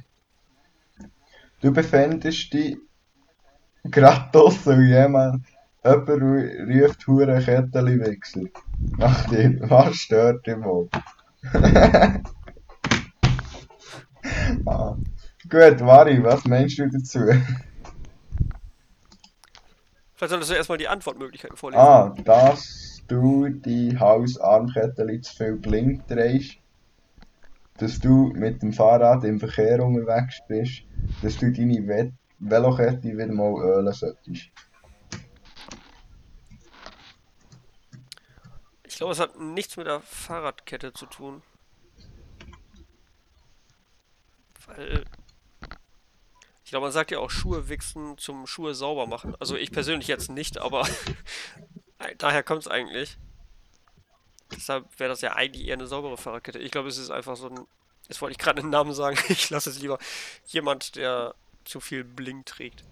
Du 1.61 1.70
befindest 1.70 2.53
dich 2.55 2.78
gerade 3.85 4.31
draussen 4.33 4.78
und 4.78 4.87
jemand, 4.89 5.45
jemand 5.83 6.09
ru- 6.09 6.83
ruft 6.83 7.07
hure 7.07 7.41
Kettenliwichser. 7.41 8.43
Nach 8.99 9.27
dir, 9.28 9.59
was 9.62 9.97
stört 9.97 10.47
dich 10.47 10.57
wohl? 10.62 10.89
ah. 14.66 14.97
Gut, 15.48 15.81
Mari, 15.81 16.23
was 16.23 16.44
meinst 16.44 16.78
du 16.78 16.89
dazu? 16.89 17.20
Vielleicht 20.14 20.31
solltest 20.31 20.51
du 20.51 20.55
erstmal 20.55 20.78
die 20.78 20.89
Antwortmöglichkeiten 20.89 21.56
vorlesen. 21.56 21.81
Ah, 21.81 22.14
dass 22.24 23.02
du 23.06 23.48
die 23.48 23.97
Hausarmkette 23.98 25.20
zu 25.20 25.36
viel 25.36 25.56
blink 25.56 26.09
drehst, 26.09 26.56
dass 27.78 28.01
du 28.01 28.32
mit 28.35 28.62
dem 28.62 28.73
Fahrrad 28.73 29.24
im 29.24 29.39
Verkehr 29.39 29.85
unterwegs 29.85 30.40
bist, 30.48 30.82
dass 31.23 31.36
du 31.36 31.52
deine 31.52 31.86
Ve 31.86 32.12
Velokette 32.39 33.02
wieder 33.02 33.32
mal 33.32 33.52
ölen 33.62 33.93
solltest. 33.93 34.51
Ich 38.85 38.97
glaube, 38.97 39.12
es 39.12 39.20
hat 39.20 39.39
nichts 39.39 39.77
mit 39.77 39.86
der 39.86 40.01
Fahrradkette 40.01 40.93
zu 40.93 41.06
tun. 41.06 41.43
Weil. 44.66 45.05
Ich 46.67 46.71
glaube, 46.71 46.87
man 46.87 46.93
sagt 46.93 47.13
ja 47.13 47.21
auch 47.21 47.31
Schuhe 47.31 47.69
wichsen 47.69 48.19
zum 48.19 48.49
Schuhe 48.49 48.75
sauber 48.75 49.07
machen. 49.07 49.37
Also 49.39 49.55
ich 49.55 49.71
persönlich 49.71 50.09
jetzt 50.09 50.33
nicht, 50.33 50.59
aber 50.59 50.85
daher 52.19 52.43
kommt 52.43 52.63
es 52.63 52.67
eigentlich. 52.67 53.19
Deshalb 54.51 54.99
wäre 54.99 55.09
das 55.09 55.21
ja 55.21 55.35
eigentlich 55.35 55.69
eher 55.69 55.75
eine 55.75 55.87
saubere 55.87 56.17
Fahrradkette. 56.17 56.59
Ich 56.59 56.73
glaube, 56.73 56.89
es 56.89 56.99
ist 56.99 57.11
einfach 57.11 57.37
so 57.37 57.51
ein. 57.51 57.69
Jetzt 58.09 58.21
wollte 58.21 58.33
ich 58.33 58.39
gerade 58.39 58.63
einen 58.63 58.71
Namen 58.71 58.95
sagen. 58.95 59.17
Ich 59.29 59.49
lasse 59.49 59.71
es 59.71 59.81
lieber. 59.81 60.01
Jemand, 60.47 60.97
der 60.97 61.37
zu 61.65 61.79
viel 61.79 62.03
Bling 62.03 62.45
trägt. 62.45 62.83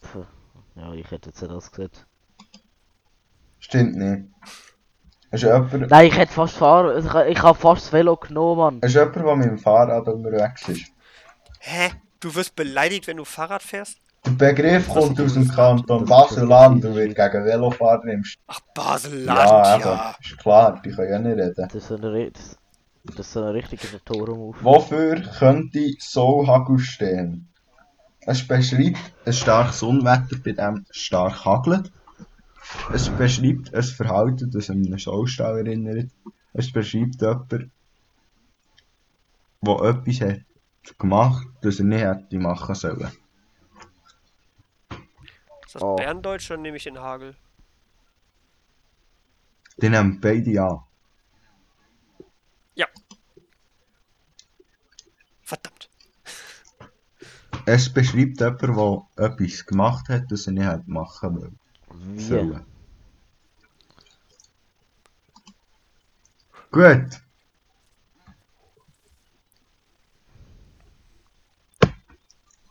Puh. 0.00 0.26
Ja, 0.74 0.92
ich 0.94 1.08
hätte 1.12 1.30
jetzt 1.30 1.42
nicht 1.42 1.54
das 1.54 1.70
gesagt. 1.70 2.08
Stimmt 3.60 3.94
nicht. 3.94 4.24
Es 5.32 5.42
ist 5.42 5.48
jemand, 5.48 5.90
Nein, 5.90 6.06
ich 6.06 6.16
hätte 6.16 6.32
fast 6.32 6.56
fahren. 6.56 6.98
Ich, 7.04 7.14
ich 7.36 7.42
habe 7.42 7.58
fast 7.58 7.86
das 7.86 7.92
Velo 7.92 8.16
genommen, 8.16 8.58
Mann. 8.58 8.78
es 8.82 8.90
ist 8.90 8.94
jemand, 8.96 9.16
der 9.16 9.36
mit 9.36 9.46
dem 9.48 9.58
Fahrrad 9.58 10.06
unterwegs 10.06 10.68
ist. 10.68 10.92
Hä? 11.58 11.90
Du 12.20 12.34
wirst 12.34 12.54
beleidigt, 12.54 13.06
wenn 13.08 13.16
du 13.16 13.24
Fahrrad 13.24 13.62
fährst? 13.62 13.98
Der 14.24 14.30
Begriff 14.52 14.88
kommt 14.88 15.20
aus 15.20 15.34
dem 15.34 15.48
Kanton 15.48 16.04
Basel-Land 16.04 16.84
und 16.84 16.94
wird 16.94 17.16
gegen 17.16 17.44
Velofahrer 17.44 18.04
im 18.04 18.22
St 18.22 18.38
Ach, 18.46 18.60
Baseland, 18.72 19.26
Ja, 19.26 19.78
ja. 19.78 20.14
ist 20.22 20.38
klar, 20.38 20.80
die 20.84 20.90
können 20.90 21.10
ja 21.12 21.18
nicht 21.18 21.38
reden. 21.38 21.54
Das 21.56 21.74
ist 21.74 21.88
so 21.88 21.96
eine, 21.96 22.30
das, 22.30 22.56
das 23.04 23.18
ist 23.26 23.32
so 23.32 23.40
ein 23.42 23.48
richtiger 23.48 24.04
Toro-Move. 24.04 24.56
Wofür 24.60 25.20
könnte 25.38 25.80
Soulhagel 25.98 26.78
stehen? 26.78 27.48
Es 28.20 28.46
beschreibt 28.46 28.98
ein 29.26 29.32
starkes 29.32 29.82
Unwetter, 29.82 30.36
bei 30.44 30.52
dem 30.52 30.86
es 30.88 30.96
stark 30.98 31.44
hagelt. 31.44 31.90
Es 32.92 33.08
beschreibt 33.10 33.74
ein 33.74 33.82
Verhalten, 33.82 34.50
das 34.50 34.70
an 34.70 34.84
einen 34.84 34.98
Saustall 34.98 35.58
erinnert. 35.58 36.10
Es 36.52 36.72
beschreibt 36.72 37.20
jemanden, 37.20 37.70
der 39.62 39.80
etwas 39.82 40.20
hat 40.20 40.98
gemacht, 40.98 41.46
das 41.62 41.78
er 41.78 41.84
nicht 41.84 42.02
hätte 42.02 42.38
machen 42.38 42.74
sollen. 42.74 43.12
Ist 45.66 45.74
das 45.74 45.82
Oh. 45.82 45.96
Berndeutsch, 45.96 46.50
dann 46.50 46.62
nehme 46.62 46.76
ich 46.76 46.84
den 46.84 46.98
Hagel. 46.98 47.34
Die 49.78 49.88
nehmen 49.88 50.20
beide 50.20 50.62
an. 50.62 50.80
Verdammt. 55.52 55.90
Es 57.66 57.92
beschreibt 57.92 58.40
jemanden, 58.40 58.74
der 59.18 59.26
etwas 59.26 59.66
gemacht 59.66 60.08
hat, 60.08 60.32
das 60.32 60.46
er 60.46 60.54
nicht 60.54 60.64
hätte 60.64 60.90
machen 60.90 61.36
wollen. 61.36 61.58
Sollen. 62.16 62.64
Gut. 66.70 67.22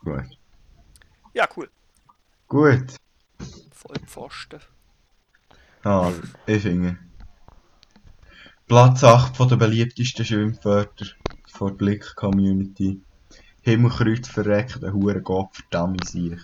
Gut. 0.04 0.38
Ja, 1.34 1.48
cool. 1.56 1.70
Gut. 2.48 2.96
Voll 3.70 3.98
Pfosten. 4.06 4.60
Ah, 5.84 6.12
ich 6.46 6.62
finde. 6.62 6.98
Platz 8.66 9.04
8 9.04 9.36
von 9.36 9.48
der 9.48 9.56
beliebtesten 9.56 10.24
Schimpfwörter 10.24 11.06
von 11.46 11.68
der 11.68 11.74
Blick-Community. 11.76 13.02
Himmelkreuz 13.62 14.28
verreckt, 14.28 14.82
ein 14.82 14.92
hure 14.92 15.22
Gott, 15.22 15.54
verdammt 15.54 16.08
sich. 16.08 16.38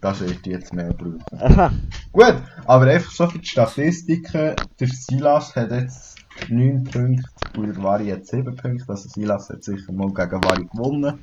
Das 0.00 0.20
wird 0.20 0.46
jetzt 0.46 0.72
mehr 0.72 0.92
brauchen. 0.92 1.24
Aha. 1.32 1.72
Gut, 2.12 2.36
aber 2.66 2.86
einfach 2.86 3.10
so 3.10 3.28
für 3.28 3.38
die 3.38 3.46
Statistiken. 3.46 4.54
Der 4.78 4.88
Silas 4.88 5.56
hat 5.56 5.70
jetzt 5.70 6.18
9 6.48 6.84
Punkte 6.84 7.24
und 7.56 7.66
der 7.66 7.82
Vari 7.82 8.08
hat 8.10 8.26
7 8.26 8.54
Punkte. 8.54 8.84
Also 8.88 9.08
Silas 9.08 9.48
hat 9.48 9.64
sicher 9.64 9.92
mal 9.92 10.08
gegen 10.08 10.42
Vari 10.44 10.64
gewonnen. 10.66 11.18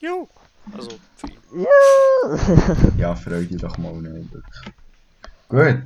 Jo. 0.00 0.28
Also, 0.72 0.90
für 1.16 1.26
ihn. 1.28 1.66
Ja. 1.66 2.96
Ja, 2.96 3.14
freu 3.14 3.44
dich 3.44 3.60
doch 3.60 3.76
mal 3.76 4.00
nicht. 4.00 4.30
Gut. 5.48 5.82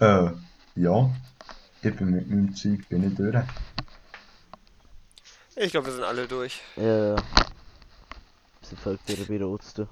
äh, 0.00 0.30
ja. 0.76 1.10
Ich 1.82 1.96
bin 1.96 2.10
mit 2.10 2.28
meinem 2.28 2.54
Zeug 2.54 2.88
bin 2.88 3.04
ich 3.04 3.14
durch. 3.14 3.44
Ich 5.62 5.72
glaube, 5.72 5.88
wir 5.88 5.92
sind 5.92 6.04
alle 6.04 6.26
durch. 6.26 6.62
ja. 6.76 7.16
Folgt 8.82 9.06
wieder 9.08 9.24
bei 9.26 9.44
Rot 9.44 9.62
zu 9.62 9.74
tun. 9.84 9.88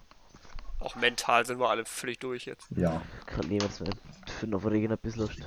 Auch 0.79 0.95
mental 0.95 1.45
sind 1.45 1.59
wir 1.59 1.69
alle 1.69 1.85
völlig 1.85 2.19
durch 2.21 2.47
jetzt. 2.47 2.67
Ja. 2.71 3.03
Kann 3.27 3.49
niemand 3.49 3.79
mehr 3.81 3.91
für 4.39 4.47
noch 4.47 4.63
vor 4.63 4.73
irgendetwas 4.73 5.17
Lust. 5.17 5.47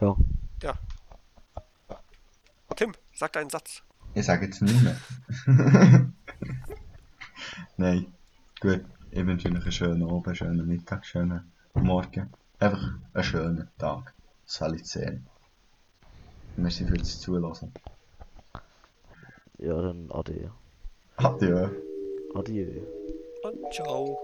Ja. 0.00 0.14
Tim, 2.76 2.92
sag 3.14 3.32
deinen 3.32 3.50
Satz. 3.50 3.82
Ich 4.14 4.26
sage 4.26 4.44
jetzt 4.44 4.62
nicht 4.62 4.82
mehr. 4.82 5.00
Nein. 7.76 8.12
Gut. 8.60 8.84
Ich 9.10 9.26
wünsche 9.26 9.48
euch 9.48 9.54
einen 9.54 9.72
schönen 9.72 10.08
Abend, 10.08 10.36
schönen 10.36 10.68
Mittag, 10.68 11.04
schönen 11.06 11.50
Morgen. 11.74 12.30
Einfach 12.62 12.92
einen 13.12 13.24
schönen 13.24 13.68
Tag. 13.76 14.14
Salizän. 14.44 15.26
Merci 16.54 16.86
fürs 16.86 17.18
Zulassen. 17.18 17.74
Ja, 19.58 19.82
dann 19.82 20.08
Adieu. 20.12 20.50
Adieu. 21.16 21.70
Adieu. 22.36 22.86
Und 23.42 23.74
ciao. 23.74 24.16